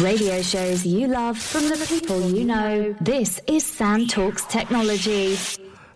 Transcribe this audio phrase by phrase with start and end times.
[0.00, 2.94] Radio shows you love from the people you know.
[3.00, 5.36] This is Sam Talks Technology.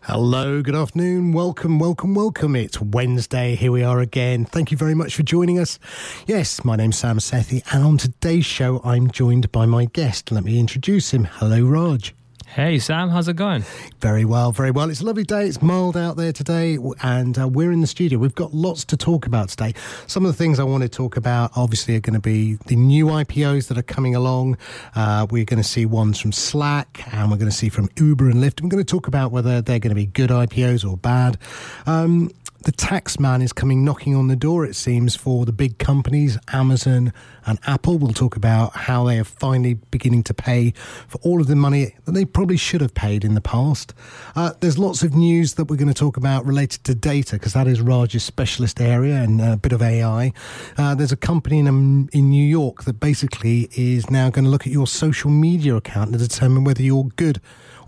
[0.03, 1.33] Hello, good afternoon.
[1.33, 2.57] Welcome, welcome, welcome.
[2.57, 3.57] It's Wednesday.
[3.57, 4.47] Here we are again.
[4.47, 5.79] Thank you very much for joining us.
[6.27, 10.33] Yes, my name's Sam Sethi, and on today's show, I'm joined by my guest.
[10.33, 11.25] Let me introduce him.
[11.25, 12.15] Hello, Raj.
[12.55, 13.65] Hey, Sam, how's it going?
[14.01, 14.91] Very well, very well.
[14.91, 15.47] It's a lovely day.
[15.47, 18.19] It's mild out there today, and uh, we're in the studio.
[18.19, 19.73] We've got lots to talk about today.
[20.09, 22.75] Some of the things I want to talk about, obviously, are going to be the
[22.75, 24.59] new IPOs that are coming along.
[24.97, 28.29] Uh, we're going to see ones from Slack, and we're going to see from Uber
[28.29, 28.61] and Lyft.
[28.61, 31.39] I'm going to talk about whether they're going to be good IPOs or bad.
[31.87, 32.33] Um,
[32.63, 36.39] the tax man is coming knocking on the door, it seems, for the big companies,
[36.53, 37.13] Amazon
[37.47, 37.97] and Apple.
[37.97, 40.73] We'll talk about how they are finally beginning to pay
[41.09, 43.95] for all of the money that they probably should have paid in the past.
[44.37, 47.55] Uh, there's lots of news that we're going to talk about related to data, because
[47.55, 50.33] that is Raj's specialist area and a bit of AI.
[50.77, 54.51] Uh, there's a company in, um, in New York that basically is now going to
[54.51, 57.41] look at your social media account to determine whether you're good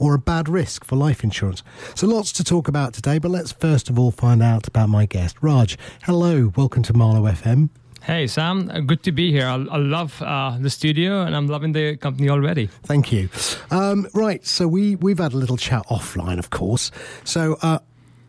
[0.03, 1.63] or a bad risk for life insurance.
[1.95, 5.07] So lots to talk about today, but let's first of all find out about my
[5.07, 5.37] guest.
[5.41, 7.69] Raj, hello, welcome to Marlow FM.
[8.03, 9.47] Hey, Sam, uh, good to be here.
[9.47, 12.67] I, I love uh, the studio and I'm loving the company already.
[12.83, 13.29] Thank you.
[13.71, 16.91] Um, right, so we, we've had a little chat offline, of course.
[17.23, 17.79] So, uh,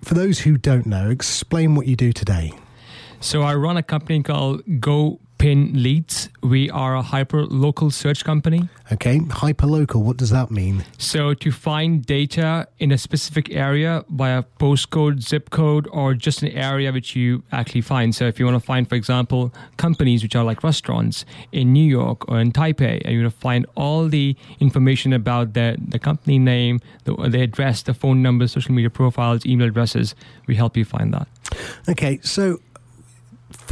[0.03, 2.51] for those who don't know, explain what you do today.
[3.19, 6.29] So, I run a company called Go Pin Leads.
[6.41, 8.69] We are a hyper local search company.
[8.93, 10.85] Okay, hyper local, what does that mean?
[10.97, 16.43] So, to find data in a specific area by a postcode, zip code, or just
[16.43, 18.15] an area which you actually find.
[18.15, 21.83] So, if you want to find, for example, companies which are like restaurants in New
[21.83, 25.99] York or in Taipei, and you want to find all the information about the, the
[25.99, 30.15] company name, the, the address, the phone numbers, social media profiles, email addresses,
[30.47, 31.27] we help you find that.
[31.89, 32.61] Okay, so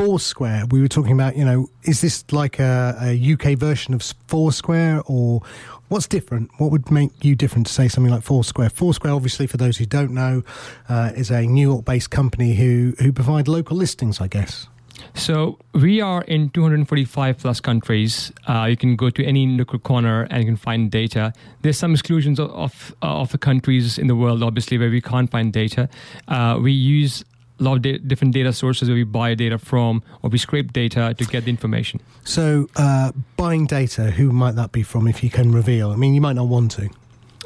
[0.02, 4.02] Foursquare, we were talking about, you know, is this like a, a, UK version of
[4.26, 5.44] Foursquare or
[5.90, 6.50] what's different?
[6.58, 8.72] What would make you different to say something like Foursquare?
[8.72, 10.42] Foursquare, obviously, for those who don't know,
[10.90, 14.66] uh, is a New York based company who, who provide local listings, I guess.
[15.14, 18.32] So we are in 245 plus countries.
[18.48, 21.32] Uh, you can go to any nook or corner and you can find data.
[21.62, 25.30] There's some exclusions of of, of the countries in the world, obviously, where we can't
[25.30, 25.90] find data.
[26.28, 27.24] Uh, we use
[27.62, 30.74] a lot of da- different data sources where we buy data from or we scrape
[30.74, 32.02] data to get the information.
[32.24, 35.92] So, uh, buying data, who might that be from if you can reveal?
[35.92, 36.90] I mean, you might not want to.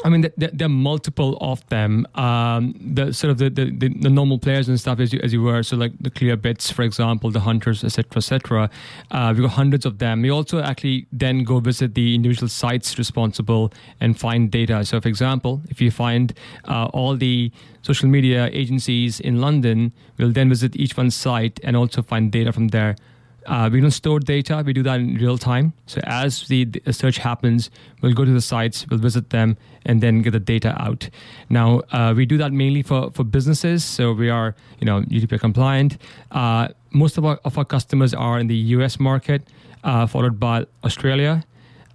[0.05, 2.05] I mean, there, there, are multiple of them.
[2.13, 5.41] Um, the sort of the, the, the, normal players and stuff, as you, as you
[5.41, 8.69] were, so like the Clearbits, for example, the Hunters, etc., etc.
[9.09, 10.21] Uh, we got hundreds of them.
[10.21, 14.85] We also actually then go visit the individual sites responsible and find data.
[14.85, 16.35] So, for example, if you find
[16.65, 17.51] uh, all the
[17.81, 22.53] social media agencies in London, we'll then visit each one's site and also find data
[22.53, 22.95] from there.
[23.45, 25.73] Uh, we don't store data, we do that in real time.
[25.85, 27.69] So as the, the, search happens,
[28.01, 31.09] we'll go to the sites, we'll visit them, and then get the data out.
[31.49, 33.83] Now, uh, we do that mainly for, for businesses.
[33.83, 35.97] So we are, you know, GDPR compliant.
[36.31, 39.47] Uh, most of our, of our customers are in the US market,
[39.83, 41.43] uh, followed by Australia.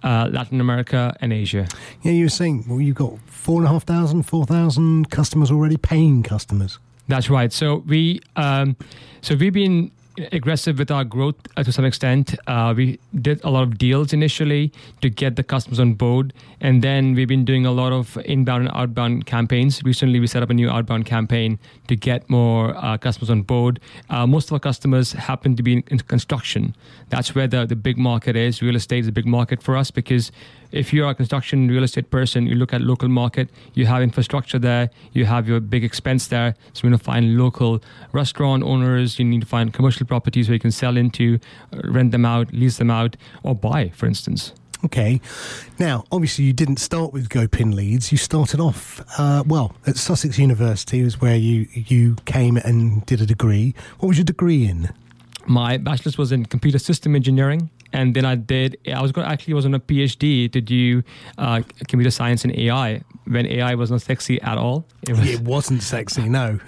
[0.03, 1.67] Uh, Latin America and Asia.
[2.01, 5.51] Yeah, you were saying well, you've got four and a half thousand, four thousand customers
[5.51, 6.79] already, paying customers.
[7.07, 7.53] That's right.
[7.53, 8.75] So we, um,
[9.21, 9.91] so we've been
[10.31, 12.35] aggressive with our growth uh, to some extent.
[12.47, 14.71] Uh, we did a lot of deals initially
[15.01, 18.67] to get the customers on board, and then we've been doing a lot of inbound
[18.67, 19.83] and outbound campaigns.
[19.83, 23.79] Recently, we set up a new outbound campaign to get more uh, customers on board.
[24.09, 26.75] Uh, most of our customers happen to be in, in construction.
[27.09, 28.61] That's where the, the big market is.
[28.61, 30.31] Real estate is a big market for us because
[30.71, 34.59] if you're a construction real estate person, you look at local market, you have infrastructure
[34.59, 36.55] there, you have your big expense there.
[36.73, 40.53] So you need to find local restaurant owners, you need to find commercial properties where
[40.55, 41.39] you can sell into,
[41.73, 44.53] uh, rent them out, lease them out, or buy, for instance.
[44.83, 45.21] Okay.
[45.77, 48.11] Now, obviously, you didn't start with GoPin Leads.
[48.11, 53.21] You started off, uh, well, at Sussex University, was where you you came and did
[53.21, 53.75] a degree.
[53.99, 54.89] What was your degree in?
[55.45, 58.77] My bachelor's was in computer system engineering and then I did.
[58.93, 61.03] I was going actually was on a PhD to do
[61.37, 64.85] uh, computer science and AI when AI was not sexy at all.
[65.07, 66.27] It, was, it wasn't sexy.
[66.27, 66.59] No,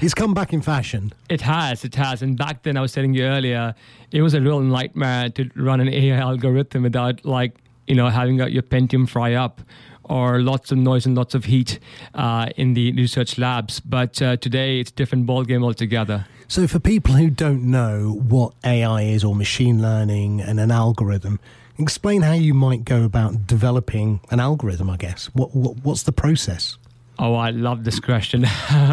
[0.00, 1.12] it's come back in fashion.
[1.28, 1.84] It has.
[1.84, 2.22] It has.
[2.22, 3.74] And back then, I was telling you earlier,
[4.12, 7.56] it was a real nightmare to run an AI algorithm without like
[7.86, 9.60] you know having your Pentium fry up
[10.04, 11.78] or lots of noise and lots of heat
[12.14, 13.80] uh, in the research labs.
[13.80, 16.26] But uh, today, it's a different ballgame altogether.
[16.50, 21.40] So, for people who don't know what AI is or machine learning and an algorithm,
[21.78, 24.88] explain how you might go about developing an algorithm.
[24.88, 26.78] I guess what, what what's the process?
[27.18, 28.46] Oh, I love this question,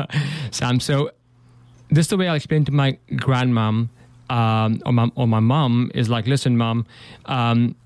[0.51, 0.81] Sam.
[0.81, 1.11] So,
[1.89, 3.87] this is the way I explain to my grandmom
[4.29, 6.85] um, or my or my mom is like, listen, mom.
[7.25, 7.77] Um,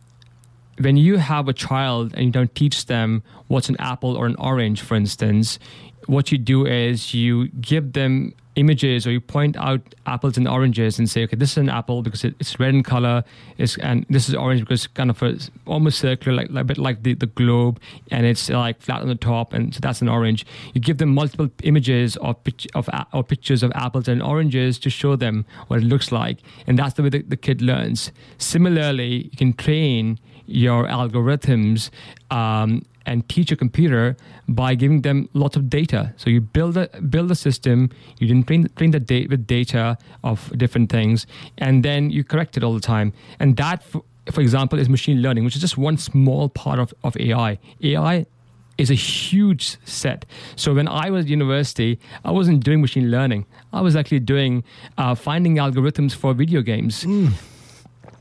[0.80, 4.36] when you have a child and you don't teach them what's an apple or an
[4.40, 5.60] orange, for instance,
[6.08, 11.00] what you do is you give them images or you point out apples and oranges
[11.00, 13.24] and say, okay, this is an apple because it, it's red in color,
[13.58, 16.66] it's, and this is orange because it's kind of a, almost circular, like, like a
[16.66, 17.80] bit like the, the globe,
[18.12, 20.46] and it's like flat on the top, and so that's an orange.
[20.74, 22.36] You give them multiple images of,
[22.76, 26.78] of or pictures of apples and oranges to show them what it looks like, and
[26.78, 28.12] that's the way the, the kid learns.
[28.38, 31.90] Similarly, you can train your algorithms
[32.32, 34.16] um, and teach a computer
[34.48, 36.14] by giving them lots of data.
[36.18, 39.98] So you build a build a system, you then train, train the data with data
[40.24, 41.26] of different things,
[41.58, 43.14] and then you correct it all the time.
[43.40, 46.94] And that, for, for example, is machine learning, which is just one small part of,
[47.04, 47.58] of AI.
[47.84, 48.26] AI
[48.78, 50.26] is a huge set.
[50.56, 53.46] So when I was at university, I wasn't doing machine learning.
[53.74, 54.64] I was actually doing
[54.98, 57.04] uh, finding algorithms for video games.
[57.04, 57.34] Mm.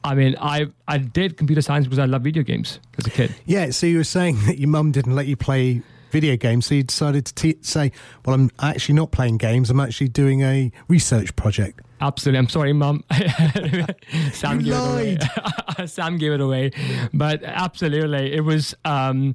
[0.09, 3.35] I mean, I I did computer science because I love video games as a kid.
[3.45, 3.71] Yeah.
[3.71, 6.83] So you were saying that your mum didn't let you play video games, so you
[6.83, 7.93] decided to te- say,
[8.25, 9.69] "Well, I'm actually not playing games.
[9.69, 12.39] I'm actually doing a research project." Absolutely.
[12.39, 13.05] I'm sorry, mum.
[14.33, 15.23] Sam you gave lied.
[15.23, 15.29] it
[15.79, 15.87] away.
[15.87, 16.71] Sam gave it away.
[17.13, 19.35] But absolutely, it was um,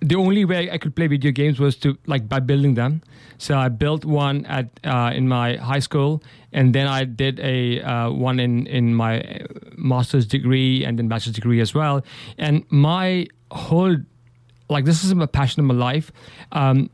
[0.00, 3.02] the only way I could play video games was to like by building them.
[3.40, 6.22] So I built one at uh, in my high school,
[6.52, 9.40] and then I did a uh, one in in my
[9.76, 12.04] master's degree and then bachelor's degree as well.
[12.36, 13.96] And my whole
[14.68, 16.12] like this is a passion of my life.
[16.52, 16.90] Um,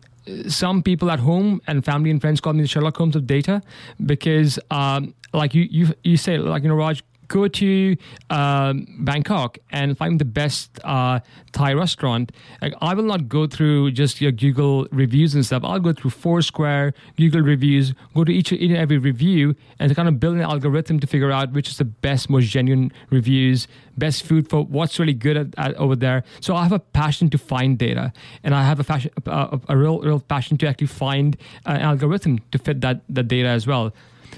[0.49, 3.63] some people at home and family and friends call me the Sherlock Holmes of data
[4.05, 7.97] because, um, like you, you, you say, like you know, Raj, go to
[8.31, 11.21] um, Bangkok and find the best uh,
[11.53, 12.33] Thai restaurant.
[12.63, 15.63] Like, I will not go through just your Google reviews and stuff.
[15.65, 20.21] I'll go through Foursquare, Google reviews, go to each, and every review and kind of
[20.21, 24.49] build an algorithm to figure out which is the best, most genuine reviews, best food
[24.49, 26.25] for what's really good at, at, over there.
[26.41, 28.13] So I have a passion to find data,
[28.43, 32.41] and I have a, fashion, a, a real, real passion to actually find an algorithm
[32.53, 33.93] to fit that, that data as well.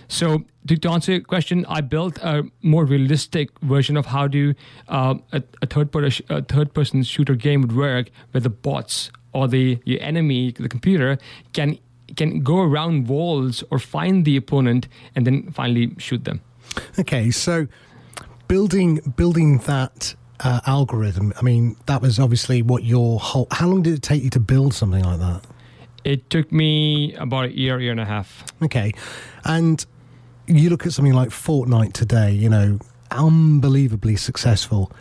[0.08, 4.54] So to, answer your question, I built a more realistic version of how do
[4.88, 9.10] uh, a, a, third person a third person shooter game would work, where the bots
[9.32, 11.18] or the your enemy, the computer,
[11.52, 11.78] can
[12.16, 16.40] can go around walls or find the opponent and then finally shoot them.
[16.98, 17.66] Okay, so
[18.48, 21.32] building building that uh, algorithm.
[21.38, 23.46] I mean, that was obviously what your whole.
[23.50, 25.44] How long did it take you to build something like that?
[26.04, 28.44] It took me about a year, year and a half.
[28.62, 28.92] Okay,
[29.44, 29.84] and
[30.48, 32.78] you look at something like Fortnite today, you know,
[33.10, 34.92] unbelievably successful.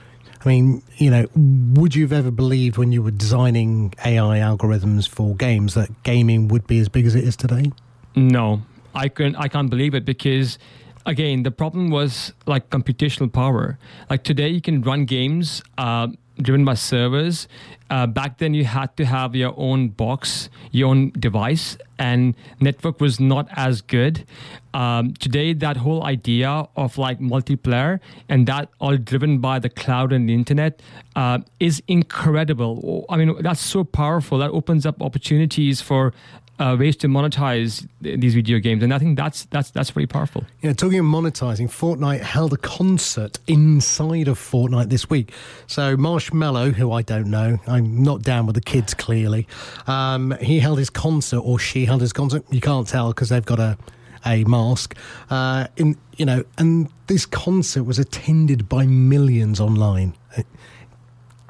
[0.44, 5.08] I mean, you know, would you have ever believed when you were designing AI algorithms
[5.08, 7.72] for games that gaming would be as big as it is today?
[8.16, 8.62] No,
[8.94, 10.58] I can I can't believe it because
[11.06, 13.80] again, the problem was like computational power.
[14.10, 15.64] Like today, you can run games.
[15.78, 16.10] Uh,
[16.42, 17.48] driven by servers.
[17.90, 23.00] Uh, back then, you had to have your own box, your own device, and network
[23.00, 24.26] was not as good.
[24.74, 28.00] Um, today, that whole idea of like multiplayer
[28.30, 30.82] and that all driven by the cloud and the internet
[31.16, 33.06] uh, is incredible.
[33.10, 34.38] I mean, that's so powerful.
[34.38, 36.14] That opens up opportunities for
[36.60, 40.46] uh, ways to monetize these video games, and I think that's that's that's very powerful.
[40.62, 45.32] Yeah, talking of monetizing, Fortnite held a concert inside of Fortnite this week.
[45.68, 49.48] So Marshmello, who I don't know, I'm not down with the kids clearly.
[49.86, 52.44] Um, he held his concert, or she held his concert.
[52.50, 53.78] You can't tell because they've got a
[54.26, 54.96] a mask.
[55.30, 60.16] Uh, in you know, and this concert was attended by millions online.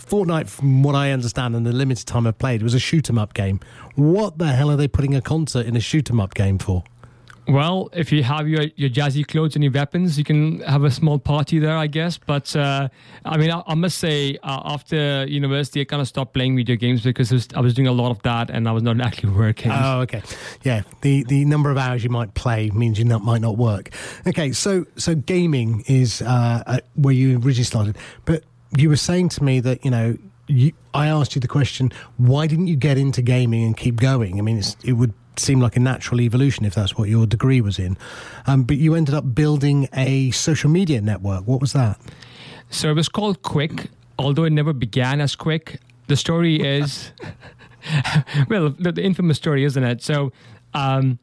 [0.09, 3.17] Fortnite, from what I understand, and the limited time I've played, was a shoot 'em
[3.17, 3.59] up game.
[3.95, 6.83] What the hell are they putting a concert in a shoot 'em up game for?
[7.47, 10.91] Well, if you have your, your jazzy clothes and your weapons, you can have a
[10.91, 12.17] small party there, I guess.
[12.17, 12.89] But uh,
[13.23, 16.75] I mean, I, I must say, uh, after university, I kind of stopped playing video
[16.75, 19.31] games because was, I was doing a lot of that and I was not actually
[19.31, 19.71] working.
[19.71, 20.21] Oh, okay.
[20.63, 23.91] Yeah, the the number of hours you might play means you not, might not work.
[24.27, 28.43] Okay, so so gaming is uh, uh where you originally started, but
[28.75, 32.47] you were saying to me that you know you, I asked you the question, why
[32.47, 34.39] didn't you get into gaming and keep going?
[34.39, 37.77] I mean, it would seem like a natural evolution if that's what your degree was
[37.77, 37.97] in,
[38.47, 41.45] um, but you ended up building a social media network.
[41.45, 42.00] What was that?
[42.69, 45.79] So it was called Quick, although it never began as Quick.
[46.07, 47.12] The story is,
[48.50, 50.01] well, the, the, infamous story, isn't it?
[50.01, 50.31] So.
[50.74, 51.17] Um,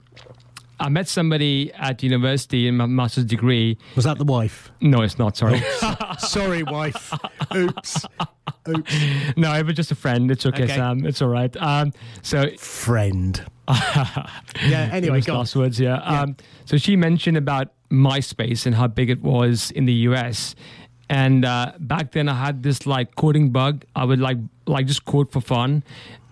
[0.81, 3.78] I met somebody at university in my master's degree.
[3.95, 4.73] Was that the wife?
[4.81, 5.37] No, it's not.
[5.37, 5.62] Sorry.
[6.19, 7.12] sorry, wife.
[7.54, 8.07] Oops.
[8.69, 8.95] Oops.
[9.37, 10.31] No, it was just a friend.
[10.31, 10.75] It's okay, okay.
[10.75, 11.07] Sam.
[11.07, 11.54] It's all right.
[11.57, 13.45] Um, so friend.
[13.69, 14.90] yeah.
[14.93, 15.78] Anyway, last words.
[15.78, 16.00] Yeah.
[16.02, 16.23] yeah.
[16.23, 20.54] Um, so she mentioned about MySpace and how big it was in the US,
[21.08, 23.84] And uh, back then, I had this like coding bug.
[23.94, 25.82] I would like like just code for fun,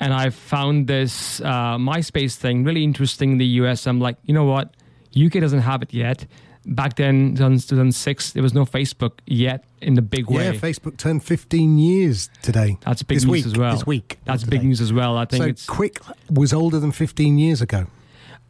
[0.00, 3.87] and I found this uh, MySpace thing really interesting in the US.
[3.87, 4.75] I'm like, you know what,
[5.14, 6.26] UK doesn't have it yet.
[6.64, 10.45] Back then, 2006, there was no Facebook yet in the big way.
[10.45, 12.79] Yeah, Facebook turned 15 years today.
[12.87, 13.73] That's big this news week, as well.
[13.75, 14.19] This week.
[14.25, 15.19] That's big news as well.
[15.19, 15.99] I think So it's Quick
[16.31, 17.87] was older than 15 years ago.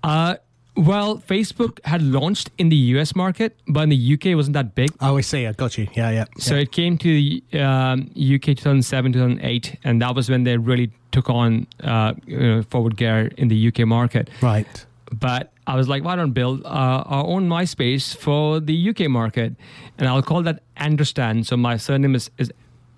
[0.05, 0.37] uh,
[0.77, 4.75] well, Facebook had launched in the US market, but in the UK it wasn't that
[4.75, 4.91] big.
[5.01, 5.47] Oh, I see.
[5.47, 5.87] I got you.
[5.95, 6.25] Yeah, yeah.
[6.39, 6.63] So yeah.
[6.63, 11.29] it came to the um, UK 2007, 2008, and that was when they really took
[11.29, 14.31] on uh, you know, forward gear in the UK market.
[14.41, 14.87] right.
[15.13, 19.55] But I was like, why don't build uh, our own MySpace for the UK market?
[19.99, 21.47] And I'll call that Understand.
[21.47, 22.51] So my surname is, is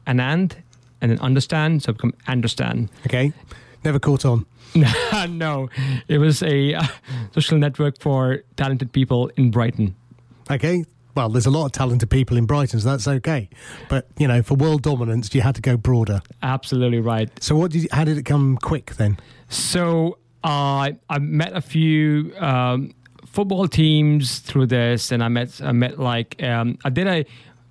[0.06, 0.54] Anand
[1.00, 1.82] and then Understand.
[1.82, 2.88] So it become Understand.
[3.04, 3.32] Okay.
[3.84, 4.46] Never caught on.
[5.28, 5.68] no,
[6.08, 6.82] it was a uh,
[7.32, 9.94] social network for talented people in Brighton.
[10.50, 10.84] Okay.
[11.14, 13.48] Well, there's a lot of talented people in Brighton, so that's okay.
[13.88, 16.22] But you know, for world dominance, you had to go broader.
[16.42, 17.30] Absolutely right.
[17.40, 17.84] So, what did?
[17.84, 19.18] You, how did it come quick then?
[19.48, 22.94] So uh, I met a few um,
[23.26, 27.24] football teams through this, and I met I met like um, I did a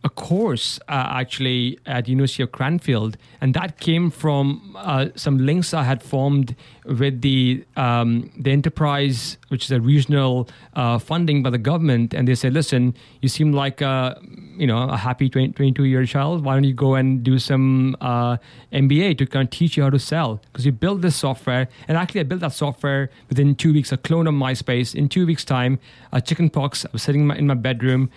[0.03, 5.73] a course uh, actually at University of Cranfield, and that came from uh, some links
[5.73, 6.55] I had formed
[6.85, 12.27] with the um, the enterprise, which is a regional uh, funding by the government, and
[12.27, 14.19] they said, "Listen, you seem like a
[14.57, 16.43] you know a happy 20, 22 year child.
[16.43, 18.37] Why don't you go and do some uh,
[18.71, 20.41] MBA to kind of teach you how to sell?
[20.51, 23.97] Because you build this software, and actually I built that software within two weeks, a
[23.97, 24.95] clone of MySpace.
[24.95, 25.79] In two weeks' time,
[26.11, 26.85] a chickenpox.
[26.85, 28.09] I was sitting in my, in my bedroom.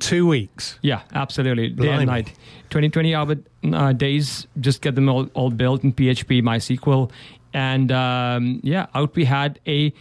[0.00, 0.78] Two weeks.
[0.82, 1.68] Yeah, absolutely.
[1.68, 2.02] Day Blimey.
[2.02, 2.32] and night.
[2.70, 3.36] 20, 20 hour
[3.72, 7.10] uh, days, just get them all, all built in PHP, MySQL.
[7.54, 9.92] And um, yeah, out we had a,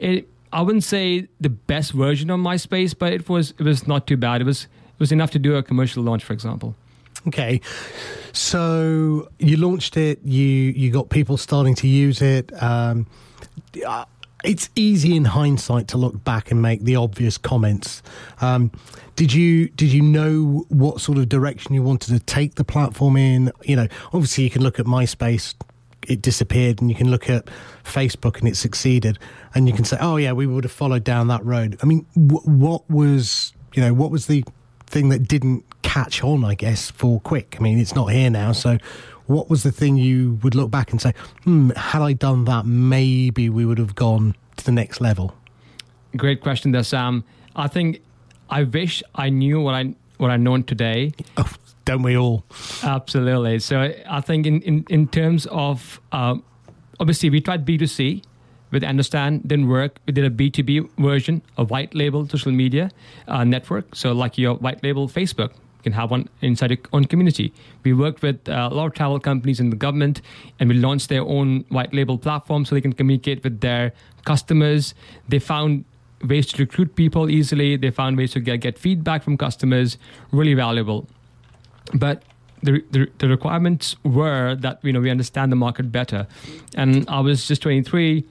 [0.00, 4.06] a, I wouldn't say the best version of MySpace, but it was, it was not
[4.06, 4.40] too bad.
[4.40, 6.74] It was, it was enough to do a commercial launch, for example.
[7.28, 7.60] Okay.
[8.32, 10.20] So you launched it.
[10.24, 12.50] You you got people starting to use it.
[12.62, 13.06] Um,
[13.86, 14.06] uh,
[14.44, 18.02] it's easy in hindsight to look back and make the obvious comments.
[18.40, 18.70] Um,
[19.16, 23.16] did you did you know what sort of direction you wanted to take the platform
[23.16, 23.52] in?
[23.64, 25.54] You know, obviously you can look at MySpace.
[26.06, 27.46] It disappeared, and you can look at
[27.82, 29.18] Facebook, and it succeeded,
[29.54, 32.06] and you can say, "Oh yeah, we would have followed down that road." I mean,
[32.14, 34.44] wh- what was you know what was the
[34.86, 37.56] thing that didn't catch on, I guess, for Quick?
[37.58, 38.78] I mean, it's not here now, so
[39.26, 41.12] what was the thing you would look back and say,
[41.44, 45.34] hmm, had I done that, maybe we would have gone to the next level?
[46.16, 47.24] Great question there, Sam.
[47.56, 48.00] I think
[48.48, 51.12] I wish I knew what I what I know today.
[51.36, 51.52] Oh,
[51.84, 52.44] don't we all?
[52.82, 53.58] Absolutely.
[53.58, 56.36] So I think in in, in terms of uh,
[57.00, 58.22] obviously we tried B two C
[58.70, 59.98] with Understand didn't work.
[60.06, 62.90] We did a B two B version, a white label social media
[63.28, 63.94] uh, network.
[63.94, 65.50] So like your white label Facebook.
[65.50, 67.52] You can have one inside your own community.
[67.84, 70.20] We worked with uh, a lot of travel companies and the government,
[70.58, 73.92] and we launched their own white label platform so they can communicate with their
[74.24, 74.94] customers.
[75.28, 75.84] They found
[76.24, 77.76] ways to recruit people easily.
[77.76, 79.96] They found ways to get, get feedback from customers.
[80.32, 81.06] Really valuable
[81.94, 82.22] but
[82.62, 86.26] the, the, the requirements were that you know we understand the market better
[86.74, 88.24] and i was just 23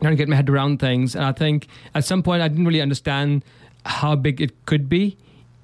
[0.00, 1.14] trying to get my head around things.
[1.14, 3.44] And i think at some point i didn't really understand
[3.86, 5.16] how big it could be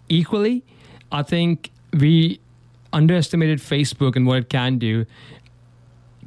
[0.09, 0.65] equally.
[1.13, 2.41] I think we
[2.93, 5.07] underestimated facebook and what it can do.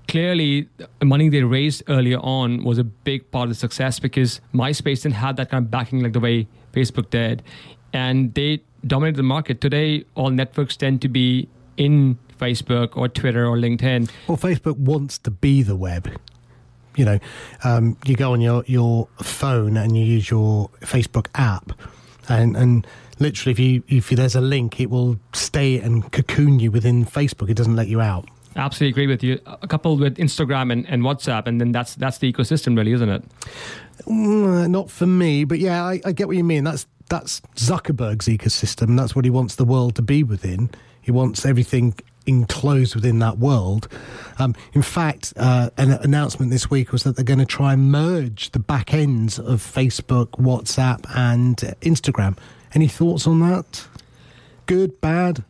[0.08, 0.68] Clearly
[1.00, 5.04] the money they raised earlier on was a big part of the success because myspace
[5.04, 7.44] didn't have that kind of backing like the way facebook did.
[7.94, 9.62] And they dominated the market.
[9.62, 11.48] Today all networks tend to be
[11.78, 14.10] in facebook or twitter or linkedin.
[14.28, 16.10] Well, Facebook wants to be the web.
[16.96, 17.19] You know,
[17.63, 21.72] um, you go on your, your phone and you use your Facebook app,
[22.27, 22.86] and, and
[23.19, 27.50] literally, if you if there's a link, it will stay and cocoon you within Facebook.
[27.50, 28.27] It doesn't let you out.
[28.55, 32.17] absolutely agree with you a couple with instagram and, and whatsapp and then that's that's
[32.17, 33.24] the ecosystem really isn't it
[34.05, 36.63] Mm, not for me, but yeah, I, I get what you mean.
[36.63, 38.96] That's that's Zuckerberg's ecosystem.
[38.98, 40.69] That's what he wants the world to be within.
[41.01, 41.96] He wants everything
[42.29, 43.88] enclosed within that world.
[44.38, 47.91] Um, in fact, uh, an announcement this week was that they're going to try and
[47.91, 52.38] merge the back ends of Facebook, WhatsApp, and Instagram.
[52.74, 53.88] Any thoughts on that?
[54.65, 55.43] Good, bad?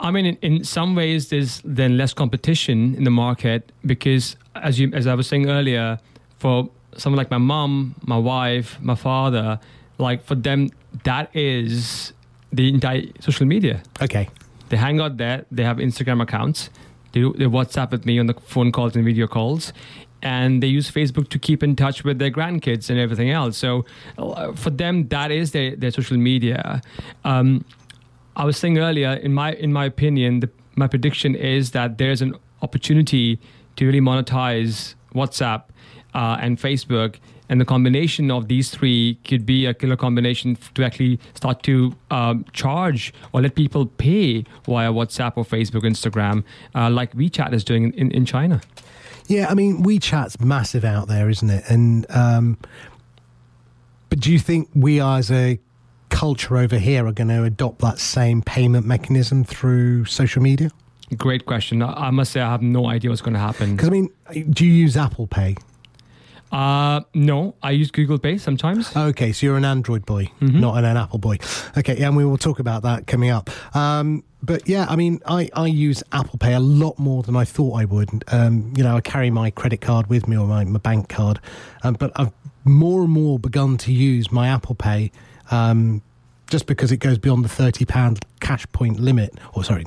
[0.00, 4.78] I mean, in, in some ways, there's then less competition in the market because, as
[4.78, 5.98] you as I was saying earlier,
[6.38, 9.58] for someone like my mom, my wife, my father,
[9.98, 10.70] like for them,
[11.04, 12.12] that is
[12.52, 13.82] the entire social media.
[14.02, 14.28] Okay.
[14.68, 15.44] They hang out there.
[15.50, 16.70] They have Instagram accounts.
[17.12, 19.72] They do, they WhatsApp with me on the phone calls and video calls,
[20.22, 23.56] and they use Facebook to keep in touch with their grandkids and everything else.
[23.56, 23.84] So,
[24.18, 26.82] uh, for them, that is their, their social media.
[27.24, 27.64] Um,
[28.34, 32.20] I was saying earlier, in my in my opinion, the, my prediction is that there's
[32.20, 33.38] an opportunity
[33.76, 35.64] to really monetize WhatsApp
[36.14, 37.16] uh, and Facebook,
[37.48, 41.94] and the combination of these three could be a killer combination to actually start to
[42.10, 47.64] um, charge or let people pay via WhatsApp or Facebook, Instagram, uh, like WeChat is
[47.64, 48.60] doing in, in China.
[49.26, 51.64] Yeah, I mean WeChat's massive out there, isn't it?
[51.68, 52.58] And um,
[54.08, 55.58] but do you think we as a
[56.08, 60.70] culture over here are going to adopt that same payment mechanism through social media?
[61.16, 61.82] Great question.
[61.82, 63.76] I must say I have no idea what's going to happen.
[63.76, 64.10] Because I mean,
[64.50, 65.56] do you use Apple Pay?
[66.56, 68.96] Uh, no, I use Google Pay sometimes.
[68.96, 70.58] Okay, so you're an Android boy, mm-hmm.
[70.58, 71.36] not an, an, Apple boy.
[71.76, 73.50] Okay, yeah, and we will talk about that coming up.
[73.76, 77.44] Um, but yeah, I mean, I, I use Apple Pay a lot more than I
[77.44, 78.24] thought I would.
[78.28, 81.40] Um, you know, I carry my credit card with me or my, my bank card,
[81.82, 82.32] um, but I've
[82.64, 85.12] more and more begun to use my Apple Pay
[85.50, 86.00] um,
[86.46, 89.84] just because it goes beyond the £30 cash point limit, or sorry,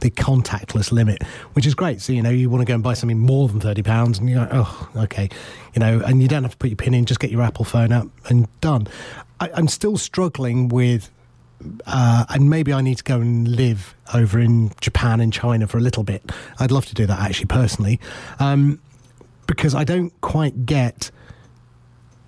[0.00, 1.22] the contactless limit,
[1.54, 2.00] which is great.
[2.02, 4.40] So, you know, you want to go and buy something more than £30 and you're
[4.40, 5.28] like, oh, okay.
[5.74, 7.64] You know, and you don't have to put your pin in, just get your Apple
[7.64, 8.88] phone up and done.
[9.40, 11.10] I, am still struggling with,
[11.86, 15.78] uh, and maybe I need to go and live over in Japan and China for
[15.78, 16.30] a little bit.
[16.58, 18.00] I'd love to do that actually personally,
[18.38, 18.80] um,
[19.46, 21.10] because I don't quite get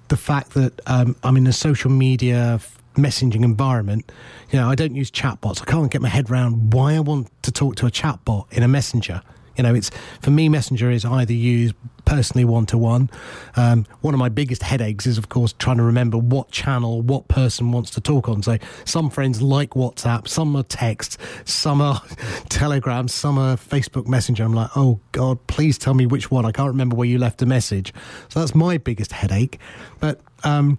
[0.09, 2.61] the fact that um, I'm in a social media
[2.95, 4.11] messaging environment,
[4.51, 5.63] you know, I don't use chatbots.
[5.63, 8.63] I can't get my head around why I want to talk to a chatbot in
[8.63, 9.23] a messenger.
[9.57, 11.75] You know, it's for me, Messenger is either used
[12.05, 13.09] personally one to one.
[13.55, 17.73] One of my biggest headaches is, of course, trying to remember what channel, what person
[17.73, 18.43] wants to talk on.
[18.43, 22.03] So some friends like WhatsApp, some are text, some are
[22.49, 24.45] Telegram, some are Facebook Messenger.
[24.45, 26.45] I'm like, oh God, please tell me which one.
[26.45, 27.93] I can't remember where you left a message.
[28.29, 29.59] So that's my biggest headache.
[30.01, 30.79] But um,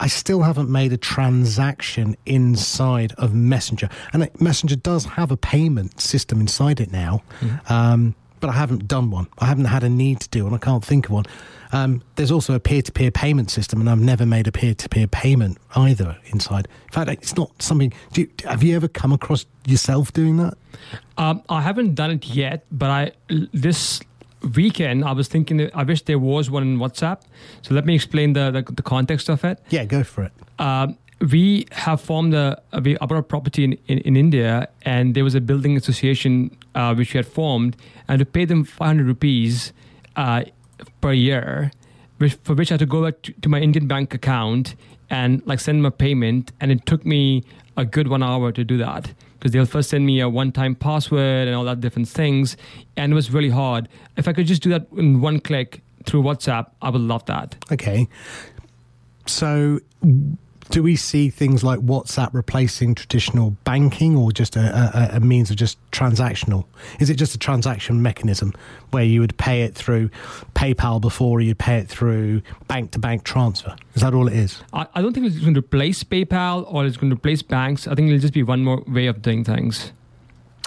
[0.00, 3.90] I still haven't made a transaction inside of Messenger.
[4.12, 7.72] And Messenger does have a payment system inside it now, mm-hmm.
[7.72, 9.28] um, but I haven't done one.
[9.38, 10.54] I haven't had a need to do one.
[10.54, 11.26] I can't think of one.
[11.72, 14.74] Um, there's also a peer to peer payment system, and I've never made a peer
[14.74, 16.66] to peer payment either inside.
[16.86, 17.92] In fact, it's not something.
[18.14, 20.54] You, have you ever come across yourself doing that?
[21.18, 23.12] Um, I haven't done it yet, but I
[23.52, 24.00] this
[24.56, 27.22] weekend, I was thinking that I wish there was one in WhatsApp.
[27.62, 29.58] So let me explain the the, the context of it.
[29.70, 30.32] Yeah, go for it.
[30.58, 30.88] Uh,
[31.30, 35.34] we have formed a we bought a property in, in, in, India, and there was
[35.34, 37.76] a building association uh, which we had formed,
[38.08, 39.72] and to pay them 500 rupees
[40.16, 40.44] uh,
[41.00, 41.72] per year,
[42.18, 44.74] which, for which I had to go to, to my Indian bank account
[45.10, 47.44] and like send them a payment, and it took me
[47.76, 51.48] a good one hour to do that because they'll first send me a one-time password
[51.48, 52.58] and all that different things,
[52.98, 53.88] and it was really hard.
[54.18, 57.56] If I could just do that in one click through WhatsApp, I would love that.
[57.72, 58.06] Okay,
[59.24, 59.80] so
[60.70, 65.50] do we see things like WhatsApp replacing traditional banking or just a, a, a, means
[65.50, 66.64] of just transactional?
[67.00, 68.54] Is it just a transaction mechanism
[68.90, 70.10] where you would pay it through
[70.54, 73.74] PayPal before you'd pay it through bank to bank transfer?
[73.94, 74.62] Is that all it is?
[74.72, 77.88] I, I don't think it's going to replace PayPal or it's going to replace banks.
[77.88, 79.92] I think it'll just be one more way of doing things.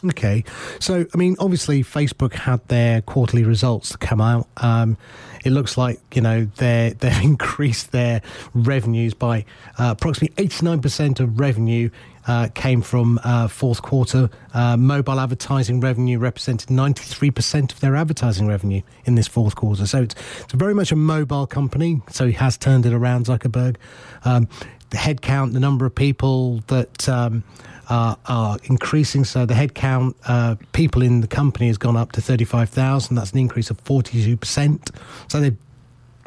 [0.05, 0.43] Okay.
[0.79, 4.47] So, I mean, obviously, Facebook had their quarterly results come out.
[4.57, 4.97] Um,
[5.43, 8.21] it looks like you know they they've increased their
[8.53, 9.45] revenues by
[9.79, 11.89] uh, approximately eighty nine percent of revenue.
[12.25, 14.29] Uh, came from uh, fourth quarter.
[14.53, 19.85] Uh, mobile advertising revenue represented 93% of their advertising revenue in this fourth quarter.
[19.85, 22.01] So it's, it's very much a mobile company.
[22.09, 23.75] So he has turned it around, Zuckerberg.
[24.23, 24.47] Um,
[24.93, 27.43] the headcount, the number of people that um,
[27.89, 29.23] are, are increasing.
[29.23, 33.15] So the headcount uh, people in the company has gone up to 35,000.
[33.15, 34.95] That's an increase of 42%.
[35.27, 35.57] So they've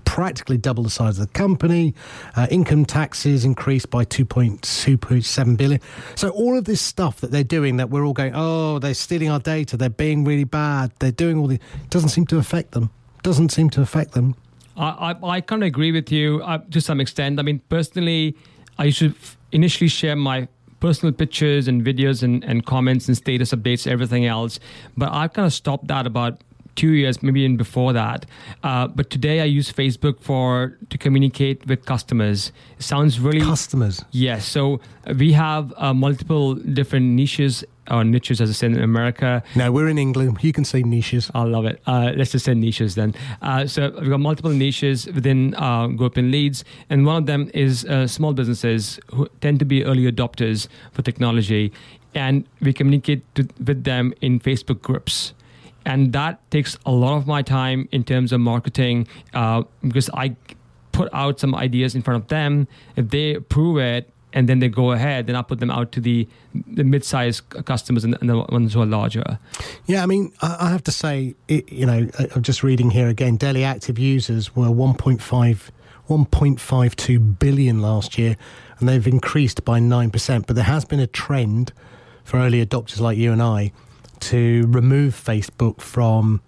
[0.05, 1.95] practically double the size of the company.
[2.35, 5.81] Uh, income taxes increased by 2.7 billion.
[6.17, 9.31] So all of this stuff that they're doing that we're all going, oh, they're stealing
[9.31, 12.91] our data, they're being really bad, they're doing all the, doesn't seem to affect them.
[13.23, 14.35] Doesn't seem to affect them.
[14.77, 17.39] I, I, I kind of agree with you uh, to some extent.
[17.39, 18.37] I mean, personally,
[18.79, 19.15] I used to
[19.53, 20.49] initially share my
[20.81, 24.59] personal pictures and videos and, and comments and status updates, everything else.
[24.97, 26.43] But I've kind of stopped that about
[26.77, 28.27] two years, maybe even before that.
[28.63, 32.53] Uh, but today I use Facebook for to communicate with customers.
[32.79, 34.05] It sounds really customers.
[34.13, 34.47] Yes.
[34.47, 34.81] So
[35.19, 39.43] we have uh, multiple different niches or niches, as I said in America.
[39.55, 40.39] No, we're in England.
[40.41, 41.31] You can say niches.
[41.35, 41.81] I love it.
[41.87, 43.15] Uh, let's just say niches then.
[43.43, 47.85] Uh, so we've got multiple niches within uh, Gopin Leads, and one of them is
[47.85, 51.73] uh, small businesses who tend to be early adopters for technology,
[52.15, 55.33] and we communicate to, with them in Facebook groups
[55.87, 60.37] and that takes a lot of my time in terms of marketing uh, because I
[60.91, 62.67] put out some ideas in front of them.
[62.97, 66.01] If they approve it and then they go ahead and I put them out to
[66.01, 69.39] the the mid-sized customers and, and the ones who are larger.
[69.87, 73.37] Yeah, I mean, I have to say, it, you know, I'm just reading here again.
[73.37, 75.21] Daily active users were 1.5,
[76.09, 78.37] 1.52 billion last year,
[78.79, 80.49] and they've increased by nine percent.
[80.49, 81.73] But there has been a trend
[82.25, 83.71] for early adopters like you and I
[84.21, 86.41] to remove Facebook from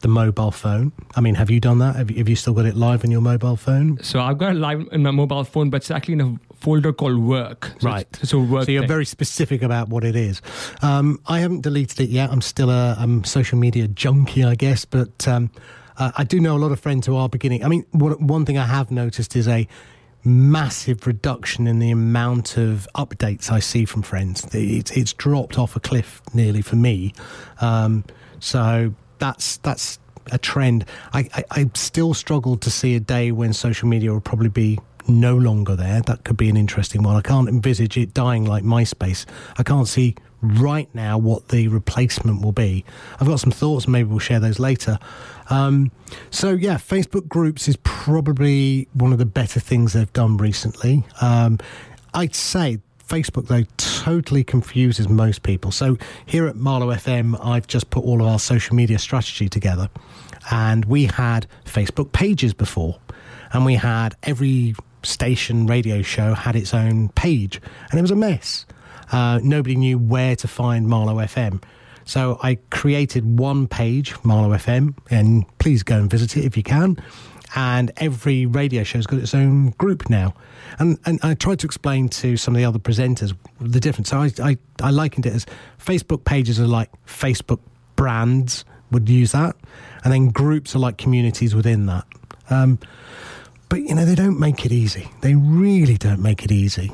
[0.00, 0.92] the mobile phone.
[1.14, 1.96] I mean, have you done that?
[1.96, 4.02] Have you, have you still got it live on your mobile phone?
[4.02, 6.92] So I've got it live in my mobile phone, but it's actually in a folder
[6.92, 7.72] called work.
[7.78, 8.18] So right.
[8.22, 8.66] So work.
[8.66, 8.88] So you're thing.
[8.88, 10.42] very specific about what it is.
[10.82, 12.30] Um, I haven't deleted it yet.
[12.30, 15.50] I'm still a I'm social media junkie, I guess, but um,
[15.96, 17.64] uh, I do know a lot of friends who are beginning.
[17.64, 19.68] I mean, what, one thing I have noticed is a
[20.24, 24.46] massive reduction in the amount of updates I see from friends.
[24.52, 27.12] It's, it's dropped off a cliff nearly for me.
[27.60, 28.04] Um,
[28.38, 29.98] so that's that's
[30.30, 30.84] a trend.
[31.12, 34.78] I, I, I still struggle to see a day when social media will probably be
[35.08, 36.00] no longer there.
[36.02, 37.16] That could be an interesting one.
[37.16, 39.26] I can't envisage it dying like MySpace.
[39.58, 42.84] I can't see right now what the replacement will be.
[43.20, 44.98] I've got some thoughts, maybe we'll share those later.
[45.50, 45.90] Um,
[46.30, 51.04] so, yeah, Facebook groups is probably one of the better things they've done recently.
[51.20, 51.58] Um,
[52.12, 52.78] I'd say
[53.08, 55.70] Facebook, though, totally confuses most people.
[55.70, 59.90] So here at Marlow FM, I've just put all of our social media strategy together.
[60.50, 62.98] And we had Facebook pages before.
[63.52, 67.60] And we had every station radio show had its own page.
[67.90, 68.64] And it was a mess.
[69.10, 71.62] Uh, nobody knew where to find Marlow FM.
[72.04, 76.62] So I created one page, Marlow FM, and please go and visit it if you
[76.62, 76.96] can.
[77.54, 80.34] And every radio show's got its own group now.
[80.78, 84.08] And, and I tried to explain to some of the other presenters the difference.
[84.08, 85.46] So I, I, I likened it as
[85.78, 87.60] Facebook pages are like Facebook
[87.94, 89.56] brands would use that,
[90.04, 92.04] and then groups are like communities within that.
[92.50, 92.78] Um,
[93.68, 95.08] but you know, they don't make it easy.
[95.22, 96.90] They really don't make it easy.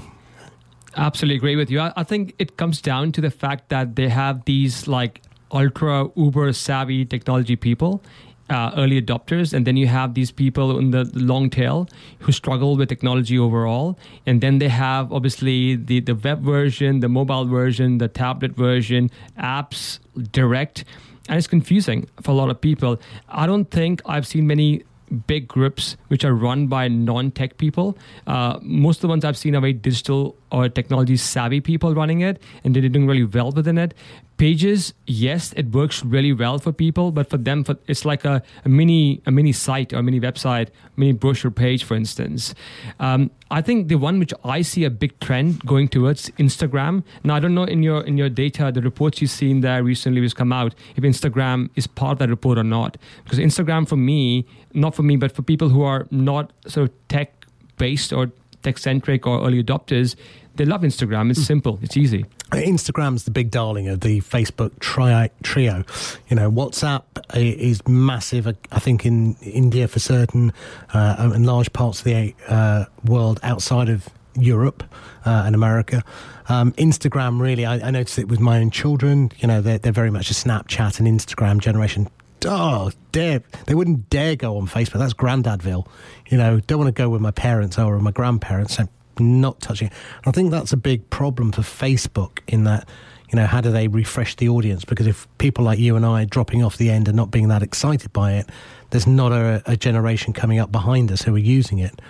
[0.97, 1.81] Absolutely agree with you.
[1.81, 5.23] I, think it comes down to the fact that they have these like
[5.53, 8.03] ultra uber savvy technology people
[8.51, 11.89] uh, early adopters, and then you have these people in the long tail
[12.21, 13.99] who struggle with technology overall.
[14.27, 19.11] And then they have obviously the, the web version, the mobile version, the tablet version,
[19.39, 19.99] apps
[20.33, 20.85] direct.
[21.29, 22.99] And it's confusing for a lot of people.
[23.29, 24.83] I don't think I've seen many
[25.27, 27.97] big groups which are run by non-tech people.
[28.27, 32.21] Uh, most of the ones I've seen are very digital or technology savvy people running
[32.21, 33.95] it, and they're doing really well within it.
[34.39, 38.41] Pages, yes, it works really well for people, but for them, for, it's like a,
[38.65, 42.55] a mini a mini site or a mini website, mini brochure page, for instance.
[43.01, 47.03] Um, I think the one which I see a big trend going towards Instagram.
[47.25, 50.23] Now, I don't know in your in your data, the reports you've seen there recently
[50.23, 52.97] has come out, if Instagram is part of that report or not.
[53.25, 57.09] Because Instagram, for me, not for me, but for people who are not sort of
[57.09, 57.45] tech
[57.77, 58.31] based or
[58.63, 60.15] tech centric or early adopters,
[60.55, 61.29] they love Instagram.
[61.31, 61.47] It's mm.
[61.47, 62.25] simple, it's easy.
[62.53, 65.85] Instagram's the big darling of the Facebook tri- trio.
[66.29, 67.03] You know, WhatsApp
[67.35, 68.47] is massive.
[68.47, 70.53] I think in India for certain,
[70.95, 74.83] uh, in large parts of the uh, world outside of Europe
[75.27, 76.03] uh, and America.
[76.49, 79.33] Um, Instagram, really, I, I, noticed it with my own children.
[79.39, 82.09] You know, they're, they're very much a Snapchat and Instagram generation.
[82.47, 84.99] Oh, dare they wouldn't dare go on Facebook.
[84.99, 85.89] That's Grandadville.
[86.29, 88.77] You know, don't want to go with my parents or my grandparents.
[88.77, 88.89] So
[89.21, 89.93] not touching it.
[90.25, 92.89] I think that's a big problem for Facebook in that,
[93.31, 94.85] you know, how do they refresh the audience?
[94.85, 97.49] Because if people like you and I are dropping off the end and not being
[97.49, 98.49] that excited by it,
[98.91, 102.01] there's not a, a generation coming up behind us who are using it.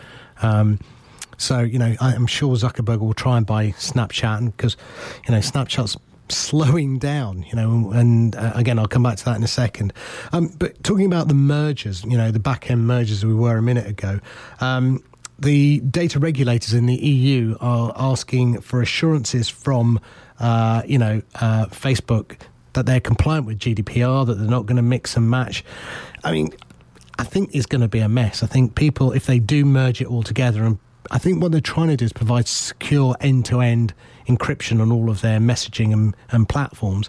[0.43, 0.79] Um,
[1.37, 4.77] so, you know, I'm sure Zuckerberg will try and buy Snapchat because,
[5.27, 5.97] you know, Snapchat's
[6.29, 9.93] slowing down, you know, and uh, again, I'll come back to that in a second.
[10.33, 13.63] Um, but talking about the mergers, you know, the back end mergers we were a
[13.63, 14.21] minute ago,
[14.61, 15.03] um,
[15.39, 20.01] the data regulators in the EU are asking for assurances from,
[20.41, 22.39] uh, you know, uh, Facebook
[22.73, 25.65] that they're compliant with GDPR, that they're not going to mix and match.
[26.25, 26.51] I mean,
[27.19, 28.43] I think it's going to be a mess.
[28.43, 30.79] I think people, if they do merge it all together, and
[31.11, 33.95] I think what they're trying to do is provide secure end to end
[34.27, 37.09] encryption on all of their messaging and, and platforms.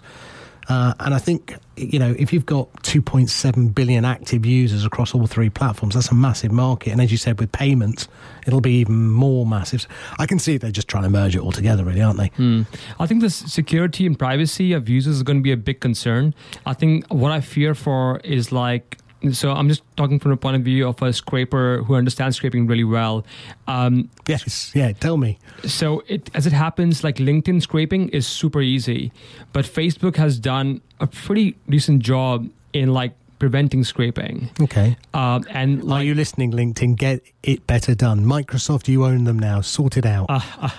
[0.70, 5.26] Uh, and I think, you know, if you've got 2.7 billion active users across all
[5.26, 6.92] three platforms, that's a massive market.
[6.92, 8.06] And as you said, with payments,
[8.46, 9.88] it'll be even more massive.
[10.20, 12.28] I can see they're just trying to merge it all together, really, aren't they?
[12.28, 12.62] Hmm.
[13.00, 16.34] I think the security and privacy of users is going to be a big concern.
[16.64, 18.96] I think what I fear for is like
[19.32, 22.66] so I'm just talking from the point of view of a scraper who understands scraping
[22.66, 23.24] really well.
[23.66, 24.92] Um, yes, yeah.
[24.92, 25.38] Tell me.
[25.64, 29.12] So it, as it happens, like LinkedIn scraping is super easy,
[29.52, 34.50] but Facebook has done a pretty decent job in like preventing scraping.
[34.60, 34.96] Okay.
[35.12, 36.96] Uh, and like, are you listening, LinkedIn?
[36.96, 38.24] Get it better done.
[38.24, 39.60] Microsoft, you own them now.
[39.60, 40.26] Sort it out.
[40.28, 40.70] Uh, uh,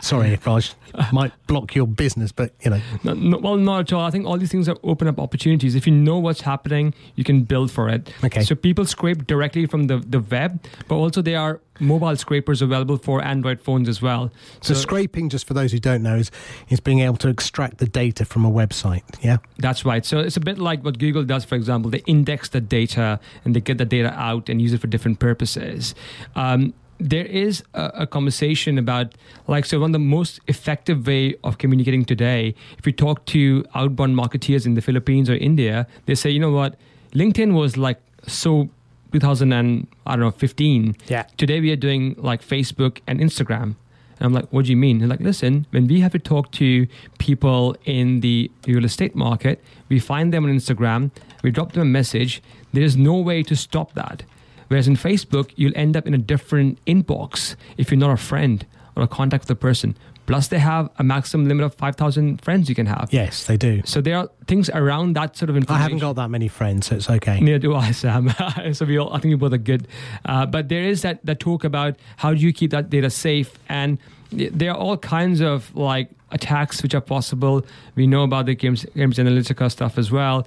[0.00, 0.74] Sorry, Raj,
[1.12, 2.80] might block your business, but you know.
[3.04, 4.04] No, no, well, not at all.
[4.04, 5.74] I think all these things are open up opportunities.
[5.74, 8.12] If you know what's happening, you can build for it.
[8.24, 8.42] Okay.
[8.42, 12.96] So people scrape directly from the, the web, but also there are mobile scrapers available
[12.96, 14.30] for Android phones as well.
[14.62, 16.30] So, scraping, just for those who don't know, is
[16.68, 19.02] is being able to extract the data from a website.
[19.20, 19.38] Yeah.
[19.58, 20.04] That's right.
[20.04, 21.90] So it's a bit like what Google does, for example.
[21.90, 25.18] They index the data and they get the data out and use it for different
[25.18, 25.94] purposes.
[26.34, 29.14] Um, there is a, a, conversation about
[29.48, 33.64] like so one of the most effective way of communicating today if you talk to
[33.74, 36.76] outbound marketeers in the philippines or india they say you know what
[37.12, 38.68] linkedin was like so
[39.12, 43.76] 2000 and i don't know 15 yeah today we are doing like facebook and instagram
[44.18, 44.98] and I'm like, what do you mean?
[44.98, 46.86] They're like, listen, when we have to talk to
[47.18, 51.10] people in the real estate market, we find them on Instagram,
[51.42, 52.42] we drop them a message.
[52.72, 54.22] There's no way to stop that.
[54.68, 58.66] Whereas in Facebook, you'll end up in a different inbox if you're not a friend
[58.96, 59.96] or a contact with the person.
[60.26, 63.08] Plus, they have a maximum limit of 5,000 friends you can have.
[63.12, 63.80] Yes, they do.
[63.84, 65.80] So there are things around that sort of information.
[65.80, 67.38] I haven't got that many friends, so it's okay.
[67.38, 68.34] Neither do I, Sam.
[68.72, 69.86] so we all, I think we both are good.
[70.24, 73.56] Uh, but there is that, that talk about how do you keep that data safe
[73.68, 73.98] and
[74.32, 77.64] there are all kinds of like attacks which are possible.
[77.94, 80.46] We know about the Cambridge Analytica stuff as well.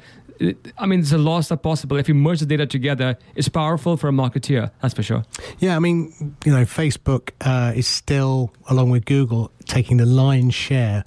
[0.77, 1.97] I mean, there's a lot of stuff possible.
[1.97, 5.25] If you merge the data together, it's powerful for a marketeer, that's for sure.
[5.59, 10.53] Yeah, I mean, you know, Facebook uh, is still, along with Google, taking the lion's
[10.53, 11.03] share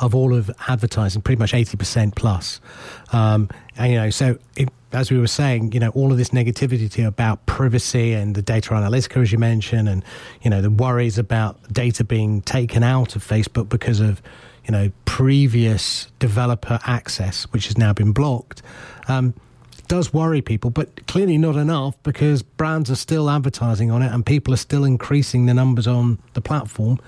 [0.00, 2.60] of all of advertising, pretty much 80% plus.
[3.12, 6.30] Um, and, you know, so it, as we were saying, you know, all of this
[6.30, 10.02] negativity about privacy and the data analytica, as you mentioned, and,
[10.42, 14.22] you know, the worries about data being taken out of Facebook because of,
[14.70, 18.62] you know, previous developer access, which has now been blocked,
[19.08, 19.34] um,
[19.88, 24.24] does worry people, but clearly not enough because brands are still advertising on it and
[24.24, 27.00] people are still increasing the numbers on the platform.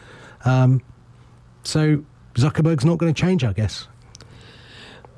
[0.45, 0.83] Um,
[1.63, 3.87] so Zuckerberg's not going to change, I guess.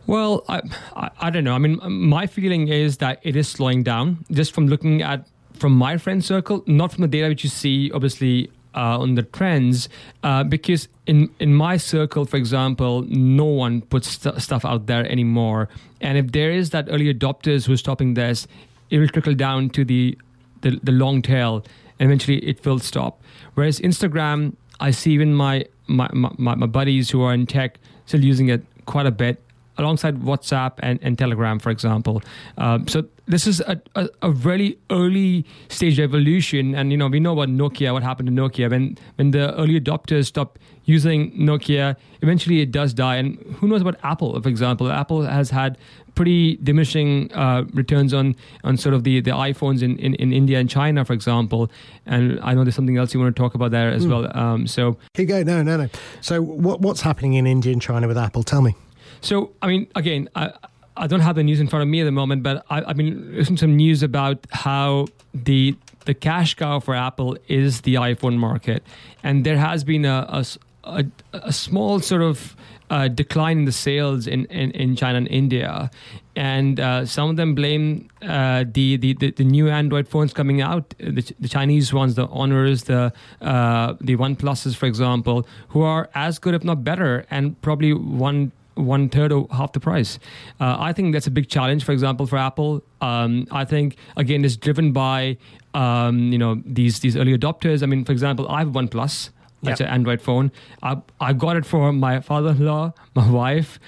[0.07, 0.61] Well, I,
[0.95, 1.55] I, I don't know.
[1.55, 5.73] I mean, my feeling is that it is slowing down just from looking at from
[5.73, 9.89] my friend circle, not from the data which you see, obviously uh, on the trends
[10.23, 15.07] uh, because in in my circle, for example, no one puts st- stuff out there
[15.11, 15.69] anymore.
[16.01, 18.47] And if there is that early adopters who are stopping this,
[18.91, 20.19] it will trickle down to the
[20.63, 21.65] the, the long tail,
[21.99, 23.23] and eventually it will stop.
[23.55, 28.25] Whereas Instagram, I see even my my, my, my buddies who are in tech still
[28.25, 29.41] using it quite a bit
[29.77, 32.23] alongside WhatsApp and, and Telegram, for example.
[32.59, 36.75] Um, so this is a, a, a, really early stage evolution.
[36.75, 38.71] And, you know, we know about Nokia, what happened to Nokia.
[38.71, 43.17] When, when the early adopters stopped using Nokia, eventually it does die.
[43.17, 44.91] And who knows about Apple, for example?
[44.91, 45.79] Apple has had
[46.15, 50.59] pretty diminishing uh, returns on, on sort of the, the iPhones in, in, in, India
[50.61, 51.71] and China, for example.
[52.07, 54.11] And I know there's something else you want to talk about there as mm.
[54.11, 54.37] well.
[54.37, 55.47] Um, so keep going.
[55.47, 55.89] No, no, no.
[56.21, 58.43] So what, what's happening in India and China with Apple?
[58.43, 58.77] Tell me.
[59.23, 60.53] So, I mean, again, I,
[60.97, 62.97] I don't have the news in front of me at the moment, but I, have
[62.97, 67.95] been listening to some news about how the the cash cow for Apple is the
[67.95, 68.83] iPhone market,
[69.23, 70.45] and there has been a a,
[70.85, 72.57] a, a small sort of
[72.91, 75.91] uh, decline in the sales in, in, in China and India,
[76.37, 80.61] and uh, some of them blame uh, the, the, the, the, new Android phones coming
[80.61, 85.83] out, the, the Chinese ones, the Honors, the uh, the One Pluses, for example, who
[85.83, 90.19] are as good if not better, and probably one one third or half the price.
[90.61, 92.83] Uh, I think that's a big challenge, for example, for Apple.
[93.01, 95.37] Um, I think again it's driven by
[95.75, 97.83] um, you know these these early adopters.
[97.83, 99.31] I mean, for example, I have OnePlus.
[99.65, 99.89] That's yep.
[99.89, 100.53] an Android phone.
[100.83, 103.81] I, I got it for my father-in-law, my wife,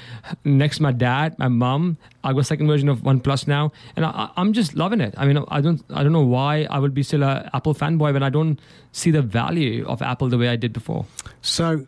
[0.43, 1.99] next my dad, my mom.
[2.25, 5.15] I got a second version of OnePlus now, and I, am just loving it.
[5.19, 8.15] I mean, I don't I don't know why I would be still a Apple fanboy
[8.15, 8.59] when I don't
[8.93, 11.05] see the value of Apple the way I did before.
[11.43, 11.85] So,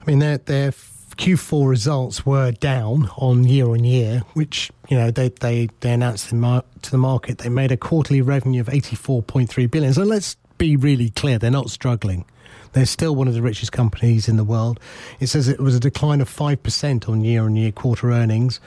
[0.00, 0.72] I mean, they're they're
[1.18, 6.30] Q4 results were down on year on year, which you know they they they announced
[6.30, 9.92] to the market they made a quarterly revenue of 84.3 billion.
[9.92, 12.24] So let's be really clear, they're not struggling.
[12.72, 14.78] They're still one of the richest companies in the world.
[15.20, 18.60] It says it was a decline of 5% on year on year quarter earnings,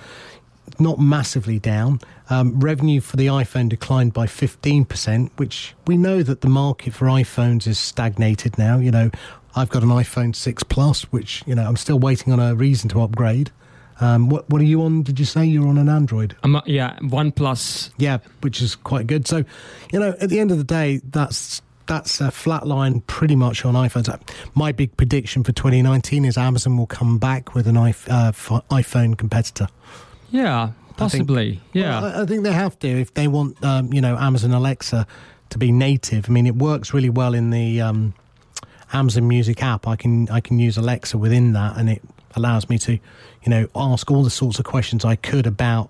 [0.79, 1.99] not massively down.
[2.29, 7.05] Um, revenue for the iPhone declined by 15%, which we know that the market for
[7.05, 8.79] iPhones is stagnated now.
[8.79, 9.11] You know,
[9.55, 12.89] I've got an iPhone 6 Plus, which, you know, I'm still waiting on a reason
[12.89, 13.51] to upgrade.
[13.99, 15.03] Um, what what are you on?
[15.03, 16.35] Did you say you're on an Android?
[16.43, 17.91] Um, yeah, One Plus.
[17.97, 19.27] Yeah, which is quite good.
[19.27, 19.45] So,
[19.93, 23.63] you know, at the end of the day, that's that's a flat line pretty much
[23.63, 24.09] on iPhones.
[24.55, 29.67] My big prediction for 2019 is Amazon will come back with an uh, iPhone competitor.
[30.31, 31.47] Yeah, possibly.
[31.47, 34.17] I think, yeah, well, I think they have to if they want, um, you know,
[34.17, 35.05] Amazon Alexa
[35.49, 36.29] to be native.
[36.29, 38.13] I mean, it works really well in the um,
[38.93, 42.01] Amazon Music app, I can I can use Alexa within that, and it
[42.35, 45.89] allows me to, you know, ask all the sorts of questions I could about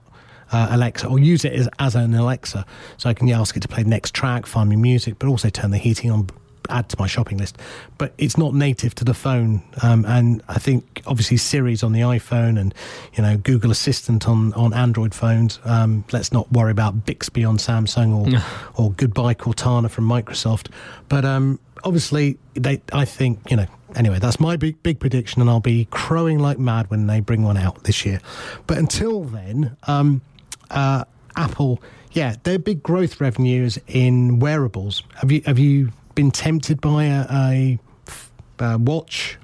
[0.52, 2.66] uh, Alexa or use it as, as an Alexa.
[2.98, 5.50] So I can ask it to play the next track, find me music, but also
[5.50, 6.28] turn the heating on,
[6.70, 7.58] add to my shopping list.
[7.98, 9.62] But it's not native to the phone.
[9.82, 12.74] Um, and I think obviously Siri's on the iPhone and,
[13.14, 15.60] you know, Google Assistant on, on Android phones.
[15.64, 18.44] Um, let's not worry about Bixby on Samsung or,
[18.82, 20.68] or Goodbye Cortana from Microsoft.
[21.08, 23.66] But um, obviously, they, I think, you know,
[23.96, 27.44] anyway, that's my big, big prediction, and I'll be crowing like mad when they bring
[27.44, 28.20] one out this year.
[28.68, 30.22] But until then, um,
[30.70, 35.04] uh, Apple, yeah, their big growth revenues in wearables.
[35.16, 37.80] Have you have you been tempted by a, a,
[38.60, 39.38] a watch?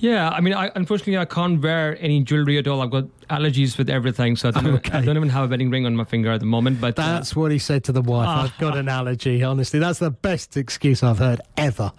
[0.00, 2.80] Yeah, I mean, I, unfortunately, I can't wear any jewelry at all.
[2.80, 4.88] I've got allergies with everything, so I don't, okay.
[4.88, 6.80] even, I don't, even, have a wedding ring on my finger at the moment.
[6.80, 8.26] But uh, that's uh, what he said to the wife.
[8.26, 9.42] Uh, I've got an allergy.
[9.42, 11.92] Honestly, that's the best excuse I've heard ever.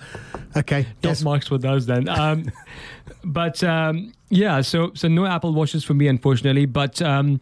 [0.57, 1.21] Okay, don't yes.
[1.21, 2.09] marks with those then.
[2.09, 2.51] Um,
[3.23, 6.65] but um, yeah, so so no Apple watches for me, unfortunately.
[6.65, 7.39] But um,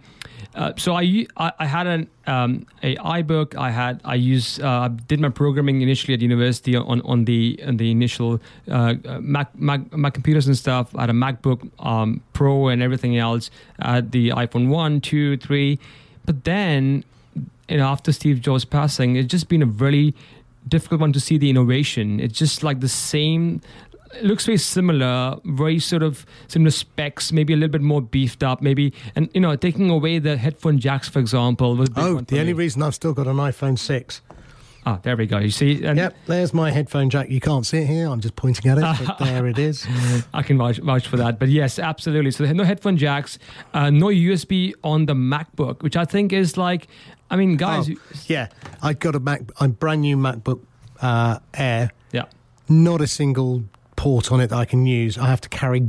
[0.55, 3.55] uh, so I, I, I had an um, a iBook.
[3.55, 7.77] I had I used uh, did my programming initially at university on on the on
[7.77, 10.95] the initial uh, Mac, Mac Mac computers and stuff.
[10.95, 13.51] I had a MacBook um, Pro and everything else.
[13.79, 15.79] I had the iPhone one, two, three,
[16.25, 17.03] but then
[17.67, 20.15] you know after Steve Jobs passing, it's just been a really
[20.67, 22.19] difficult one to see the innovation.
[22.19, 23.61] It's just like the same
[24.15, 28.43] it looks very similar, very sort of similar specs, maybe a little bit more beefed
[28.43, 31.75] up, maybe, and you know, taking away the headphone jacks, for example.
[31.75, 32.59] Was oh, the only me.
[32.59, 34.21] reason I've still got an iPhone six.
[34.85, 35.37] Ah, there we go.
[35.37, 35.83] You see?
[35.83, 37.29] And yep, there's my headphone jack.
[37.29, 38.07] You can't see it here.
[38.07, 39.07] I'm just pointing at it.
[39.07, 39.85] but there it is.
[40.33, 41.37] I can vouch, vouch, for that.
[41.37, 42.31] But yes, absolutely.
[42.31, 43.37] So no headphone jacks,
[43.73, 46.87] uh, no USB on the MacBook, which I think is like,
[47.29, 47.89] I mean, guys.
[47.89, 47.95] Oh,
[48.25, 48.47] yeah,
[48.81, 50.61] I got a Mac, a brand new MacBook
[51.01, 51.91] uh, Air.
[52.11, 52.25] Yeah.
[52.69, 53.63] Not a single
[53.99, 55.17] port on it that I can use.
[55.17, 55.81] I have to carry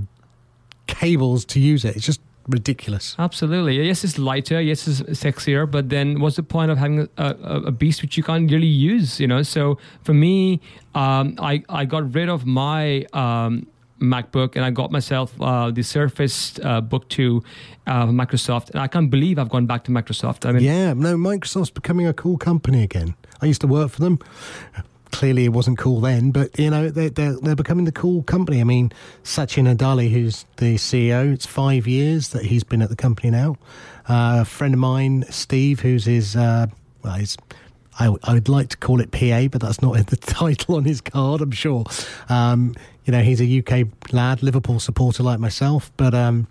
[0.89, 1.95] cables to use it.
[1.95, 3.15] It's just ridiculous.
[3.21, 3.81] Absolutely.
[3.87, 4.61] Yes, it's lighter.
[4.61, 5.71] Yes, it's sexier.
[5.71, 8.67] But then, what's the point of having a, a, a beast which you can't really
[8.67, 9.21] use?
[9.21, 9.43] You know.
[9.43, 10.61] So for me,
[10.97, 13.07] um, I I got rid of my.
[13.13, 13.67] Um,
[14.01, 17.45] MacBook and I got myself uh, the Surface uh, Book 2
[17.87, 20.49] uh, Microsoft and I can't believe I've gone back to Microsoft.
[20.49, 23.15] I mean, yeah, no, Microsoft's becoming a cool company again.
[23.43, 24.19] I used to work for them
[25.13, 28.61] clearly it wasn't cool then, but you know they're, they're, they're becoming the cool company.
[28.61, 28.93] I mean,
[29.23, 33.57] Satya Nadella, who's the CEO, it's five years that he's been at the company now.
[34.09, 36.67] Uh, a friend of mine, Steve, who's his uh,
[37.03, 37.37] well, his
[37.99, 41.43] I, would like to call it PA, but that's not the title on his card,
[41.43, 41.85] I'm sure.
[42.29, 46.15] Um, you know, he's a UK lad, Liverpool supporter like myself, but.
[46.15, 46.47] Um,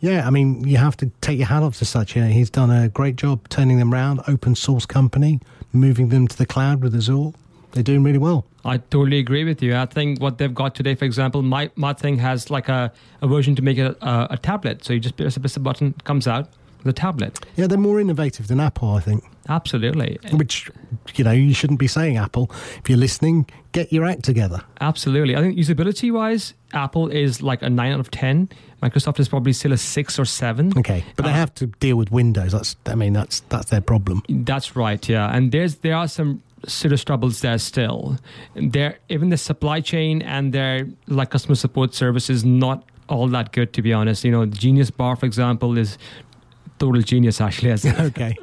[0.00, 2.26] yeah, I mean, you have to take your hat off to Satya.
[2.26, 5.40] He's done a great job turning them around, open source company,
[5.72, 7.32] moving them to the cloud with Azure
[7.72, 8.44] they're doing really well.
[8.64, 9.74] I totally agree with you.
[9.76, 13.28] I think what they've got today, for example, my, my thing has like a, a
[13.28, 14.84] version to make it a, a tablet.
[14.84, 16.48] So you just press, press a button, comes out
[16.84, 17.44] the tablet.
[17.56, 19.24] Yeah, they're more innovative than Apple, I think.
[19.48, 20.18] Absolutely.
[20.32, 20.70] Which,
[21.14, 22.50] you know, you shouldn't be saying Apple.
[22.78, 24.62] If you're listening, get your act together.
[24.80, 25.36] Absolutely.
[25.36, 28.48] I think usability wise, Apple is like a 9 out of 10.
[28.82, 30.72] Microsoft is probably still a 6 or 7.
[30.78, 32.52] Okay, but they uh, have to deal with Windows.
[32.52, 34.22] That's I mean that's that's their problem.
[34.28, 35.34] That's right, yeah.
[35.34, 38.18] And there's there are some serious troubles there still.
[38.54, 43.52] There, even the supply chain and their like customer support service is not all that
[43.52, 44.24] good, to be honest.
[44.24, 45.98] You know, Genius Bar, for example, is
[46.78, 47.72] total genius actually.
[48.00, 48.36] okay,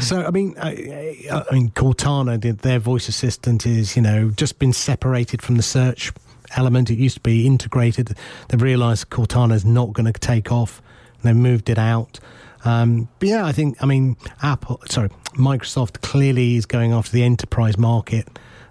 [0.00, 4.72] so I mean, I, I mean, Cortana, their voice assistant, is you know just been
[4.72, 6.12] separated from the search
[6.56, 6.90] element.
[6.90, 8.16] It used to be integrated.
[8.48, 10.82] They've realised Cortana is not going to take off.
[11.22, 12.20] They moved it out.
[12.64, 17.22] Um, but yeah, I think I mean Apple, sorry, Microsoft clearly is going after the
[17.22, 18.28] enterprise market,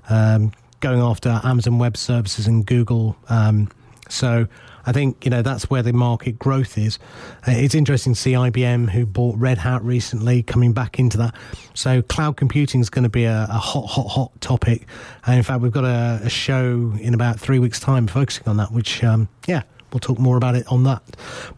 [0.09, 3.15] um, going after Amazon Web Services and Google.
[3.29, 3.69] Um,
[4.09, 4.47] so
[4.85, 6.99] I think you know that's where the market growth is.
[7.47, 11.35] Uh, it's interesting to see IBM, who bought Red Hat recently, coming back into that.
[11.73, 14.85] So cloud computing is going to be a, a, hot, hot, hot topic.
[15.25, 18.57] And in fact, we've got a, a show in about three weeks' time focusing on
[18.57, 18.71] that.
[18.71, 21.03] Which, um, yeah, We'll talk more about it on that.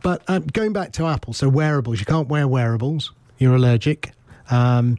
[0.04, 3.14] But um, going back to Apple, so wearables, you can't wear wearables.
[3.38, 4.12] You're allergic.
[4.50, 4.98] Um,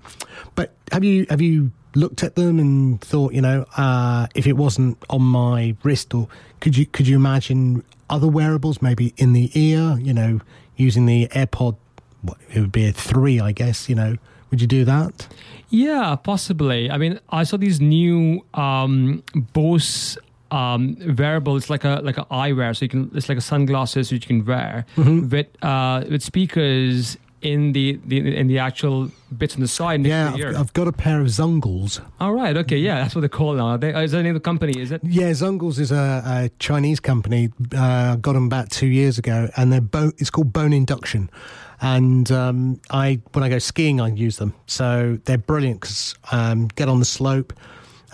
[0.54, 4.52] but have you have you looked at them and thought, you know, uh, if it
[4.52, 6.28] wasn't on my wrist, or
[6.60, 10.40] could you could you imagine other wearables, maybe in the ear, you know,
[10.76, 11.76] using the AirPod?
[12.22, 13.88] What, it would be a three, I guess.
[13.88, 14.16] You know,
[14.50, 15.28] would you do that?
[15.70, 16.90] Yeah, possibly.
[16.90, 19.22] I mean, I saw these new um,
[19.52, 20.16] Bose
[20.50, 21.56] um, wearable.
[21.56, 23.10] It's like a like an eyewear, so you can.
[23.14, 25.28] It's like a sunglasses which you can wear mm-hmm.
[25.28, 30.00] with uh, with speakers in the, the in the actual bits on the side.
[30.00, 30.48] next Yeah, the.
[30.48, 32.00] I've, I've got a pair of Zungles.
[32.20, 32.56] All right.
[32.56, 32.78] Okay.
[32.78, 33.76] Yeah, that's what they call now.
[33.76, 34.80] They, is that the name of the company?
[34.80, 35.02] Is it?
[35.04, 37.50] Yeah, Zungles is a, a Chinese company.
[37.76, 41.30] Uh, got them about two years ago, and they're bo- it's called Bone Induction.
[41.80, 44.54] And um, I, when I go skiing, I use them.
[44.66, 47.52] So they're brilliant because um, get on the slope,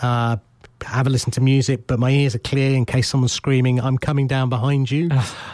[0.02, 0.36] uh,
[0.84, 3.80] have a listen to music, but my ears are clear in case someone's screaming.
[3.80, 5.10] I'm coming down behind you,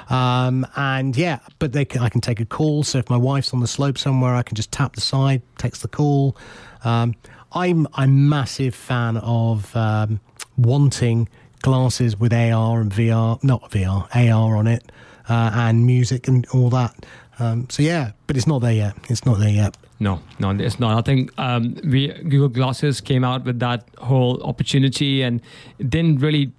[0.09, 2.83] um, and yeah, but they can, I can take a call.
[2.83, 5.83] So if my wife's on the slope somewhere, I can just tap the side, text
[5.83, 6.37] the call.
[6.85, 7.15] Um,
[7.53, 10.21] I'm I'm a massive fan of um,
[10.57, 11.29] wanting
[11.63, 14.91] glasses with AR and VR, not VR, AR on it,
[15.29, 17.07] uh, and music and all that.
[17.39, 18.95] Um, so yeah, but it's not there yet.
[19.09, 19.77] It's not there yet.
[20.01, 20.97] No, no, it's not.
[20.97, 25.41] I think um, we Google Glasses came out with that whole opportunity and
[25.81, 26.53] didn't really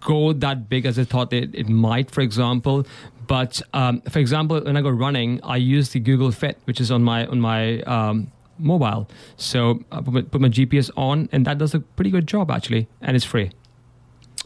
[0.00, 2.86] go that big as I thought it, it might, for example.
[3.26, 6.90] But um, for example, when I go running, I use the Google Fit, which is
[6.90, 9.08] on my on my um, mobile.
[9.36, 12.50] So I put my, put my GPS on, and that does a pretty good job
[12.50, 13.50] actually, and it's free.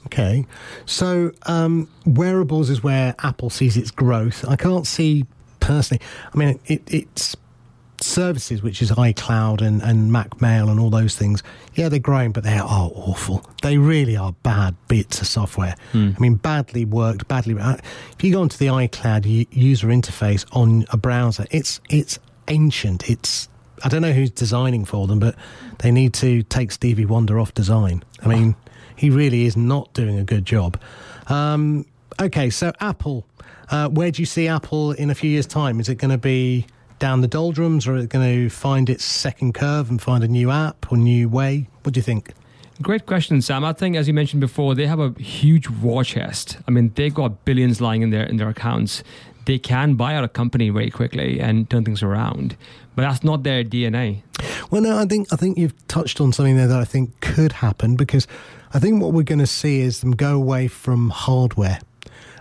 [0.07, 0.47] Okay,
[0.87, 4.45] so um, wearables is where Apple sees its growth.
[4.49, 5.27] I can't see
[5.61, 6.01] personally.
[6.33, 7.37] I mean, it, it's
[8.01, 11.43] services, which is iCloud and, and Mac Mail and all those things.
[11.75, 13.45] Yeah, they're growing, but they are awful.
[13.63, 15.75] They really are bad bits of software.
[16.17, 17.55] I mean, badly worked, badly.
[17.59, 22.19] If you go onto the iCloud user interface on a browser, it's it's
[22.49, 23.09] ancient.
[23.11, 23.49] It's
[23.85, 25.35] I don't know who's designing for them, but
[25.79, 28.03] they need to take Stevie Wonder off design.
[28.23, 28.57] I mean,
[28.97, 30.81] he really is not doing a good job.
[31.29, 31.87] Um,
[32.21, 33.27] okay, so Apple,
[33.71, 35.79] uh, where do you see Apple in a few years' time?
[35.79, 36.67] Is it going to be
[36.99, 40.29] down the doldrums, or is it going to find its second curve and find a
[40.29, 41.69] new app or new way?
[41.83, 42.33] What do you think?
[42.81, 43.65] Great question, Sam.
[43.65, 46.59] I think, as you mentioned before, they have a huge war chest.
[46.69, 49.03] I mean, they've got billions lying in their in their accounts.
[49.47, 52.57] They can buy out a company very quickly and turn things around,
[52.95, 54.23] but that's not their DNA.
[54.71, 57.53] Well, no, I think I think you've touched on something there that I think could
[57.53, 58.29] happen because
[58.73, 61.81] I think what we're going to see is them go away from hardware.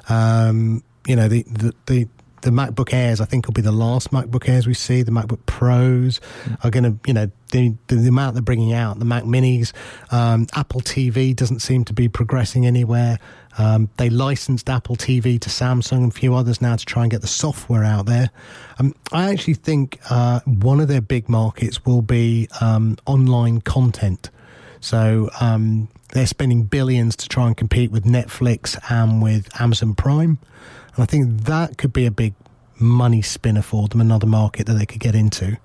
[0.10, 2.08] Um, you know, the, the the
[2.42, 5.02] the MacBook Airs, I think, will be the last MacBook Airs we see.
[5.02, 6.22] The MacBook Pros
[6.64, 9.74] are going to, you know, the, the, the amount they're bringing out, the Mac Minis,
[10.12, 13.20] um, Apple TV doesn't seem to be progressing anywhere.
[13.58, 17.12] Um, they licensed Apple TV to Samsung and a few others now to try and
[17.12, 18.30] get the software out there.
[18.80, 24.30] Um, I actually think uh, one of their big markets will be um, online content.
[24.80, 30.40] So um, they're spending billions to try and compete with Netflix and with Amazon Prime.
[30.96, 32.34] And I think that could be a big
[32.80, 35.58] money spinner for them, another market that they could get into.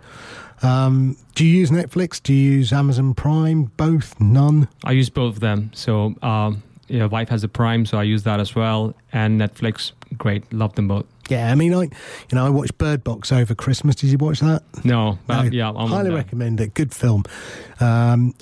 [0.63, 2.23] Um, do you use Netflix?
[2.23, 3.65] Do you use Amazon Prime?
[3.77, 4.19] Both?
[4.21, 4.69] None?
[4.85, 5.71] I use both of them.
[5.75, 8.95] So, um, yeah, wife has a Prime, so I use that as well.
[9.13, 11.07] And Netflix, great, love them both.
[11.29, 11.91] Yeah, I mean, I, you
[12.33, 13.95] know, I watched Bird Box over Christmas.
[13.97, 14.63] Did you watch that?
[14.85, 16.75] No, but No, yeah, I'm highly recommend it.
[16.75, 17.25] Good film.
[17.81, 18.35] Um,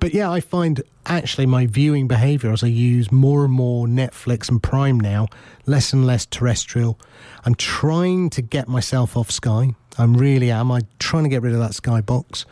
[0.00, 4.48] but yeah, I find actually my viewing behaviour as I use more and more Netflix
[4.48, 5.28] and Prime now,
[5.66, 6.98] less and less terrestrial.
[7.44, 9.74] I'm trying to get myself off Sky.
[9.98, 10.70] I really am.
[10.72, 12.44] I'm trying to get rid of that Sky box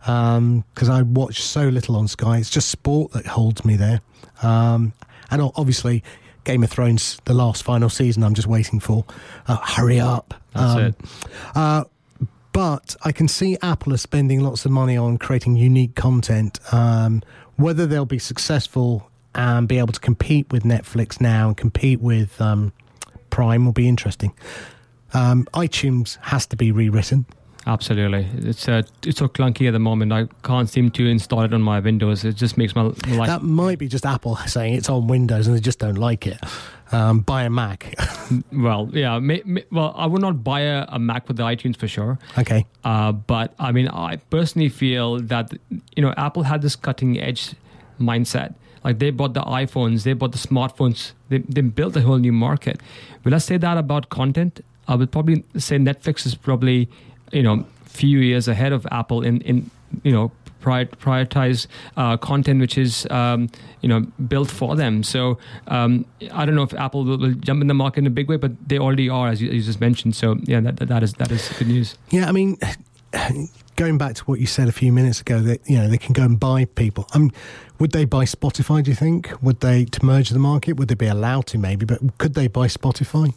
[0.00, 2.38] because I watch so little on Sky.
[2.38, 4.00] It's just sport that holds me there.
[4.42, 4.92] Um,
[5.30, 6.02] and obviously,
[6.44, 9.04] Game of Thrones, the last final season, I'm just waiting for.
[9.46, 10.34] Uh, hurry up.
[10.54, 10.94] That's Um, it.
[11.54, 11.84] uh,
[12.52, 16.60] but I can see Apple are spending lots of money on creating unique content.
[16.72, 17.22] Um,
[17.56, 22.40] whether they'll be successful and be able to compete with Netflix now and compete with
[22.40, 22.72] um,
[23.30, 24.32] Prime will be interesting.
[25.14, 27.26] Um, iTunes has to be rewritten.
[27.64, 30.12] Absolutely, it's uh, it's so clunky at the moment.
[30.12, 32.24] I can't seem to install it on my Windows.
[32.24, 33.28] It just makes my life.
[33.28, 36.38] That might be just Apple saying it's on Windows and they just don't like it.
[36.90, 37.94] Um, buy a Mac.
[38.52, 39.18] well, yeah.
[39.20, 42.18] May, may, well, I would not buy a, a Mac with the iTunes for sure.
[42.36, 42.66] okay.
[42.84, 45.52] Uh, but I mean, I personally feel that
[45.96, 47.54] you know Apple had this cutting edge
[48.00, 48.54] mindset.
[48.84, 52.32] Like they bought the iPhones, they bought the smartphones, they, they built a whole new
[52.32, 52.80] market.
[53.22, 54.60] Will I say that about content?
[54.88, 56.88] I would probably say Netflix is probably
[57.32, 59.70] you know few years ahead of Apple in in
[60.02, 61.66] you know prioritize
[61.96, 63.48] uh, content which is um,
[63.80, 65.02] you know built for them.
[65.02, 68.10] So um, I don't know if Apple will, will jump in the market in a
[68.10, 70.16] big way, but they already are, as you, as you just mentioned.
[70.16, 71.96] So yeah, that, that, that is that is good news.
[72.10, 72.58] Yeah, I mean,
[73.76, 76.12] going back to what you said a few minutes ago, that you know they can
[76.12, 77.06] go and buy people.
[77.14, 77.32] Um,
[77.78, 78.82] would they buy Spotify?
[78.82, 79.32] Do you think?
[79.42, 80.74] Would they to merge the market?
[80.74, 81.58] Would they be allowed to?
[81.58, 83.34] Maybe, but could they buy Spotify?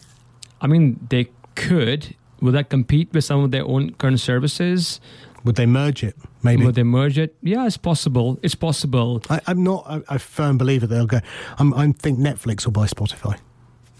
[0.62, 2.16] I mean, they could.
[2.46, 5.02] Will that compete with some of their own current services?
[5.44, 6.16] Would they merge it?
[6.44, 6.64] Maybe.
[6.64, 7.36] Would they merge it?
[7.42, 8.40] Yeah, it's possible.
[8.44, 9.22] It's possible.
[9.30, 11.22] I, I'm not a, a firm believer they'll go.
[11.58, 13.38] I'm, I think Netflix will buy Spotify.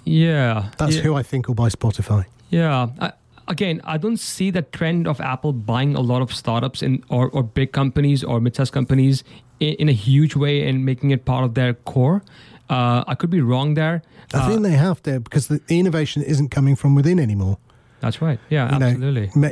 [0.06, 2.26] Yeah, That's yeah, who I think will buy Spotify.
[2.50, 3.14] Yeah, I,
[3.48, 7.30] again, I don't see the trend of Apple buying a lot of startups in or,
[7.30, 9.24] or big companies or mid-sized companies
[9.60, 12.24] in, in, a huge way and making it part of their core.
[12.70, 14.04] Uh, I could be wrong there.
[14.34, 17.58] I uh, think they have to because the innovation isn't coming from within anymore.
[18.06, 18.40] That's right.
[18.52, 19.32] Yeah, you absolutely.
[19.36, 19.50] Know,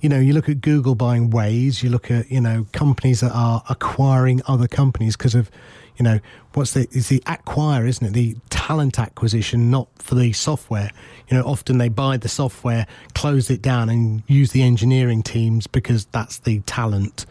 [0.00, 1.84] you know, you look at Google buying Waze.
[1.84, 5.52] You look at you know companies that are acquiring other companies because of
[5.96, 6.18] you know
[6.54, 8.12] what's the is the acquire, isn't it?
[8.12, 10.90] The talent acquisition, not for the software.
[11.28, 15.68] You know, often they buy the software, close it down, and use the engineering teams
[15.68, 17.24] because that's the talent.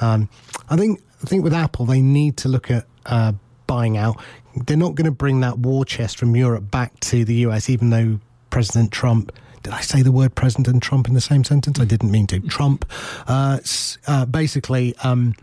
[0.00, 0.28] Um,
[0.68, 3.34] I think I think with Apple, they need to look at uh,
[3.68, 4.20] buying out.
[4.56, 7.90] They're not going to bring that war chest from Europe back to the US, even
[7.90, 8.18] though
[8.50, 9.30] President Trump
[9.66, 11.80] did I say the word President and Trump in the same sentence?
[11.80, 12.38] I didn't mean to.
[12.38, 12.88] Trump
[13.26, 13.58] uh,
[14.06, 15.34] uh, basically um,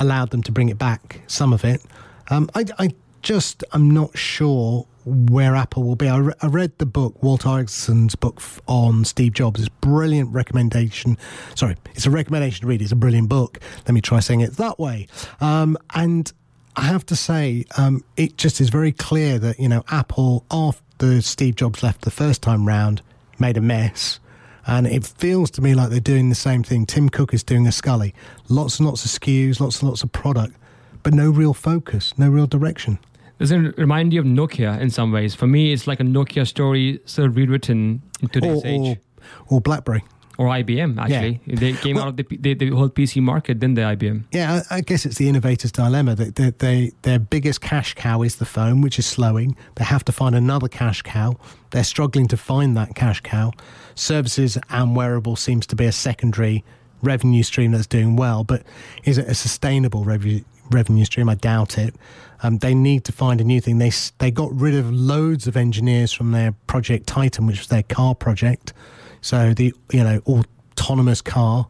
[0.00, 1.80] allowed them to bring it back, some of it.
[2.28, 2.90] Um, I, I,
[3.22, 6.08] just am not sure where Apple will be.
[6.08, 9.60] I, re- I read the book, Walter Isaacson's book on Steve Jobs.
[9.60, 11.16] It's brilliant recommendation.
[11.54, 12.82] Sorry, it's a recommendation to read.
[12.82, 13.60] It's a brilliant book.
[13.86, 15.06] Let me try saying it that way.
[15.40, 16.32] Um, and
[16.74, 21.20] I have to say, um, it just is very clear that, you know, Apple, after
[21.22, 23.02] Steve Jobs left the first time round,
[23.40, 24.20] made a mess.
[24.66, 26.84] And it feels to me like they're doing the same thing.
[26.84, 28.12] Tim Cook is doing a Sculley.
[28.48, 30.54] Lots and lots of SKUs, lots and lots of product,
[31.02, 32.98] but no real focus, no real direction.
[33.38, 35.34] Does it remind you of Nokia in some ways?
[35.34, 38.98] For me, it's like a Nokia story sort of rewritten in today's or, age.
[39.46, 40.02] Or, or BlackBerry
[40.38, 41.40] or IBM actually.
[41.44, 41.56] Yeah.
[41.56, 43.82] They came well, out of the, the, the, whole PC market, didn't they?
[43.82, 44.24] IBM.
[44.32, 48.22] Yeah, I, I guess it's the innovator's dilemma that they, they, their biggest cash cow
[48.22, 49.56] is the phone, which is slowing.
[49.74, 51.36] They have to find another cash cow.
[51.70, 53.52] They're struggling to find that cash cow.
[53.96, 56.64] Services and wearable seems to be a secondary
[57.02, 58.62] revenue stream that's doing well, but
[59.04, 61.28] is it a sustainable revenue revenue stream?
[61.28, 61.94] I doubt it.
[62.42, 63.78] Um, they need to find a new thing.
[63.78, 67.82] They they got rid of loads of engineers from their project Titan, which was their
[67.82, 68.72] car project.
[69.20, 71.66] So the you know autonomous car.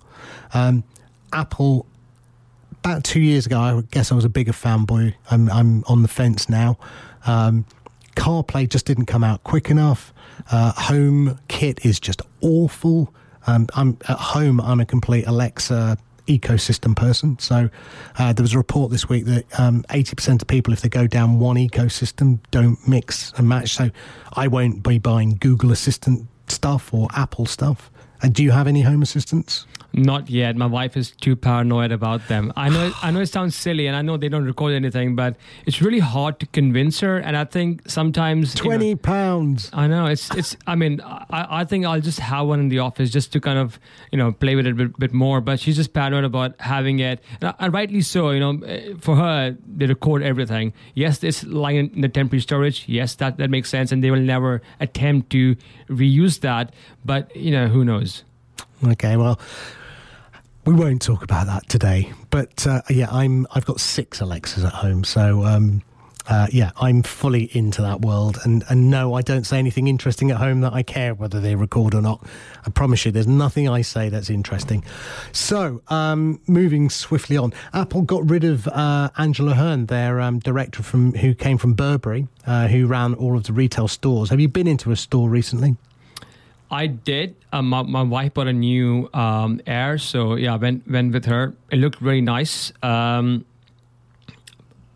[0.55, 0.84] Um,
[1.32, 1.86] Apple
[2.84, 5.14] about two years ago, I guess I was a bigger fanboy.
[5.30, 6.78] I'm I'm on the fence now.
[7.26, 7.64] Um,
[8.16, 10.12] CarPlay just didn't come out quick enough.
[10.51, 13.14] Uh, home kit is just awful.
[13.46, 14.61] Um, I'm at home.
[14.61, 17.38] I'm a complete Alexa ecosystem person.
[17.38, 17.70] So
[18.18, 21.07] uh, there was a report this week that um, 80% of people, if they go
[21.07, 23.70] down one ecosystem, don't mix and match.
[23.70, 23.90] So
[24.34, 27.90] I won't be buying Google Assistant stuff or Apple stuff.
[28.22, 29.66] And do you have any home assistants?
[29.99, 30.57] Not yet.
[30.57, 32.53] My wife is too paranoid about them.
[32.57, 32.92] I know.
[33.03, 35.36] I know it sounds silly, and I know they don't record anything, but
[35.66, 37.18] it's really hard to convince her.
[37.18, 39.70] And I think sometimes twenty you know, pounds.
[39.72, 40.57] I know it's it's.
[40.66, 43.59] I mean, I, I think I'll just have one in the office just to kind
[43.59, 43.78] of
[44.12, 45.40] you know play with it a bit, bit more.
[45.40, 48.30] But she's just paranoid about having it, and, uh, and, rightly so.
[48.30, 50.72] You know, eh, for her, they record everything.
[50.94, 52.84] Yes, it's lying in the temporary storage.
[52.86, 55.57] Yes, that that makes sense, and they will never attempt to
[55.88, 56.72] reuse that.
[57.05, 58.24] But you know, who knows?
[58.84, 59.40] Okay, well,
[60.68, 63.46] we won't talk about that today, but uh, yeah, I'm.
[63.52, 65.82] I've got six Alexas at home, so um,
[66.28, 68.36] uh, yeah, I'm fully into that world.
[68.44, 71.54] And and no, I don't say anything interesting at home that I care whether they
[71.54, 72.22] record or not.
[72.66, 74.84] I promise you, there's nothing I say that's interesting.
[75.32, 80.82] So, um, moving swiftly on, Apple got rid of uh, Angela Hearn, their um, director
[80.82, 84.28] from who came from Burberry, uh, who ran all of the retail stores.
[84.28, 85.76] Have you been into a store recently?
[86.70, 87.34] I did.
[87.52, 91.24] Um, my, my wife bought a new um, Air, so yeah, I went went with
[91.24, 91.54] her.
[91.70, 92.72] It looked really nice.
[92.82, 93.46] Um,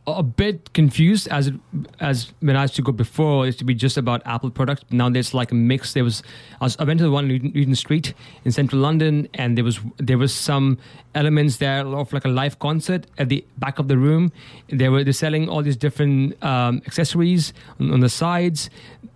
[0.07, 1.55] a bit confused as it,
[2.01, 3.45] as when I used to go before.
[3.45, 4.85] It used to be just about Apple products.
[4.91, 5.93] Now there's like a mix.
[5.93, 6.23] There was
[6.61, 9.65] I, was, I went to the one in Regent Street in central London, and there
[9.65, 10.79] was there was some
[11.15, 14.33] elements there of like a live concert at the back of the room.
[14.69, 18.71] They were they're selling all these different um, accessories on, on, the sides.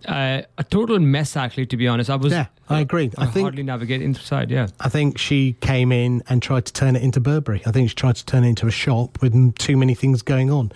[0.06, 1.66] Uh, a total mess, actually.
[1.66, 2.32] To be honest, I was.
[2.32, 3.10] Yeah, I agree.
[3.16, 4.50] I, I think hardly navigate inside.
[4.50, 7.62] Yeah, I think she came in and tried to turn it into Burberry.
[7.66, 10.50] I think she tried to turn it into a shop with too many things going
[10.50, 10.72] on.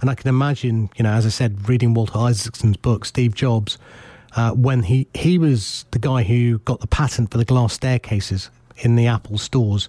[0.00, 3.78] And I can imagine, you know, as I said, reading Walter Isaacson's book, Steve Jobs,
[4.34, 8.50] uh, when he he was the guy who got the patent for the glass staircases
[8.78, 9.88] in the Apple stores.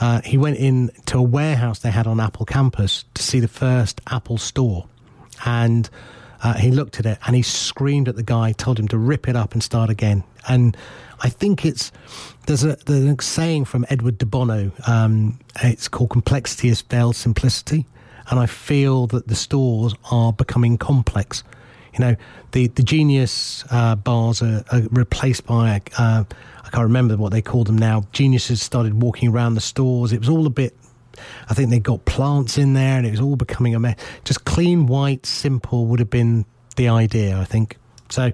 [0.00, 3.48] Uh, he went in to a warehouse they had on Apple campus to see the
[3.48, 4.86] first Apple store,
[5.44, 5.88] and
[6.42, 9.28] uh, he looked at it and he screamed at the guy, told him to rip
[9.28, 10.24] it up and start again.
[10.48, 10.76] And
[11.20, 11.92] I think it's
[12.46, 14.72] there's a, there's a saying from Edward de Bono.
[14.86, 17.86] Um, it's called "Complexity is veiled simplicity,"
[18.28, 21.44] and I feel that the stores are becoming complex.
[21.94, 22.16] You know,
[22.50, 26.24] the the Genius uh, bars are, are, replaced by uh,
[26.64, 28.04] I can't remember what they call them now.
[28.12, 30.12] Geniuses started walking around the stores.
[30.12, 30.74] It was all a bit
[31.48, 33.96] I think they got plants in there, and it was all becoming a mess.
[34.24, 36.44] Just clean, white, simple would have been
[36.76, 37.38] the idea.
[37.38, 37.78] I think.
[38.08, 38.30] So,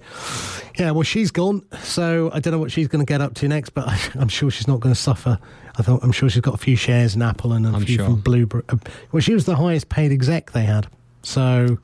[0.77, 1.65] yeah, well, she's gone.
[1.83, 4.29] So I don't know what she's going to get up to next, but I, am
[4.29, 5.39] sure she's not going to suffer.
[5.79, 7.97] I thought I'm sure she's got a few shares in Apple and a I'm few
[7.97, 8.07] sure.
[8.07, 8.65] from Blueberry.
[8.69, 8.77] Uh,
[9.13, 10.89] well, she was the highest paid exec they had.
[11.23, 11.79] So,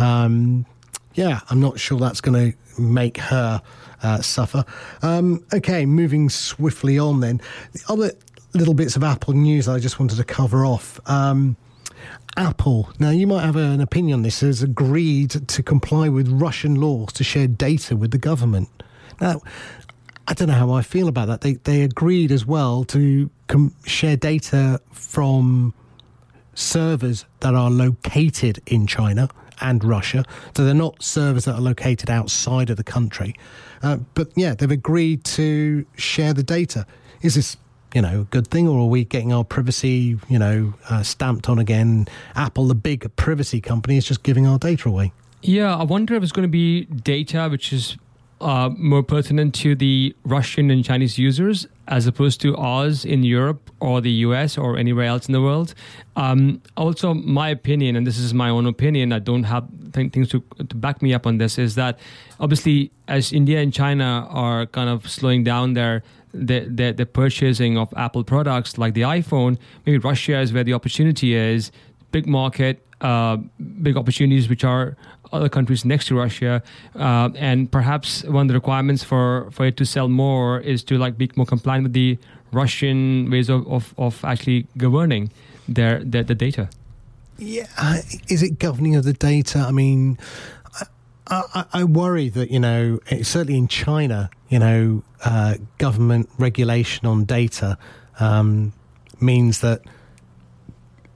[0.00, 0.66] um,
[1.14, 3.62] yeah, I'm not sure that's going to make her
[4.02, 4.64] uh, suffer.
[5.02, 7.40] Um, okay, moving swiftly on then.
[7.72, 8.10] The other
[8.54, 11.00] little bits of Apple news I just wanted to cover off.
[11.08, 11.56] Um,
[12.36, 16.76] Apple, now you might have an opinion on this, has agreed to comply with Russian
[16.76, 18.68] laws to share data with the government.
[19.20, 19.42] Now,
[20.26, 21.40] I don't know how I feel about that.
[21.42, 25.74] They they agreed as well to com- share data from
[26.54, 29.28] servers that are located in China
[29.60, 30.24] and Russia.
[30.56, 33.34] So they're not servers that are located outside of the country.
[33.82, 36.86] Uh, but yeah, they've agreed to share the data.
[37.20, 37.56] Is this
[37.94, 41.48] you know, a good thing, or are we getting our privacy, you know, uh, stamped
[41.48, 42.06] on again?
[42.34, 45.12] Apple, the big privacy company, is just giving our data away.
[45.42, 47.96] Yeah, I wonder if it's going to be data which is
[48.42, 53.70] uh, more pertinent to the Russian and Chinese users as opposed to ours in Europe
[53.80, 55.74] or the US or anywhere else in the world.
[56.16, 60.28] Um, also, my opinion, and this is my own opinion, I don't have th- things
[60.30, 61.98] to, to back me up on this, is that
[62.40, 66.02] obviously as India and China are kind of slowing down their
[66.32, 70.72] the, the, the purchasing of Apple products like the iPhone, maybe Russia is where the
[70.72, 71.70] opportunity is,
[72.10, 73.36] big market, uh,
[73.82, 74.96] big opportunities which are
[75.32, 76.62] other countries next to Russia,
[76.96, 80.98] uh, and perhaps one of the requirements for, for it to sell more is to
[80.98, 82.18] like be more compliant with the
[82.52, 85.30] Russian ways of, of, of actually governing
[85.68, 86.68] their, their the data.
[87.38, 87.66] Yeah,
[88.28, 89.60] is it governing of the data?
[89.60, 90.18] I mean,
[91.28, 97.24] I, I, worry that you know, certainly in China, you know, uh, government regulation on
[97.24, 97.78] data
[98.18, 98.72] um,
[99.20, 99.82] means that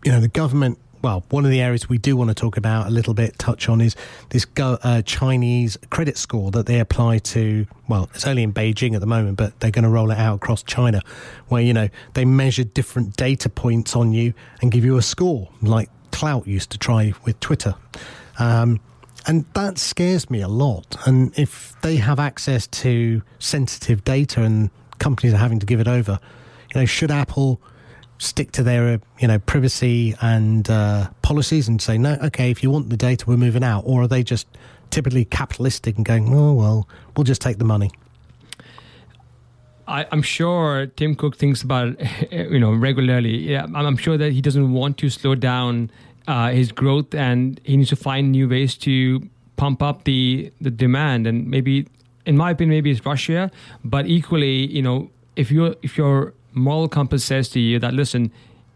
[0.05, 0.79] you know the government.
[1.03, 3.69] Well, one of the areas we do want to talk about a little bit, touch
[3.69, 3.95] on, is
[4.31, 7.67] this go, uh, Chinese credit score that they apply to.
[7.89, 10.37] Well, it's only in Beijing at the moment, but they're going to roll it out
[10.37, 11.03] across China,
[11.49, 15.51] where you know they measure different data points on you and give you a score,
[15.63, 17.75] like Klout used to try with Twitter.
[18.39, 18.81] Um,
[19.27, 20.97] and that scares me a lot.
[21.07, 25.89] And if they have access to sensitive data and companies are having to give it
[25.89, 26.19] over,
[26.73, 27.61] you know, should Apple
[28.19, 32.71] stick to their, you know, privacy and uh, policies and say, no, okay, if you
[32.71, 33.83] want the data, we're moving out?
[33.85, 34.47] Or are they just
[34.91, 37.91] typically capitalistic and going, oh, well, we'll just take the money?
[39.89, 43.37] I, am sure Tim Cook thinks about it, you know, regularly.
[43.37, 45.91] Yeah, I'm sure that he doesn't want to slow down
[46.27, 50.71] uh, his growth, and he needs to find new ways to pump up the the
[50.71, 51.27] demand.
[51.27, 51.87] And maybe,
[52.25, 53.51] in my opinion, maybe it's Russia,
[53.85, 58.33] but equally, you know, if you if your moral compass says to you that listen,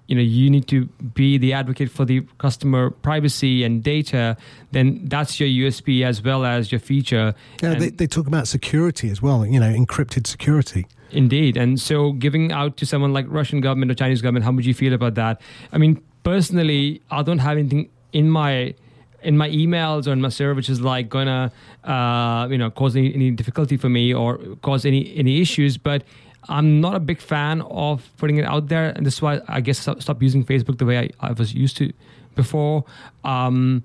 [0.07, 4.37] you know, you need to be the advocate for the customer privacy and data,
[4.73, 7.35] then that's your USP as well as your feature.
[7.63, 9.47] Yeah, they, they talk about security as well.
[9.47, 10.87] You know, encrypted security.
[11.13, 11.57] Indeed.
[11.57, 14.75] And so giving out to someone like Russian government or Chinese government, how would you
[14.75, 15.41] feel about that?
[15.73, 18.75] I mean, personally, I don't have anything in my
[19.23, 21.53] in my emails or in my server which is like gonna
[21.85, 25.77] uh, you know cause any, any difficulty for me or cause any any issues.
[25.77, 26.05] But
[26.49, 29.61] I'm not a big fan of putting it out there, and this is why I
[29.61, 31.93] guess I stopped using Facebook the way I, I was used to
[32.35, 32.85] before.
[33.25, 33.83] Um,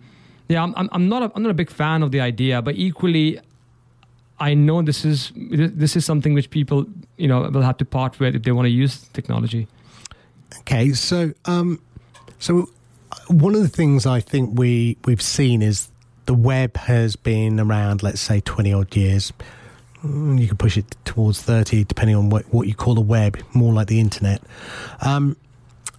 [0.48, 3.40] yeah, I'm, I'm not a, I'm not a big fan of the idea, but equally,
[4.40, 6.86] I know this is this is something which people
[7.18, 9.68] you know will have to part with if they want to use technology.
[10.60, 11.82] Okay, so um,
[12.40, 12.70] so
[13.28, 15.90] one of the things I think we we've seen is
[16.26, 19.32] the web has been around, let's say, twenty odd years.
[20.04, 23.38] Mm, you could push it towards thirty, depending on what what you call the web,
[23.54, 24.42] more like the internet.
[25.02, 25.38] Um,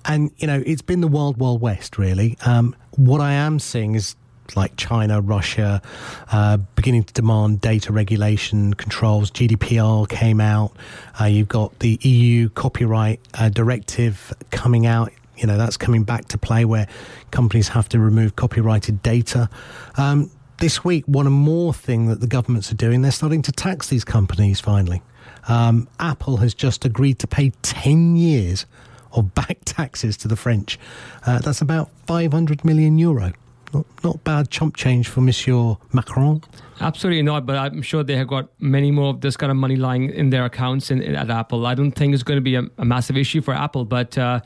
[0.05, 2.37] and you know, it's been the wild, wild west, really.
[2.45, 4.14] Um, what I am seeing is
[4.55, 5.82] like China, Russia,
[6.30, 9.30] uh, beginning to demand data regulation controls.
[9.32, 10.72] GDPR came out.
[11.20, 15.12] Uh, you've got the EU copyright uh, directive coming out.
[15.37, 16.87] You know, that's coming back to play where
[17.30, 19.49] companies have to remove copyrighted data.
[19.97, 23.89] Um, this week, one more thing that the governments are doing, they're starting to tax
[23.89, 25.03] these companies finally.
[25.49, 28.66] Um, Apple has just agreed to pay 10 years
[29.12, 30.78] of back taxes to the French.
[31.26, 33.32] Uh, that's about 500 million euro.
[33.74, 36.43] Not, not bad chump change for Monsieur Macron.
[36.80, 39.76] Absolutely not, but I'm sure they have got many more of this kind of money
[39.76, 41.66] lying in their accounts in, in, at Apple.
[41.66, 44.41] I don't think it's going to be a, a massive issue for Apple, but uh,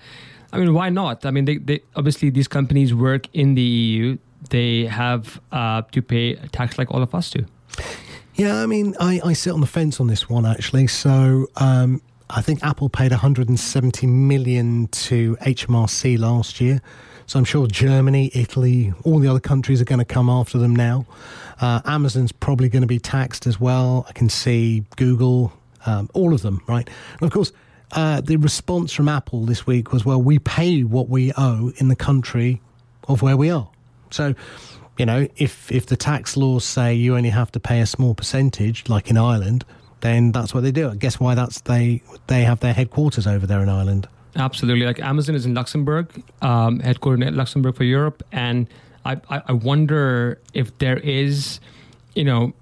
[0.53, 1.25] I mean, why not?
[1.25, 4.19] I mean, they, they, obviously these companies work in the EU.
[4.51, 7.45] They have uh, to pay tax like all of us do.
[8.35, 10.87] Yeah, I mean, I, I sit on the fence on this one actually.
[10.87, 16.81] So um, I think Apple paid 170 million to HMRC last year.
[17.27, 20.75] So I'm sure Germany, Italy, all the other countries are going to come after them
[20.75, 21.07] now.
[21.61, 24.05] Uh, Amazon's probably going to be taxed as well.
[24.09, 25.53] I can see Google,
[25.87, 26.89] um, all of them, right?
[27.21, 27.53] And of course,
[27.93, 31.89] uh, the response from Apple this week was, well, we pay what we owe in
[31.89, 32.61] the country
[33.09, 33.69] of where we are.
[34.11, 34.35] So,
[34.99, 38.15] you know, if if the tax laws say you only have to pay a small
[38.15, 39.65] percentage, like in Ireland,
[40.01, 40.91] then that's what they do.
[40.91, 44.09] I guess why that's they they have their headquarters over there in Ireland.
[44.37, 48.69] Absolutely, like Amazon is in Luxembourg, um, headquartered in Luxembourg for Europe, and
[49.05, 51.59] I, I, I wonder if there is,
[52.15, 52.53] you know,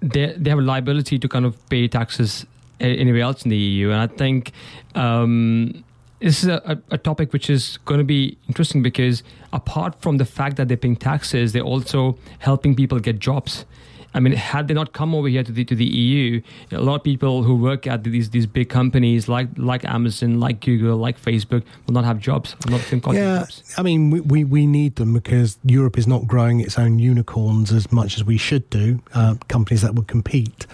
[0.00, 2.46] they they have a liability to kind of pay taxes
[2.80, 4.52] anywhere else in the EU, and I think.
[4.94, 5.84] Um,
[6.20, 9.22] this is a, a, topic which is going to be interesting because
[9.54, 13.64] apart from the fact that they're paying taxes, they're also helping people get jobs.
[14.12, 16.96] I mean, had they not come over here to the to the EU, a lot
[16.96, 21.20] of people who work at these these big companies like like Amazon, like Google, like
[21.20, 22.56] Facebook will not have jobs.
[22.68, 22.80] Not
[23.12, 23.62] yeah, jobs.
[23.76, 27.72] I mean, we, we, we need them because Europe is not growing its own unicorns
[27.72, 29.00] as much as we should do.
[29.14, 30.66] Uh, companies that would compete.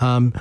[0.00, 0.32] Um,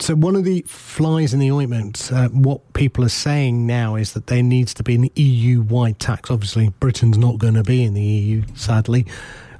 [0.00, 4.12] so one of the flies in the ointment, uh, what people are saying now is
[4.14, 6.30] that there needs to be an EU-wide tax.
[6.30, 9.06] Obviously, Britain's not going to be in the EU, sadly.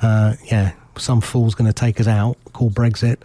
[0.00, 3.18] Uh, yeah, some fool's going to take us out, called Brexit.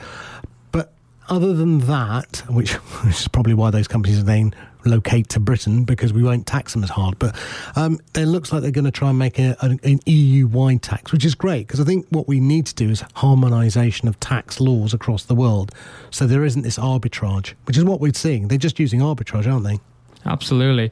[0.71, 0.93] But
[1.29, 4.53] other than that, which, which is probably why those companies are then
[4.85, 7.17] locate to Britain because we won't tax them as hard.
[7.19, 7.35] But
[7.75, 10.81] um, it looks like they're going to try and make a, an, an EU wide
[10.81, 14.19] tax, which is great because I think what we need to do is harmonisation of
[14.19, 15.73] tax laws across the world
[16.11, 18.47] so there isn't this arbitrage, which is what we're seeing.
[18.47, 19.79] They're just using arbitrage, aren't they?
[20.25, 20.91] Absolutely.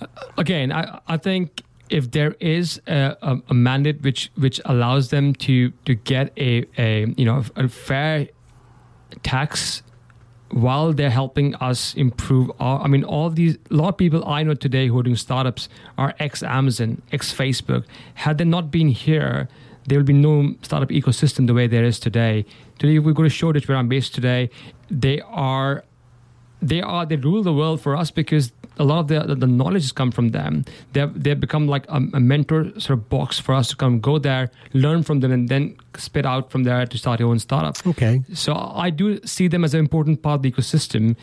[0.00, 0.06] Uh,
[0.36, 5.34] again, I, I think if there is a, a, a, mandate which which allows them
[5.34, 8.28] to to get a, a you know a fair
[9.22, 9.82] tax
[10.50, 14.42] while they're helping us improve our, I mean, all these, a lot of people I
[14.42, 17.84] know today who are doing startups are ex Amazon, ex Facebook.
[18.14, 19.48] Had they not been here,
[19.86, 22.44] there will be no startup ecosystem the way there is today.
[22.78, 24.50] Today, we go to show Shoreditch, where I'm based today,
[24.90, 25.84] they are,
[26.60, 29.82] they are, they rule the world for us because a lot of the, the knowledge
[29.82, 30.64] has come from them.
[30.92, 34.18] They've, they've become like a, a, mentor sort of box for us to come go
[34.18, 37.84] there, learn from them, and then spit out from there to start your own startup.
[37.86, 38.22] Okay.
[38.34, 41.16] So I do see them as an important part of the ecosystem.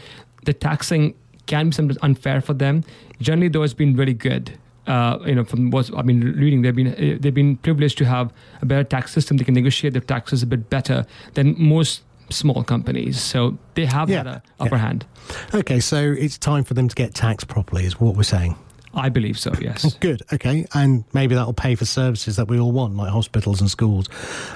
[0.43, 1.15] The taxing
[1.45, 2.83] can be sometimes unfair for them.
[3.21, 4.57] Generally, though, it's been really good.
[4.87, 8.05] Uh, you know, from what I've been reading, they've been uh, they've been privileged to
[8.05, 8.31] have
[8.61, 9.37] a better tax system.
[9.37, 13.19] They can negotiate their taxes a bit better than most small companies.
[13.19, 14.23] So they have yeah.
[14.23, 14.81] that upper yeah.
[14.81, 15.05] hand.
[15.53, 18.55] Okay, so it's time for them to get taxed properly, is what we're saying.
[18.93, 19.93] I believe so, yes.
[19.99, 20.65] Good, okay.
[20.73, 24.07] And maybe that'll pay for services that we all want, like hospitals and schools.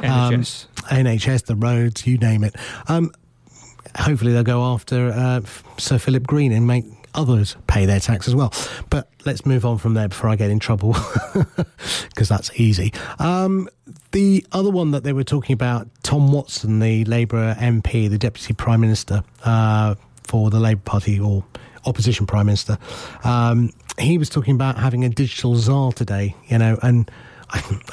[0.02, 0.66] NHS.
[0.90, 2.56] Um, NHS, the roads, you name it.
[2.88, 3.12] Um,
[3.98, 5.42] hopefully they'll go after uh,
[5.78, 8.54] Sir Philip Green and make others pay their tax as well.
[8.90, 10.96] But let's move on from there before I get in trouble,
[12.10, 12.94] because that's easy.
[13.18, 13.68] Um,
[14.12, 18.54] the other one that they were talking about, Tom Watson, the Labour MP, the Deputy
[18.54, 19.96] Prime Minister uh,
[20.30, 21.44] for the Labour Party or
[21.86, 22.78] opposition Prime Minister,
[23.24, 27.10] um, he was talking about having a digital czar today, you know, and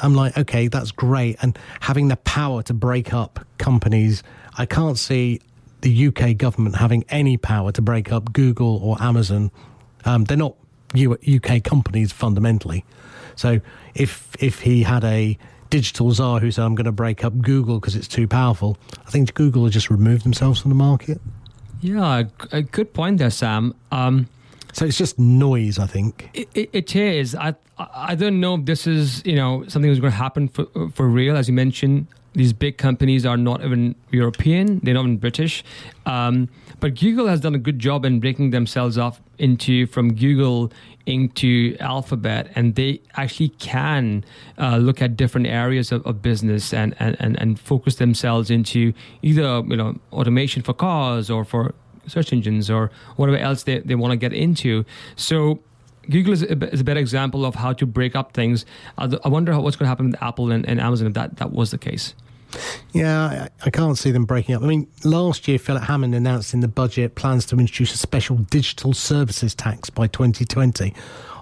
[0.03, 1.37] I'm like, okay, that's great.
[1.41, 4.21] And having the power to break up companies,
[4.55, 5.41] I can't see
[5.81, 9.49] the UK government having any power to break up Google or Amazon.
[10.05, 10.55] Um, they're not
[10.95, 12.85] UK companies fundamentally.
[13.35, 13.61] So
[13.95, 15.39] if if he had a
[15.71, 19.09] digital czar who said, I'm going to break up Google because it's too powerful, I
[19.09, 21.19] think Google would just remove themselves from the market.
[21.81, 23.75] Yeah, a good point there, Sam.
[23.91, 24.27] Um,
[24.73, 26.29] so it's just noise, I think.
[26.33, 27.35] It, it, it is.
[27.35, 30.67] I I don't know if this is you know something that's going to happen for
[30.93, 31.35] for real.
[31.35, 35.63] As you mentioned, these big companies are not even European; they're not even British.
[36.05, 36.49] Um,
[36.79, 40.71] but Google has done a good job in breaking themselves off into from Google
[41.07, 44.23] into Alphabet, and they actually can
[44.57, 48.93] uh, look at different areas of, of business and, and, and, and focus themselves into
[49.21, 51.73] either you know automation for cars or for
[52.07, 54.85] search engines or whatever else they, they want to get into.
[55.15, 55.59] So
[56.09, 58.65] Google is a, is a, better example of how to break up things.
[58.97, 61.51] I wonder how, what's going to happen with Apple and, and Amazon if that, that
[61.51, 62.13] was the case.
[62.93, 64.63] Yeah, I, can't see them breaking up.
[64.63, 68.37] I mean, last year, Philip Hammond announced in the budget plans to introduce a special
[68.37, 70.93] digital services tax by 2020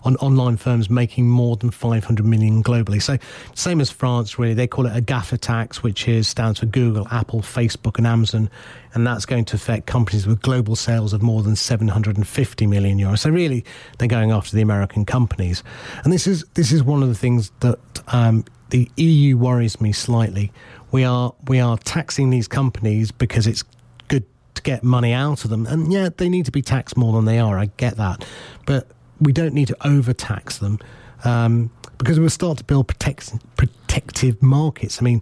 [0.05, 3.01] on online firms making more than 500 million globally.
[3.01, 3.17] So,
[3.55, 4.53] same as France, really.
[4.53, 8.49] They call it a GAFA tax, which is stands for Google, Apple, Facebook, and Amazon.
[8.93, 13.19] And that's going to affect companies with global sales of more than 750 million euros.
[13.19, 13.65] So, really,
[13.97, 15.63] they're going after the American companies.
[16.03, 19.91] And this is this is one of the things that um, the EU worries me
[19.91, 20.51] slightly
[20.95, 23.65] we are we are taxing these companies because it's
[24.07, 24.23] good
[24.53, 25.65] to get money out of them.
[25.65, 27.59] And yeah, they need to be taxed more than they are.
[27.59, 28.23] I get that,
[28.65, 28.87] but
[29.19, 30.79] we don't need to overtax them
[31.25, 35.01] um, because we'll start to build protect, protective markets.
[35.01, 35.21] I mean,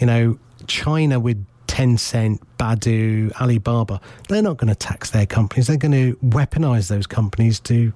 [0.00, 5.68] you know, China with Tencent, Baidu, Alibaba, they're not going to tax their companies.
[5.68, 7.92] They're going to weaponize those companies to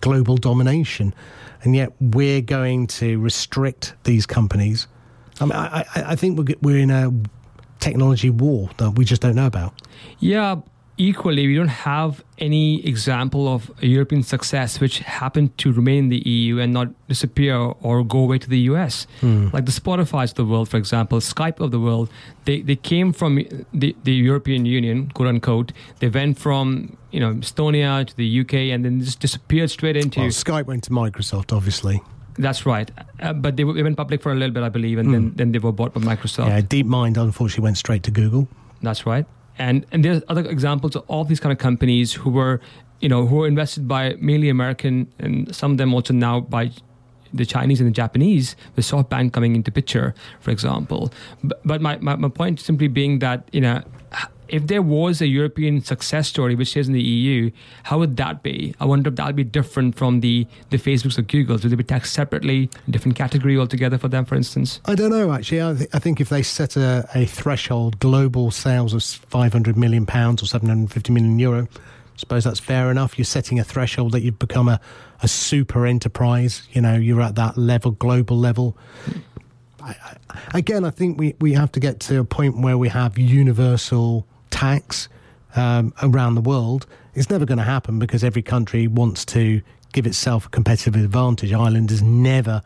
[0.00, 1.12] global domination.
[1.64, 4.86] And yet we're going to restrict these companies.
[5.40, 7.12] I mean, I, I, I think we're in a
[7.80, 9.74] technology war that we just don't know about.
[10.20, 10.56] Yeah,
[10.96, 16.08] equally, we don't have any example of a European success which happened to remain in
[16.08, 19.06] the EU and not disappear or go away to the US.
[19.20, 19.52] Mm.
[19.52, 22.10] Like the Spotify's of the world, for example, Skype of the world,
[22.44, 23.36] they, they came from
[23.72, 25.72] the, the European Union, quote unquote.
[25.98, 30.20] They went from you know Estonia to the UK and then just disappeared straight into.
[30.20, 32.02] Well, Skype went to Microsoft, obviously.
[32.38, 32.90] That's right.
[33.20, 35.12] Uh, but they, they, went public for a little bit, I believe, and mm.
[35.12, 36.48] then, then they were bought by Microsoft.
[36.48, 38.48] Yeah, DeepMind unfortunately went straight to Google.
[38.80, 39.26] That's right
[39.58, 42.60] and and there's other examples of all these kind of companies who were
[43.00, 46.70] you know who were invested by mainly American and some of them also now by
[47.34, 51.10] the Chinese and the Japanese, with SoftBank coming into picture, for example.
[51.42, 53.82] But, but my, my, my point simply being that, you know,
[54.52, 57.50] if there was a European success story which is in the EU,
[57.84, 58.74] how would that be?
[58.78, 61.62] I wonder if that would be different from the, the Facebooks or Googles.
[61.62, 64.78] Would they be taxed separately, different category altogether for them, for instance?
[64.84, 65.62] I don't know, actually.
[65.62, 70.04] I, th- I think if they set a, a threshold, global sales of 500 million
[70.04, 73.16] pounds or 750 million euro, I suppose that's fair enough.
[73.16, 74.78] You're setting a threshold that you've become a,
[75.22, 76.68] a super enterprise.
[76.72, 78.76] You know, you're at that level, global level.
[79.82, 79.96] I,
[80.28, 83.18] I, again, I think we, we have to get to a point where we have
[83.18, 85.08] universal tax
[85.56, 86.86] um, around the world.
[87.14, 89.60] It's never going to happen because every country wants to
[89.92, 91.52] give itself a competitive advantage.
[91.52, 92.62] Ireland is never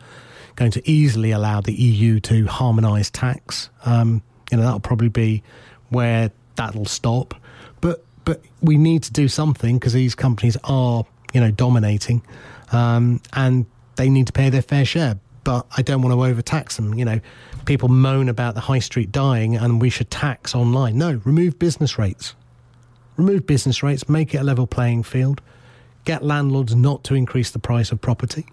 [0.57, 3.71] going to easily allow the EU to harmonise tax.
[3.85, 5.43] Um, you know that'll probably be
[5.91, 7.35] where that'll stop.
[7.81, 12.23] But but we need to do something because these companies are you know dominating,
[12.73, 13.67] um, and
[13.97, 15.19] they need to pay their fair share.
[15.47, 16.95] But I don't want to overtax them.
[16.95, 17.21] You know,
[17.67, 20.99] people moan about the high street dying and we should tax online.
[20.99, 22.35] No, remove business rates.
[23.17, 25.41] Remove business rates, make it a level playing field,
[26.05, 28.45] get landlords not to increase the price of property.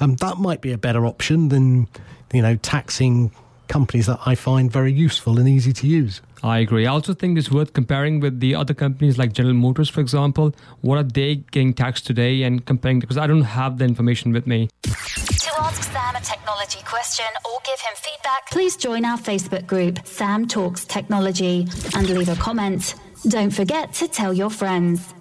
[0.00, 1.86] Um, that might be a better option than,
[2.32, 3.30] you know, taxing
[3.68, 6.20] companies that I find very useful and easy to use.
[6.42, 6.86] I agree.
[6.86, 10.54] I also think it's worth comparing with the other companies like General Motors, for example.
[10.80, 14.46] What are they getting taxed today and comparing because I don't have the information with
[14.46, 14.68] me.
[14.82, 20.04] To ask Sam a technology question or give him feedback, please join our Facebook group,
[20.04, 22.94] Sam Talks Technology, and leave a comment.
[23.28, 25.14] Don't forget to tell your friends.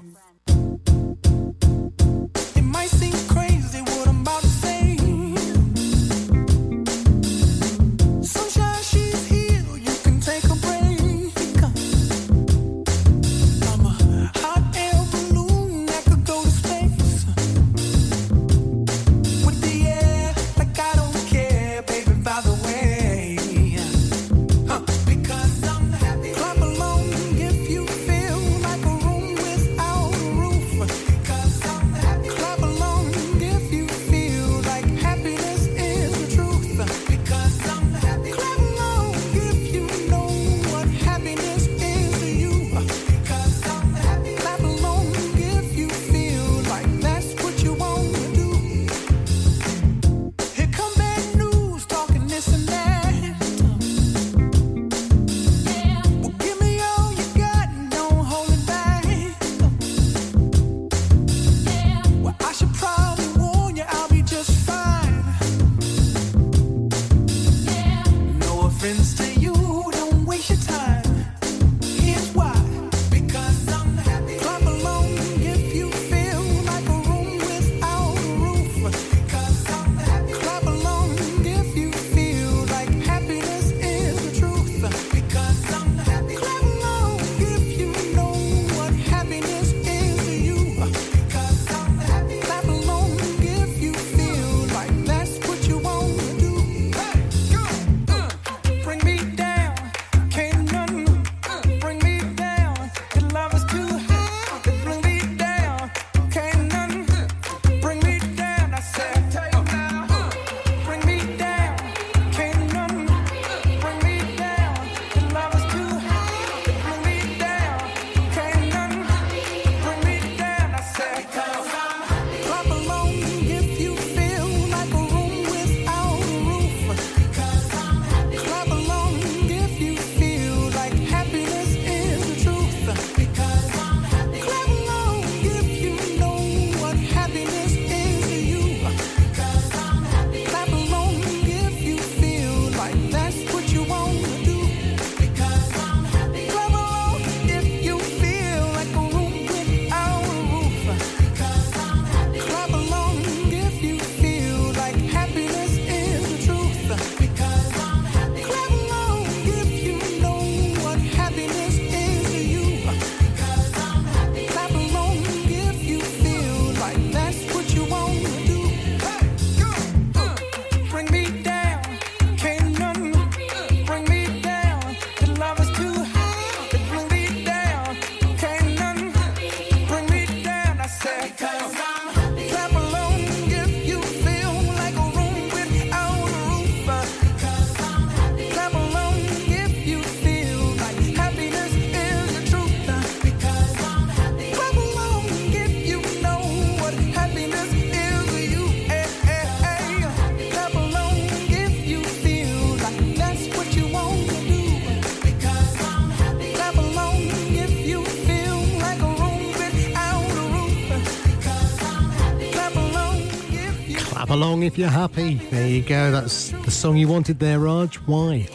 [214.32, 215.36] Along if you're happy.
[215.36, 216.12] There you go.
[216.12, 217.96] That's the song you wanted there, Raj.
[218.08, 218.48] Why?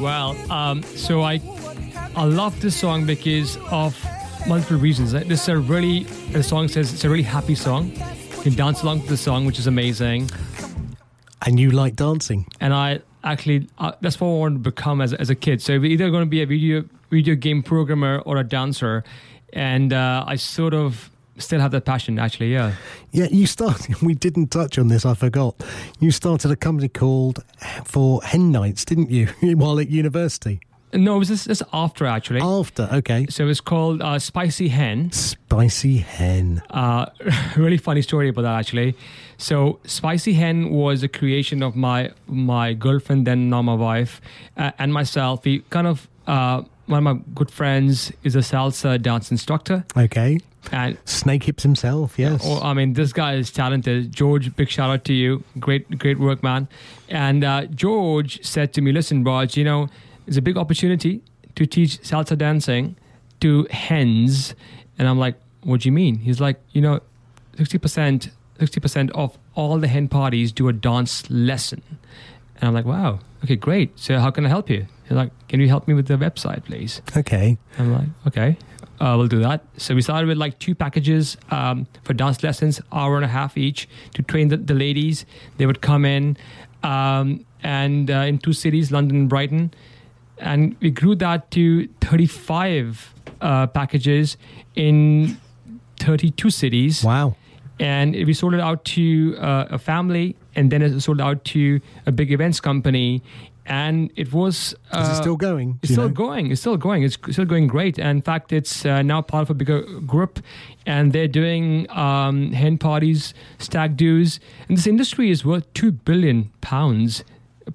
[0.00, 1.40] Well, um, so I
[2.14, 3.96] I love this song because of
[4.46, 5.12] multiple reasons.
[5.12, 7.90] This is a really the song says it's a really happy song.
[7.90, 10.30] You can dance along to the song, which is amazing.
[11.46, 12.46] And you like dancing.
[12.60, 15.62] And I actually uh, that's what I wanted to become as, as a kid.
[15.62, 19.04] So either going to be a video video game programmer or a dancer,
[19.54, 22.74] and uh, I sort of still have that passion actually yeah
[23.12, 25.54] yeah you started we didn't touch on this i forgot
[26.00, 27.44] you started a company called
[27.84, 29.26] for hen nights didn't you
[29.56, 30.60] while at university
[30.92, 32.40] no, it was this, this after actually.
[32.40, 33.26] After, okay.
[33.28, 35.12] So it's called uh, Spicy Hen.
[35.12, 36.62] Spicy Hen.
[36.70, 37.06] Uh,
[37.56, 38.96] really funny story about that actually.
[39.36, 44.20] So Spicy Hen was a creation of my my girlfriend, then now my wife,
[44.56, 45.44] uh, and myself.
[45.44, 49.84] We kind of uh, one of my good friends is a salsa dance instructor.
[49.96, 50.40] Okay.
[50.70, 52.42] And Snake Hips himself, yes.
[52.44, 54.12] Oh, I mean, this guy is talented.
[54.12, 55.42] George, big shout out to you.
[55.58, 56.68] Great, great work, man.
[57.08, 59.88] And uh, George said to me, "Listen, Raj, you know,
[60.26, 61.22] it's a big opportunity
[61.54, 62.96] to teach salsa dancing
[63.40, 64.54] to hens."
[64.98, 67.00] And I'm like, "What do you mean?" He's like, "You know,
[67.56, 71.82] sixty percent, sixty percent of all the hen parties do a dance lesson."
[72.56, 73.98] And I'm like, "Wow, okay, great.
[73.98, 76.64] So how can I help you?" He's like, "Can you help me with the website,
[76.64, 77.56] please?" Okay.
[77.78, 78.58] I'm like, "Okay."
[79.00, 79.64] Uh, we'll do that.
[79.76, 83.56] So we started with like two packages um, for dance lessons, hour and a half
[83.56, 85.24] each, to train the, the ladies.
[85.56, 86.36] They would come in,
[86.82, 89.72] um, and uh, in two cities, London and Brighton,
[90.38, 94.36] and we grew that to 35 uh, packages
[94.74, 95.38] in
[96.00, 97.04] 32 cities.
[97.04, 97.36] Wow!
[97.80, 101.80] And we sold it out to uh, a family, and then it sold out to
[102.06, 103.22] a big events company
[103.68, 104.74] and it was.
[104.90, 105.78] Uh, Is it uh, still going?
[105.82, 106.14] It's still know?
[106.14, 106.50] going.
[106.50, 107.02] It's still going.
[107.02, 107.98] It's still going great.
[107.98, 110.40] And in fact, it's uh, now part of a bigger group,
[110.86, 116.50] and they're doing um, hen parties, stag do's, and this industry is worth two billion
[116.60, 117.24] pounds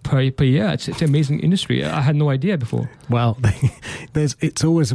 [0.01, 0.67] per per year.
[0.69, 1.85] It's, it's an amazing industry.
[1.85, 2.89] I had no idea before.
[3.09, 3.37] Well,
[4.13, 4.93] there's it's always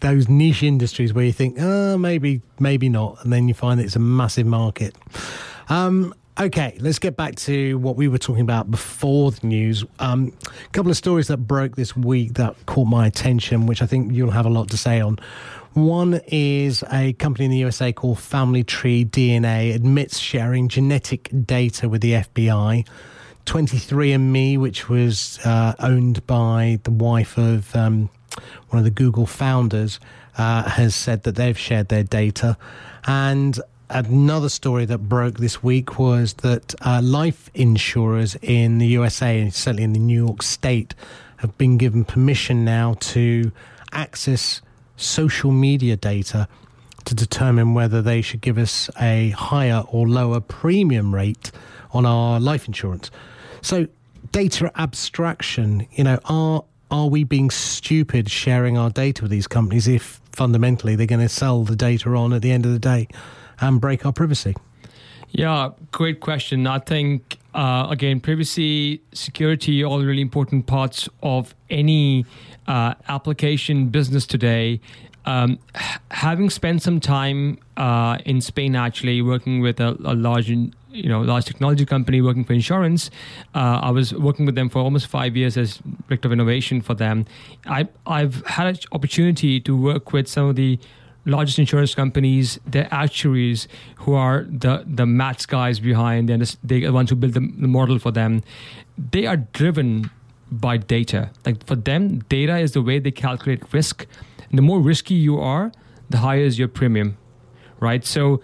[0.00, 3.96] those niche industries where you think, oh, maybe maybe not, and then you find it's
[3.96, 4.94] a massive market.
[5.70, 9.84] Um, Okay, let's get back to what we were talking about before the news.
[10.00, 13.86] Um, a couple of stories that broke this week that caught my attention, which I
[13.86, 15.20] think you'll have a lot to say on.
[15.74, 21.88] One is a company in the USA called Family Tree DNA admits sharing genetic data
[21.88, 22.84] with the FBI.
[23.46, 28.10] 23andMe, which was uh, owned by the wife of um,
[28.70, 30.00] one of the Google founders,
[30.36, 32.56] uh, has said that they've shared their data.
[33.06, 33.60] And
[33.90, 39.82] another story that broke this week was that uh, life insurers in the USA, certainly
[39.84, 40.94] in the New York state,
[41.38, 43.52] have been given permission now to
[43.92, 44.62] access
[44.96, 46.48] social media data
[47.04, 51.50] to determine whether they should give us a higher or lower premium rate
[51.92, 53.10] on our life insurance.
[53.60, 53.86] So,
[54.32, 59.88] data abstraction, you know, are are we being stupid sharing our data with these companies
[59.88, 63.08] if fundamentally they're going to sell the data on at the end of the day?
[63.60, 64.54] And break our privacy?
[65.34, 66.68] Yeah, great question.
[66.68, 72.24] I think, uh, again, privacy, security, all really important parts of any
[72.68, 74.80] uh, application business today.
[75.26, 75.58] Um,
[76.12, 81.22] having spent some time uh, in Spain, actually working with a, a, large, you know,
[81.22, 83.10] large technology company working for insurance,
[83.56, 86.94] uh, I was working with them for almost five years as director of innovation for
[86.94, 87.26] them.
[87.66, 90.78] I, I've had an opportunity to work with some of the
[91.26, 96.90] largest insurance companies, their actuaries, who are the the maths guys behind, and they're the
[96.90, 98.42] ones who build the, the model for them,
[99.10, 100.10] they are driven
[100.50, 101.30] by data.
[101.44, 104.06] Like for them, data is the way they calculate risk.
[104.48, 105.72] And the more risky you are,
[106.10, 107.16] the higher is your premium,
[107.80, 108.04] right?
[108.04, 108.40] So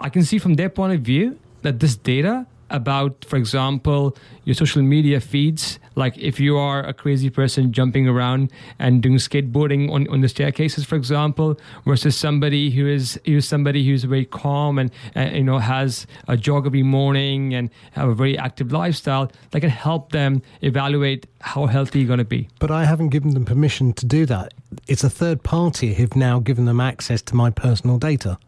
[0.00, 4.54] I can see from their point of view that this data about, for example, your
[4.54, 5.78] social media feeds.
[5.96, 10.28] Like if you are a crazy person jumping around and doing skateboarding on, on the
[10.28, 15.58] staircases, for example, versus somebody who is who's somebody who's very calm and you know
[15.58, 20.42] has a jog every morning and have a very active lifestyle, that can help them
[20.60, 22.48] evaluate how healthy you're going to be.
[22.58, 24.52] But I haven't given them permission to do that.
[24.86, 28.38] It's a third party who've now given them access to my personal data.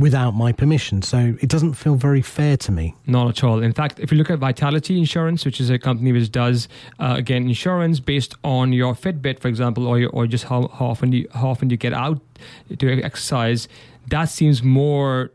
[0.00, 1.02] Without my permission.
[1.02, 2.94] So it doesn't feel very fair to me.
[3.06, 3.62] Not at all.
[3.62, 7.14] In fact, if you look at Vitality Insurance, which is a company which does uh,
[7.18, 11.12] again insurance based on your Fitbit, for example, or your, or just how, how often
[11.12, 12.18] you how often you get out
[12.78, 13.68] to exercise,
[14.08, 15.30] that seems more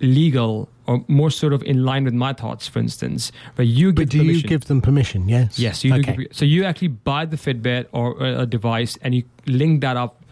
[0.00, 4.06] legal or more sort of in line with my thoughts, for instance, where you give.
[4.06, 4.42] but do permission.
[4.42, 5.28] you give them permission?
[5.28, 5.58] Yes.
[5.58, 6.12] Yes, you okay.
[6.12, 6.22] do.
[6.24, 10.23] Give, so you actually buy the Fitbit or a device, and you link that up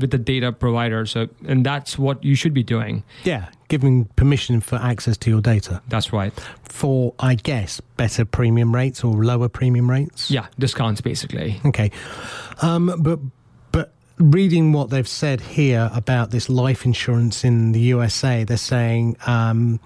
[0.00, 1.06] with the data provider.
[1.06, 3.02] So, and that's what you should be doing.
[3.24, 5.82] Yeah, giving permission for access to your data.
[5.88, 6.32] That's right.
[6.64, 10.30] For, I guess, better premium rates or lower premium rates.
[10.30, 11.60] Yeah, discounts basically.
[11.64, 11.90] Okay,
[12.62, 13.20] um, but
[13.72, 19.16] but reading what they've said here about this life insurance in the USA, they're saying.
[19.26, 19.80] Um,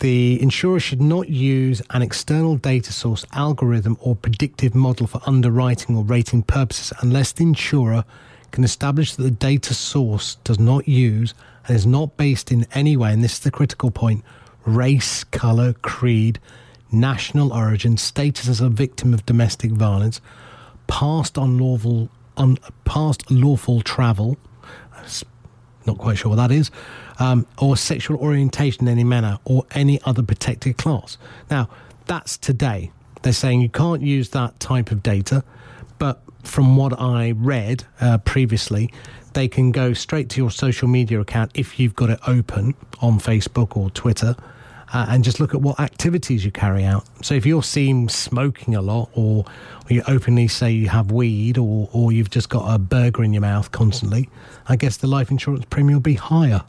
[0.00, 5.96] the insurer should not use an external data source, algorithm, or predictive model for underwriting
[5.96, 8.04] or rating purposes unless the insurer
[8.50, 11.34] can establish that the data source does not use
[11.66, 14.24] and is not based in any way, and this is the critical point,
[14.64, 16.38] race, colour, creed,
[16.90, 20.20] national origin, status as a victim of domestic violence,
[20.86, 24.36] past unlawful, un, past lawful travel,
[25.86, 26.70] not quite sure what that is,
[27.18, 31.18] um, or sexual orientation in any manner, or any other protected class.
[31.50, 31.68] Now,
[32.06, 32.90] that's today.
[33.22, 35.44] They're saying you can't use that type of data,
[35.98, 38.92] but from what I read uh, previously,
[39.34, 43.18] they can go straight to your social media account if you've got it open on
[43.18, 44.34] Facebook or Twitter.
[44.90, 47.04] Uh, and just look at what activities you carry out.
[47.22, 51.58] So if you're seen smoking a lot, or, or, you openly say you have weed,
[51.58, 54.30] or, or you've just got a burger in your mouth constantly,
[54.66, 56.62] I guess the life insurance premium will be higher.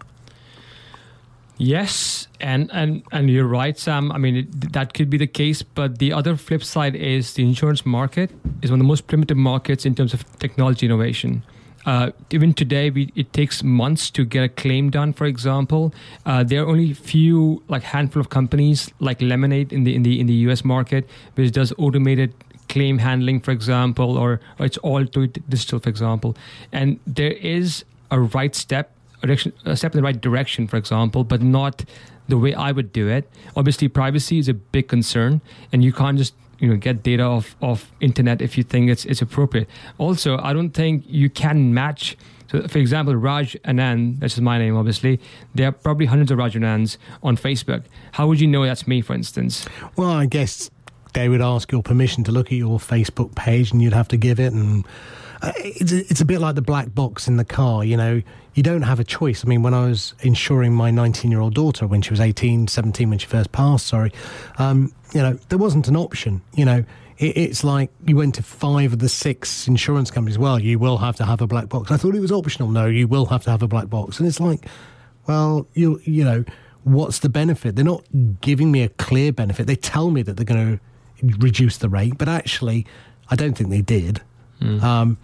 [1.62, 4.14] Yes, and and and you're right, Sam.
[4.14, 7.44] I mean, it, that could be the case, but the other flip side is the
[7.44, 8.32] insurance market
[8.62, 11.44] is one of the most primitive markets in terms of technology innovation.
[11.86, 15.12] Uh, even today, we, it takes months to get a claim done.
[15.12, 15.94] For example,
[16.26, 20.18] uh, there are only few, like handful of companies, like Lemonade in the in the
[20.18, 20.64] in the U.S.
[20.64, 22.34] market, which does automated
[22.70, 26.38] claim handling, for example, or, or it's all to digital, for example.
[26.72, 28.92] And there is a right step
[29.22, 31.86] direction, a step in the right direction, for example, but not
[32.28, 33.30] the way I would do it.
[33.56, 35.42] Obviously, privacy is a big concern,
[35.74, 39.06] and you can't just you know get data off of internet if you think it's
[39.06, 39.68] it's appropriate.
[39.98, 42.18] Also, I don't think you can match.
[42.52, 45.20] So, for example, Raj Anand, that's my name, obviously.
[45.54, 47.84] There are probably hundreds of Raj Anands on Facebook.
[48.14, 49.68] How would you know that's me, for instance?
[49.96, 50.72] Well, I guess
[51.14, 54.18] they would ask your permission to look at your Facebook page, and you'd have to
[54.18, 54.52] give it.
[54.52, 54.84] And
[55.44, 57.84] uh, it's a, it's a bit like the black box in the car.
[57.84, 58.22] You know,
[58.60, 59.46] you don't have a choice.
[59.46, 62.68] I mean, when I was insuring my 19 year old daughter when she was 18,
[62.68, 64.12] 17, when she first passed, sorry,
[64.58, 66.42] um, you know, there wasn't an option.
[66.56, 66.84] You know,
[67.20, 70.38] it, it's like you went to five of the six insurance companies.
[70.38, 71.90] Well, you will have to have a black box.
[71.90, 72.68] I thought it was optional.
[72.68, 74.20] No, you will have to have a black box.
[74.20, 74.66] And it's like,
[75.26, 76.44] well, you you know,
[76.84, 77.78] what's the benefit?
[77.78, 78.04] They're not
[78.42, 79.68] giving me a clear benefit.
[79.68, 80.80] They tell me that they're going
[81.22, 82.86] to reduce the rate, but actually,
[83.30, 84.20] I don't think they did.
[84.60, 84.84] Because mm.
[84.84, 85.18] um,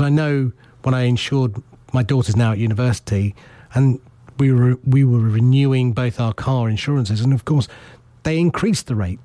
[0.00, 0.50] I know
[0.82, 1.62] when I insured
[1.92, 3.34] my daughter's now at university,
[3.74, 4.00] and
[4.38, 7.68] we were we were renewing both our car insurances, and of course,
[8.22, 9.20] they increased the rate.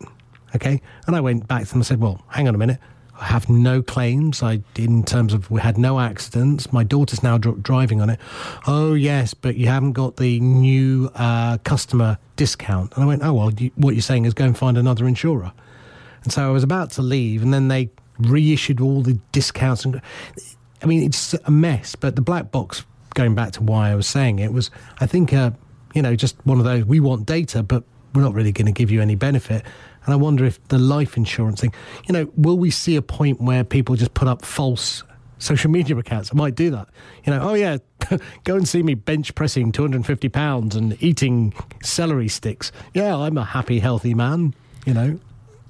[0.56, 2.80] Okay, and I went back to them and said, "Well, hang on a minute."
[3.19, 4.44] I have no claims.
[4.44, 6.72] I, in terms of, we had no accidents.
[6.72, 8.19] My daughter's now dr- driving on it.
[8.68, 12.94] Oh yes, but you haven't got the new uh, customer discount.
[12.94, 15.52] And I went, oh well, you, what you're saying is go and find another insurer.
[16.23, 17.89] And so I was about to leave, and then they
[18.19, 19.85] reissued all the discounts.
[19.85, 19.99] And
[20.81, 21.95] I mean, it's a mess.
[21.95, 25.33] But the black box, going back to why I was saying it, was I think,
[25.33, 25.51] uh,
[25.93, 26.85] you know, just one of those.
[26.85, 27.83] We want data, but
[28.13, 29.63] we're not really going to give you any benefit.
[30.05, 31.73] And I wonder if the life insurance thing,
[32.07, 35.03] you know, will we see a point where people just put up false
[35.37, 36.31] social media accounts?
[36.33, 36.87] I might do that.
[37.25, 37.77] You know, oh yeah,
[38.45, 42.71] go and see me bench pressing 250 pounds and eating celery sticks.
[42.93, 44.53] Yeah, I'm a happy, healthy man.
[44.85, 45.19] You know.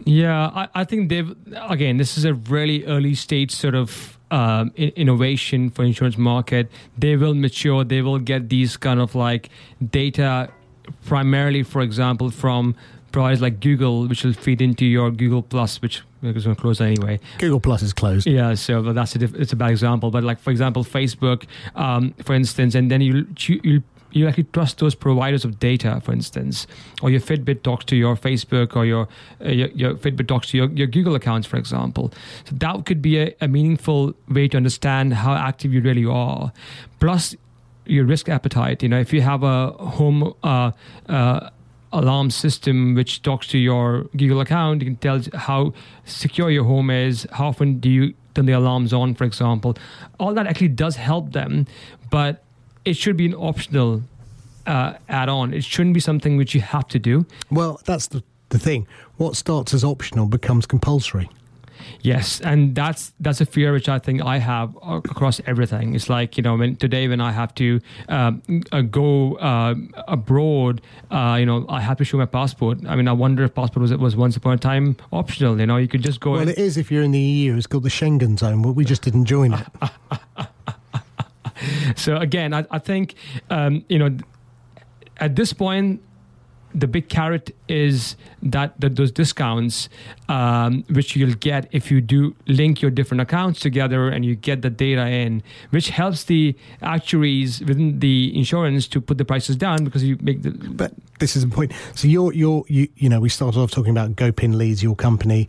[0.06, 1.36] Yeah, I, I think they've
[1.68, 1.98] again.
[1.98, 6.70] This is a really early stage sort of um, innovation for insurance market.
[6.98, 7.84] They will mature.
[7.84, 9.50] They will get these kind of like
[9.92, 10.50] data,
[11.06, 12.76] primarily, for example, from
[13.12, 16.82] providers like Google, which will feed into your Google Plus, which is going to close
[16.82, 17.20] anyway.
[17.40, 18.28] Google Plus is closed.
[18.28, 20.12] Yeah, so that's a diff- it's a bad example.
[20.12, 21.46] But like for example, Facebook,
[21.76, 23.82] um, for instance, and then you you
[24.18, 26.68] you actually trust those providers of data, for instance,
[27.02, 29.08] or your Fitbit talks to your Facebook, or your
[29.42, 32.12] uh, your, your, Fitbit talks to your, your Google accounts, for example.
[32.46, 36.52] So that could be a, a meaningful way to understand how active you really are.
[37.00, 37.36] Plus,
[37.86, 38.84] your risk appetite.
[38.84, 40.34] You know, if you have a home.
[40.44, 40.72] Uh,
[41.08, 41.50] uh,
[41.94, 44.82] alarm system which talks to your Google account.
[44.82, 45.74] You can tell how
[46.04, 49.78] secure your home is, how often do you turn the alarms on, for example.
[50.20, 51.66] All that actually does help them,
[52.10, 52.44] but
[52.88, 54.02] it should be an optional
[54.66, 55.54] uh, add on.
[55.54, 57.26] It shouldn't be something which you have to do.
[57.52, 58.88] Well, that's the, the thing.
[59.18, 61.30] What starts as optional becomes compulsory.
[62.02, 65.96] Yes, and that's that's a fear which I think I have across everything.
[65.96, 68.42] It's like you know, when today when I have to um,
[68.72, 69.76] uh, go uh,
[70.08, 70.82] abroad,
[71.12, 72.80] uh, you know, I have to show my passport.
[72.88, 75.60] I mean, I wonder if passport was was once upon a time optional.
[75.60, 76.32] You know, you could just go.
[76.32, 77.56] Well, and- it is if you're in the EU.
[77.56, 79.68] It's called the Schengen zone, but we just didn't join it.
[81.96, 83.16] so again, I, I think
[83.50, 84.18] um, you know,
[85.18, 86.02] at this point,
[86.74, 89.90] the big carrot is that, that those discounts
[90.30, 94.62] um, which you'll get if you do link your different accounts together and you get
[94.62, 99.84] the data in which helps the actuaries within the insurance to put the prices down
[99.84, 101.72] because you make the but this is the point.
[101.96, 105.48] So you're you're you, you know we started off talking about gopin leads your company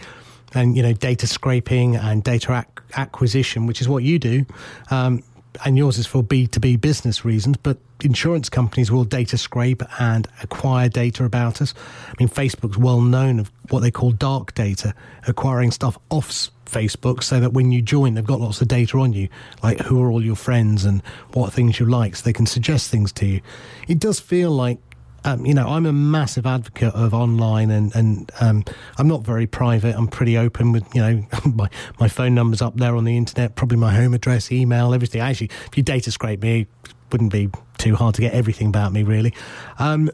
[0.54, 4.46] and you know data scraping and data ac- acquisition which is what you do.
[4.90, 5.22] Um,
[5.64, 10.88] and yours is for B2B business reasons, but insurance companies will data scrape and acquire
[10.88, 11.74] data about us.
[12.08, 14.94] I mean, Facebook's well known of what they call dark data,
[15.26, 19.12] acquiring stuff off Facebook so that when you join, they've got lots of data on
[19.12, 19.28] you,
[19.62, 21.02] like who are all your friends and
[21.32, 23.40] what things you like, so they can suggest things to you.
[23.88, 24.78] It does feel like
[25.28, 28.64] um, you know, I'm a massive advocate of online, and and um,
[28.96, 29.94] I'm not very private.
[29.94, 31.68] I'm pretty open with you know my
[32.00, 35.20] my phone number's up there on the internet, probably my home address, email, everything.
[35.20, 38.92] Actually, if you data scrape me, it wouldn't be too hard to get everything about
[38.92, 39.34] me, really.
[39.78, 40.10] Um,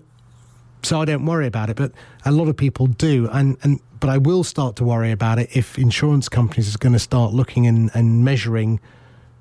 [0.83, 1.93] so I don't worry about it, but
[2.25, 5.49] a lot of people do, and and but I will start to worry about it
[5.55, 8.81] if insurance companies are going to start looking and, and measuring,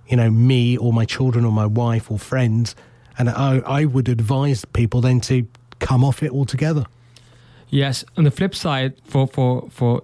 [0.07, 2.75] you know, me or my children or my wife or friends
[3.17, 5.47] and I, I would advise people then to
[5.83, 6.85] come off it altogether.
[7.69, 8.05] Yes.
[8.17, 10.03] On the flip side, for, for, for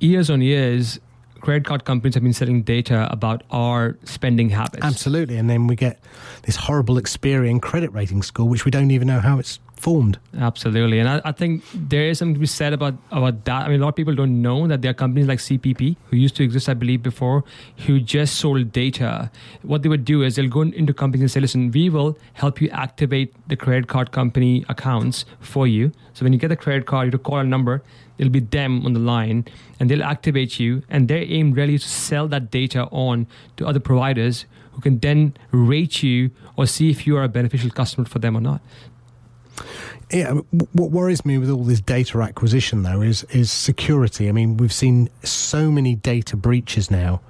[0.00, 0.98] years on years,
[1.40, 4.84] credit card companies have been selling data about our spending habits.
[4.84, 5.36] Absolutely.
[5.36, 6.00] And then we get
[6.42, 10.18] this horrible Experian credit rating score, which we don't even know how it's formed.
[10.36, 13.66] Absolutely, and I, I, think there is something to be said about about that.
[13.66, 16.16] I mean, a lot of people don't know that there are companies like CPP who
[16.16, 17.44] used to exist, I believe, before,
[17.86, 19.30] who just sold data.
[19.62, 22.60] What they would do is they'll go into companies and say, "Listen, we will help
[22.60, 25.92] you activate the credit card company accounts for you.
[26.12, 27.82] So when you get the credit card, you to call a number."
[28.18, 29.44] It'll be them on the line,
[29.78, 30.82] and they'll activate you.
[30.90, 34.44] And their aim really is to sell that data on to other providers
[34.78, 38.36] who can then rate you or see if you are a beneficial customer for them
[38.36, 38.60] or not.
[40.10, 40.40] Yeah,
[40.72, 44.28] what worries me with all this data acquisition though is is security.
[44.28, 47.20] I mean, we've seen so many data breaches now.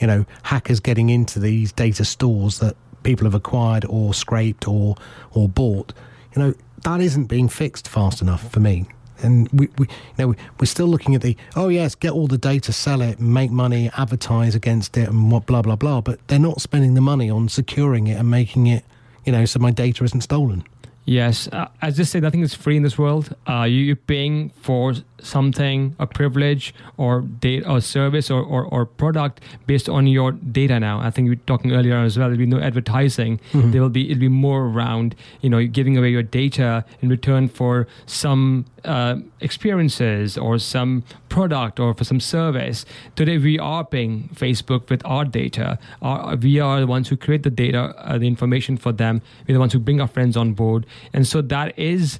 [0.00, 4.96] You know, hackers getting into these data stores that people have acquired or scraped or
[5.32, 5.92] or bought.
[6.34, 8.86] You know, that isn't being fixed fast enough for me.
[9.22, 12.38] And we, we you know, we're still looking at the oh yes, get all the
[12.38, 16.00] data, sell it, make money, advertise against it, and what blah blah blah.
[16.00, 18.84] But they're not spending the money on securing it and making it,
[19.24, 20.64] you know, so my data isn't stolen.
[21.06, 23.34] Yes, uh, as I said, nothing is free in this world.
[23.48, 28.86] Uh, you, are paying for something, a privilege or data or service or, or, or,
[28.86, 30.78] product based on your data.
[30.78, 32.28] Now, I think we were talking earlier as well.
[32.28, 33.40] There'll be no advertising.
[33.52, 33.70] Mm-hmm.
[33.70, 37.48] There will be it'll be more around you know giving away your data in return
[37.48, 42.84] for some uh, experiences or some product or for some service.
[43.16, 45.78] Today, we are paying Facebook with our data.
[46.02, 49.22] Our, we are the ones who create the data, uh, the information for them.
[49.46, 52.18] We're the ones who bring our friends on board, and so that is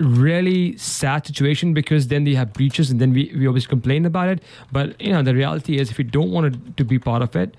[0.00, 4.28] really sad situation because then they have breaches and then we, we always complain about
[4.28, 4.42] it.
[4.70, 7.34] But you know the reality is if you don't want to, to be part of
[7.36, 7.56] it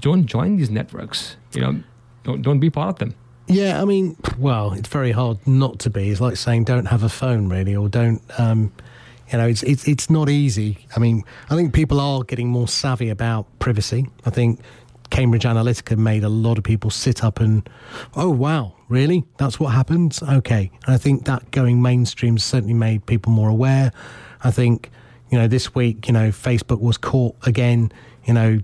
[0.00, 1.82] don't join these networks you know.
[2.24, 3.14] Don't, don't be part of them.
[3.48, 6.10] Yeah i mean well it's very hard not to be.
[6.10, 8.72] It's like saying don't have a phone really or don't um,
[9.30, 10.86] you know it's, it's it's not easy.
[10.96, 14.08] I mean i think people are getting more savvy about privacy.
[14.24, 14.60] I think
[15.12, 17.68] Cambridge Analytica made a lot of people sit up and,
[18.16, 19.24] oh, wow, really?
[19.36, 20.18] That's what happened?
[20.22, 20.70] Okay.
[20.86, 23.92] And I think that going mainstream certainly made people more aware.
[24.42, 24.90] I think,
[25.30, 27.92] you know, this week, you know, Facebook was caught again,
[28.24, 28.60] you know,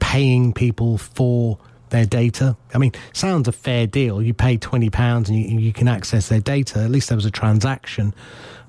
[0.00, 1.56] paying people for
[1.90, 2.56] their data.
[2.74, 4.20] I mean, sounds a fair deal.
[4.20, 6.80] You pay £20 and you, you can access their data.
[6.80, 8.12] At least there was a transaction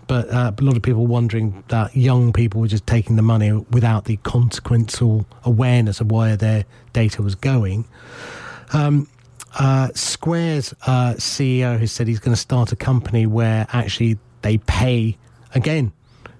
[0.07, 3.51] but uh, a lot of people wondering that young people were just taking the money
[3.72, 7.86] without the consequential awareness of where their data was going.
[8.72, 9.07] Um,
[9.60, 14.57] uh, Square's uh, CEO has said he's going to start a company where actually they
[14.57, 15.18] pay
[15.53, 15.91] again,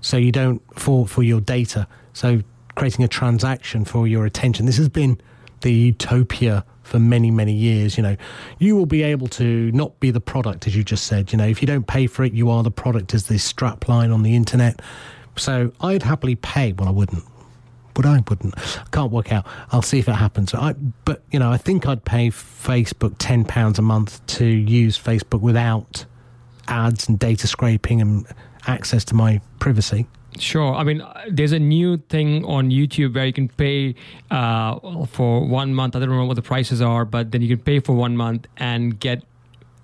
[0.02, 1.88] so you don't for for your data.
[2.14, 2.42] So
[2.76, 4.66] creating a transaction for your attention.
[4.66, 5.20] This has been
[5.62, 7.98] the utopia for many, many years.
[7.98, 8.18] You know,
[8.60, 11.32] you will be able to not be the product, as you just said.
[11.32, 13.88] You know, if you don't pay for it, you are the product, as this strap
[13.88, 14.82] line on the internet.
[15.36, 17.24] So I'd happily pay, well, I wouldn't.
[17.96, 18.24] Would I?
[18.28, 18.58] Wouldn't.
[18.58, 19.46] I can't work out.
[19.72, 20.54] I'll see if it happens.
[20.54, 20.74] I,
[21.06, 25.42] but you know, I think I'd pay Facebook ten pounds a month to use Facebook
[25.42, 26.06] without
[26.68, 28.26] ads and data scraping and
[28.68, 30.08] access to my privacy.
[30.40, 30.74] Sure.
[30.74, 33.96] I mean, there's a new thing on YouTube where you can pay
[34.32, 35.96] uh, for one month.
[35.96, 38.48] I don't remember what the prices are, but then you can pay for one month
[38.58, 39.24] and get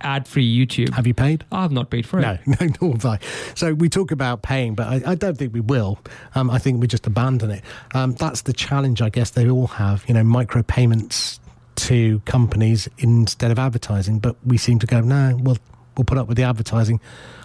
[0.01, 0.93] ad-free YouTube.
[0.93, 1.45] Have you paid?
[1.51, 2.21] I have not paid for it.
[2.21, 3.19] No, no, nor have I.
[3.55, 5.99] So we talk about paying, but I, I don't think we will.
[6.35, 7.63] Um, I think we just abandon it.
[7.93, 10.03] Um, that's the challenge, I guess they all have.
[10.07, 11.39] You know, micro payments
[11.75, 15.57] to companies instead of advertising, but we seem to go, no, well,
[15.97, 16.99] we'll put up with the advertising.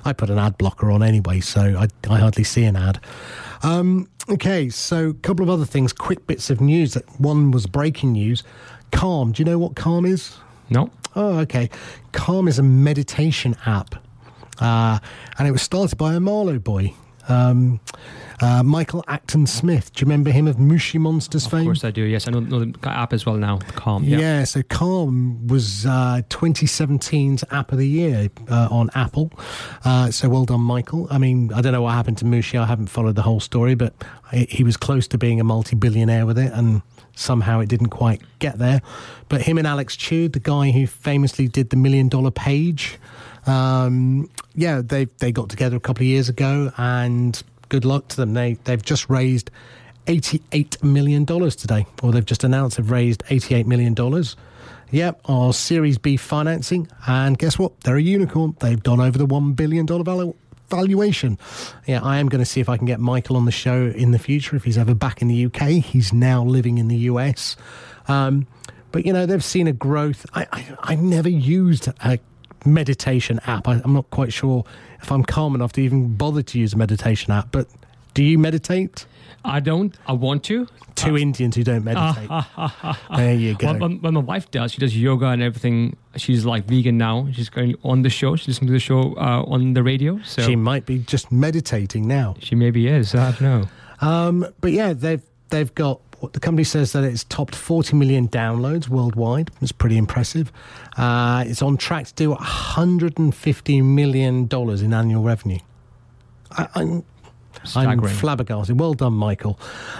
[0.04, 3.00] I put an ad blocker on anyway, so I, I hardly see an ad.
[3.62, 6.94] Um, okay, so a couple of other things, quick bits of news.
[6.94, 8.42] That one was breaking news.
[8.92, 9.32] Calm.
[9.32, 10.36] Do you know what Calm is?
[10.70, 10.90] No.
[11.16, 11.70] Oh, okay.
[12.12, 13.94] Calm is a meditation app,
[14.60, 14.98] uh,
[15.38, 16.94] and it was started by a Marlow boy.
[17.28, 17.80] Um,
[18.40, 19.92] uh, Michael Acton Smith.
[19.92, 21.60] Do you remember him of Moshi Monsters of fame?
[21.60, 22.02] Of course I do.
[22.02, 23.58] Yes, I know, know, the app as well now.
[23.76, 24.04] Calm.
[24.04, 24.18] Yeah.
[24.18, 29.32] yeah so Calm was uh, 2017's app of the year uh, on Apple.
[29.84, 31.06] Uh, so well done, Michael.
[31.10, 32.58] I mean, I don't know what happened to Moshi.
[32.58, 33.94] I haven't followed the whole story, but
[34.32, 36.82] he was close to being a multi-billionaire with it, and
[37.14, 38.82] somehow it didn't quite get there.
[39.28, 42.98] But him and Alex Tew, the guy who famously did the Million Dollar Page.
[43.46, 48.16] Um, yeah, they they got together a couple of years ago, and good luck to
[48.16, 48.34] them.
[48.34, 49.50] They they've just raised
[50.06, 54.36] eighty eight million dollars today, or they've just announced they've raised eighty eight million dollars.
[54.90, 57.80] Yep, our Series B financing, and guess what?
[57.80, 58.56] They're a unicorn.
[58.60, 60.34] They've gone over the one billion dollar value
[60.74, 61.38] valuation.
[61.86, 64.10] Yeah, I am going to see if I can get Michael on the show in
[64.10, 65.68] the future if he's ever back in the UK.
[65.84, 67.56] He's now living in the US.
[68.08, 68.46] Um,
[68.92, 70.26] but you know, they've seen a growth.
[70.34, 72.18] I, I, I never used a
[72.64, 73.68] meditation app.
[73.68, 74.64] I, I'm not quite sure
[75.02, 77.52] if I'm calm enough to even bother to use a meditation app.
[77.52, 77.68] But
[78.14, 79.06] do you meditate?
[79.44, 79.94] I don't.
[80.06, 80.66] I want to.
[80.94, 82.30] Two uh, Indians who don't meditate.
[83.16, 83.74] there you go.
[83.74, 85.96] Well, when my wife does, she does yoga and everything.
[86.16, 87.28] She's like vegan now.
[87.32, 88.36] She's going on the show.
[88.36, 90.20] She's listening to the show uh, on the radio.
[90.22, 92.36] So she might be just meditating now.
[92.38, 93.14] She maybe is.
[93.14, 93.68] I don't know.
[94.00, 96.00] Um, but yeah, they've they've got
[96.32, 99.50] the company says that it's topped 40 million downloads worldwide.
[99.60, 100.50] It's pretty impressive.
[100.96, 105.58] Uh, it's on track to do 150 million dollars in annual revenue.
[106.52, 107.02] I,
[107.74, 108.78] I'm flabbergasted.
[108.78, 109.58] Well done, Michael.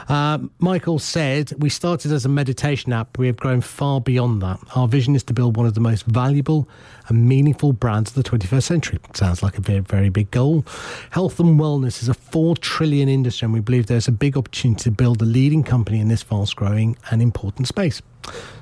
[0.08, 3.18] Uh, Michael said, We started as a meditation app.
[3.18, 4.60] We have grown far beyond that.
[4.74, 6.68] Our vision is to build one of the most valuable
[7.08, 8.98] and meaningful brands of the 21st century.
[9.14, 10.64] Sounds like a very, very big goal.
[11.10, 14.84] Health and wellness is a 4 trillion industry, and we believe there's a big opportunity
[14.84, 18.00] to build a leading company in this fast growing and important space.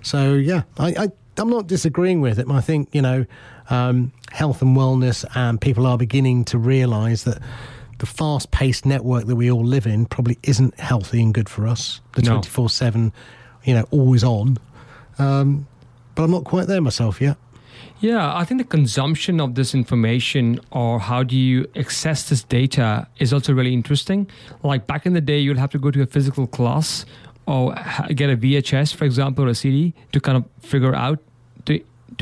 [0.03, 1.09] So, yeah, I, I
[1.39, 2.47] I'm not disagreeing with it.
[2.51, 3.25] I think, you know,
[3.71, 7.41] um, health and wellness, and people are beginning to realize that
[8.03, 11.69] the fast paced network that we all live in probably isn't healthy and good for
[11.69, 12.01] us.
[12.17, 12.67] The 24 no.
[12.67, 13.13] 7,
[13.63, 14.59] you know, always on.
[15.21, 15.69] Um,
[16.17, 17.37] but I'm not quite there myself yet.
[18.01, 23.07] Yeah, I think the consumption of this information or how do you access this data
[23.21, 24.29] is also really interesting.
[24.65, 27.07] Like back in the day, you'd have to go to a physical class
[27.47, 27.73] or
[28.17, 31.21] get a VHS, for example, or a CD to kind of figure out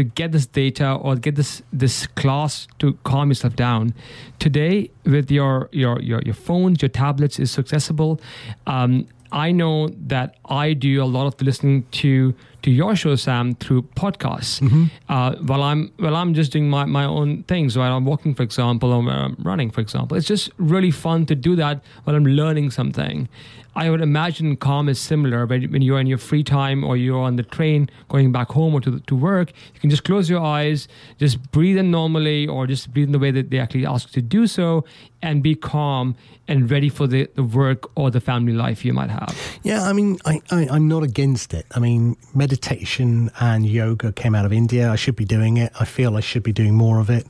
[0.01, 3.93] to get this data or get this this class to calm yourself down.
[4.39, 8.19] Today, with your your your, your phones, your tablets is accessible.
[8.67, 13.15] Um, I know that I do a lot of the listening to to your show,
[13.17, 14.61] Sam, through podcasts.
[14.61, 14.85] Mm-hmm.
[15.09, 18.43] Uh, while I'm while I'm just doing my, my own things, while I'm walking, for
[18.43, 22.27] example, or I'm running, for example, it's just really fun to do that while I'm
[22.27, 23.29] learning something.
[23.75, 27.37] I would imagine calm is similar when you're in your free time or you're on
[27.37, 29.53] the train going back home or to, to work.
[29.75, 30.89] You can just close your eyes,
[31.19, 34.23] just breathe in normally or just breathe in the way that they actually ask you
[34.23, 34.85] to do so
[35.23, 36.17] and be calm
[36.49, 39.37] and ready for the, the work or the family life you might have.
[39.63, 41.67] Yeah, I mean, I, I, I'm not against it.
[41.71, 44.91] I mean, meditation and yoga came out of India.
[44.91, 45.73] I should be doing it.
[45.79, 47.27] I feel I should be doing more of it.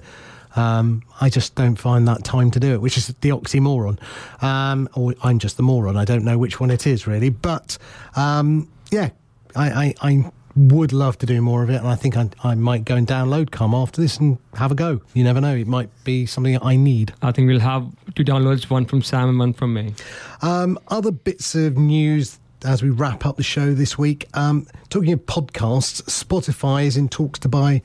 [0.56, 3.98] Um, I just don't find that time to do it, which is the oxymoron.
[4.42, 5.96] Um, or I'm just the moron.
[5.96, 7.30] I don't know which one it is really.
[7.30, 7.78] But
[8.16, 9.10] um, yeah,
[9.54, 11.76] I, I, I, would love to do more of it.
[11.76, 14.74] And I think I, I might go and download Calm after this and have a
[14.74, 15.00] go.
[15.14, 15.54] You never know.
[15.54, 17.14] It might be something I need.
[17.22, 17.86] I think we'll have
[18.16, 19.94] two downloads one from Sam and one from me.
[20.42, 24.26] Um, other bits of news as we wrap up the show this week.
[24.34, 27.82] Um, talking of podcasts, Spotify is in talks to buy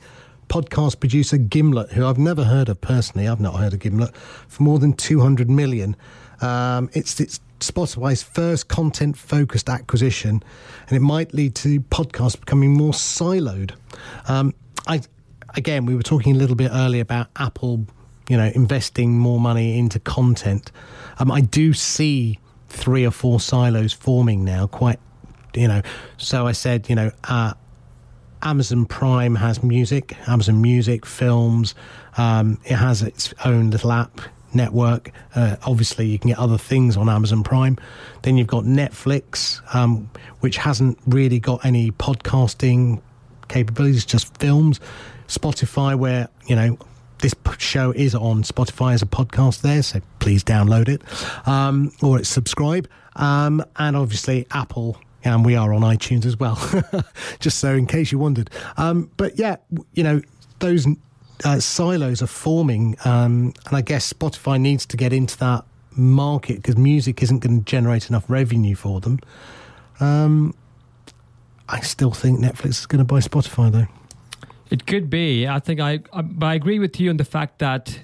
[0.48, 3.28] podcast producer Gimlet, who I've never heard of personally.
[3.28, 5.96] I've not heard of Gimlet for more than 200 million.
[6.40, 10.42] Um, it's, it's Spotify's first content focused acquisition,
[10.88, 13.72] and it might lead to podcasts becoming more siloed.
[14.28, 14.54] Um,
[14.86, 15.00] I,
[15.54, 17.86] again, we were talking a little bit earlier about Apple,
[18.28, 20.70] you know, investing more money into content.
[21.18, 24.66] Um, I do see three or four silos forming now.
[24.66, 25.00] Quite,
[25.54, 25.82] you know.
[26.18, 27.54] So I said, you know, uh,
[28.42, 31.74] Amazon Prime has music, Amazon Music, films.
[32.16, 34.20] Um, it has its own little app
[34.54, 35.10] network.
[35.34, 37.76] Uh, obviously, you can get other things on Amazon Prime.
[38.22, 40.10] Then you've got Netflix, um,
[40.40, 43.00] which hasn't really got any podcasting
[43.48, 44.80] capabilities, just films.
[45.28, 46.78] Spotify, where you know
[47.18, 51.02] this show is on Spotify as a podcast there, so please download it
[51.48, 52.88] um, or subscribe.
[53.16, 56.56] Um, and obviously, Apple and we are on iTunes as well,
[57.40, 58.50] just so in case you wondered.
[58.76, 59.56] Um, but yeah,
[59.92, 60.22] you know,
[60.60, 60.86] those
[61.44, 66.56] uh, silos are forming, um, and I guess Spotify needs to get into that market
[66.56, 69.18] because music isn't going to generate enough revenue for them.
[69.98, 70.54] Um,
[71.68, 73.86] I still think Netflix is going to buy Spotify, though.
[74.70, 75.46] It could be.
[75.48, 78.00] I think I, I, but I agree with you on the fact that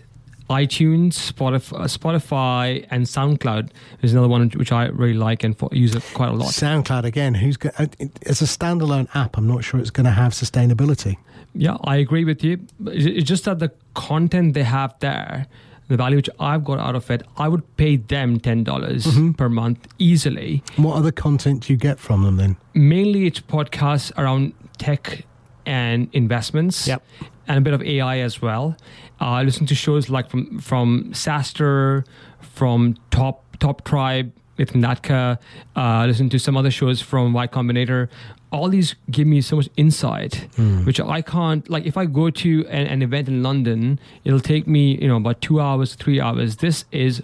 [0.52, 3.70] iTunes, Spotify, uh, Spotify, and SoundCloud
[4.02, 6.48] is another one which I really like and use it quite a lot.
[6.48, 9.38] SoundCloud again, who's go- uh, it's a standalone app.
[9.38, 11.16] I'm not sure it's going to have sustainability.
[11.54, 12.60] Yeah, I agree with you.
[12.86, 15.46] It's just that the content they have there,
[15.88, 19.32] the value which I've got out of it, I would pay them ten dollars mm-hmm.
[19.32, 20.62] per month easily.
[20.76, 22.56] What other content do you get from them then?
[22.74, 25.24] Mainly, it's podcasts around tech
[25.66, 26.86] and investments.
[26.86, 27.02] Yep.
[27.48, 28.76] And a bit of AI as well.
[29.22, 32.04] Uh, I listen to shows like from from SaaStr,
[32.40, 35.38] from Top Top Tribe with Natka.
[35.76, 38.08] Uh, listen to some other shows from Y Combinator.
[38.50, 40.84] All these give me so much insight, mm.
[40.84, 41.70] which I can't.
[41.70, 45.18] Like if I go to an, an event in London, it'll take me you know
[45.18, 46.56] about two hours, three hours.
[46.56, 47.22] This is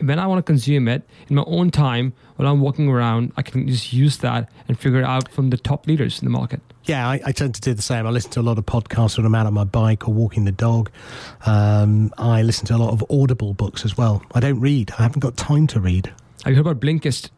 [0.00, 3.42] when I want to consume it in my own time while I'm walking around, I
[3.42, 6.60] can just use that and figure it out from the top leaders in the market.
[6.84, 8.06] Yeah, I, I, tend to do the same.
[8.06, 10.44] I listen to a lot of podcasts when I'm out on my bike or walking
[10.44, 10.90] the dog.
[11.44, 14.22] Um, I listen to a lot of Audible books as well.
[14.34, 14.92] I don't read.
[14.98, 16.06] I haven't got time to read.
[16.44, 17.30] Have you heard about Blinkist?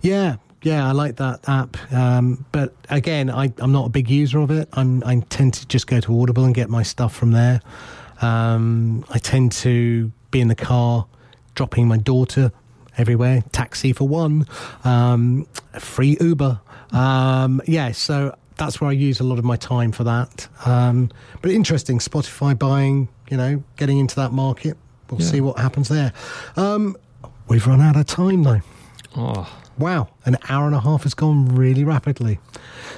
[0.00, 1.76] Yeah, yeah, I like that app.
[1.92, 4.68] Um, but again, I, am not a big user of it.
[4.72, 7.60] I'm, i tend to just go to Audible and get my stuff from there.
[8.22, 11.06] Um, I tend to be in the car
[11.56, 12.52] dropping my daughter
[12.96, 13.42] everywhere.
[13.50, 14.46] Taxi for one,
[14.84, 15.46] um,
[15.80, 16.60] free Uber.
[16.92, 20.48] Um, yeah, so that's where I use a lot of my time for that.
[20.64, 21.10] Um,
[21.42, 24.76] but interesting, Spotify buying, you know, getting into that market.
[25.10, 25.26] We'll yeah.
[25.26, 26.12] see what happens there.
[26.56, 26.96] Um,
[27.48, 28.60] we've run out of time though.
[29.16, 29.60] Oh.
[29.78, 32.38] Wow, an hour and a half has gone really rapidly.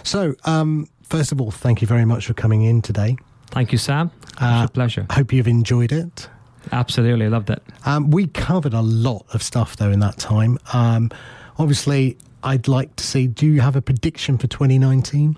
[0.05, 3.16] So, um, first of all, thank you very much for coming in today.
[3.47, 4.12] Thank you, Sam.
[4.22, 5.06] It was uh, a pleasure.
[5.10, 6.28] Hope you've enjoyed it.
[6.73, 7.62] Absolutely, loved it.
[7.85, 10.59] Um, we covered a lot of stuff though in that time.
[10.73, 11.11] Um,
[11.59, 13.27] obviously, I'd like to see.
[13.27, 15.36] Do you have a prediction for 2019?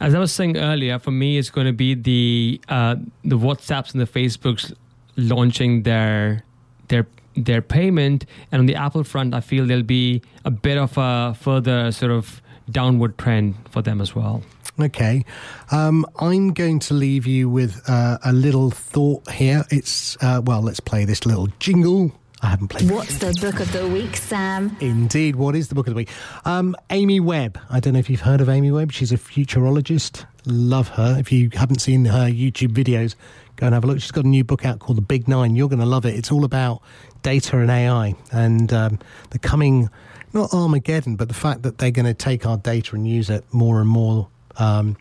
[0.00, 3.92] As I was saying earlier, for me, it's going to be the uh, the WhatsApps
[3.92, 4.72] and the Facebooks
[5.16, 6.44] launching their
[6.88, 7.06] their
[7.36, 11.34] their payment, and on the Apple front, I feel there'll be a bit of a
[11.34, 14.42] further sort of downward trend for them as well.
[14.80, 15.24] Okay.
[15.70, 19.64] Um, I'm going to leave you with uh, a little thought here.
[19.70, 22.12] It's, uh, well, let's play this little jingle.
[22.42, 24.76] I haven't played What's the book of the week, Sam?
[24.80, 25.36] Indeed.
[25.36, 26.10] What is the book of the week?
[26.44, 27.58] Um, Amy Webb.
[27.70, 28.92] I don't know if you've heard of Amy Webb.
[28.92, 30.26] She's a futurologist.
[30.44, 31.16] Love her.
[31.18, 33.14] If you haven't seen her YouTube videos,
[33.56, 34.00] go and have a look.
[34.00, 35.56] She's got a new book out called The Big Nine.
[35.56, 36.16] You're going to love it.
[36.16, 36.82] It's all about
[37.22, 38.98] data and AI and um,
[39.30, 39.88] the coming,
[40.34, 43.44] not Armageddon, but the fact that they're going to take our data and use it
[43.54, 44.28] more and more
[44.58, 44.96] um,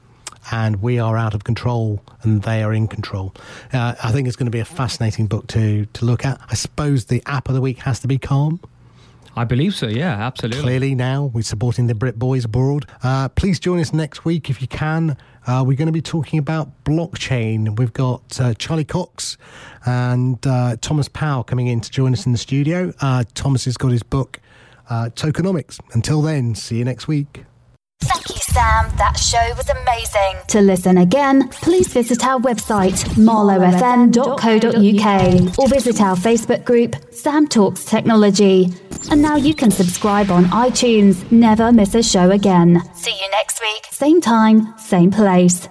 [0.52, 3.34] and we are out of control and they are in control.
[3.72, 6.40] Uh, I think it's going to be a fascinating book to to look at.
[6.50, 8.60] I suppose the app of the week has to be Calm.
[9.36, 10.62] I believe so, yeah, absolutely.
[10.62, 12.86] Clearly, now we're supporting the Brit Boys abroad.
[13.02, 15.18] Uh, please join us next week if you can.
[15.48, 17.78] Uh, we're going to be talking about blockchain.
[17.78, 19.38] We've got uh, Charlie Cox
[19.86, 22.94] and uh, Thomas Power coming in to join us in the studio.
[23.02, 24.40] Uh, Thomas has got his book,
[24.90, 25.80] uh, Tokenomics.
[25.94, 27.44] Until then, see you next week.
[28.54, 28.90] Sam.
[28.98, 30.42] That show was amazing.
[30.50, 37.84] To listen again, please visit our website, marlowfm.co.uk, or visit our Facebook group, Sam Talks
[37.86, 38.70] Technology.
[39.10, 41.30] And now you can subscribe on iTunes.
[41.32, 42.82] Never miss a show again.
[42.94, 43.88] See you next week.
[43.90, 45.68] Same time, same place.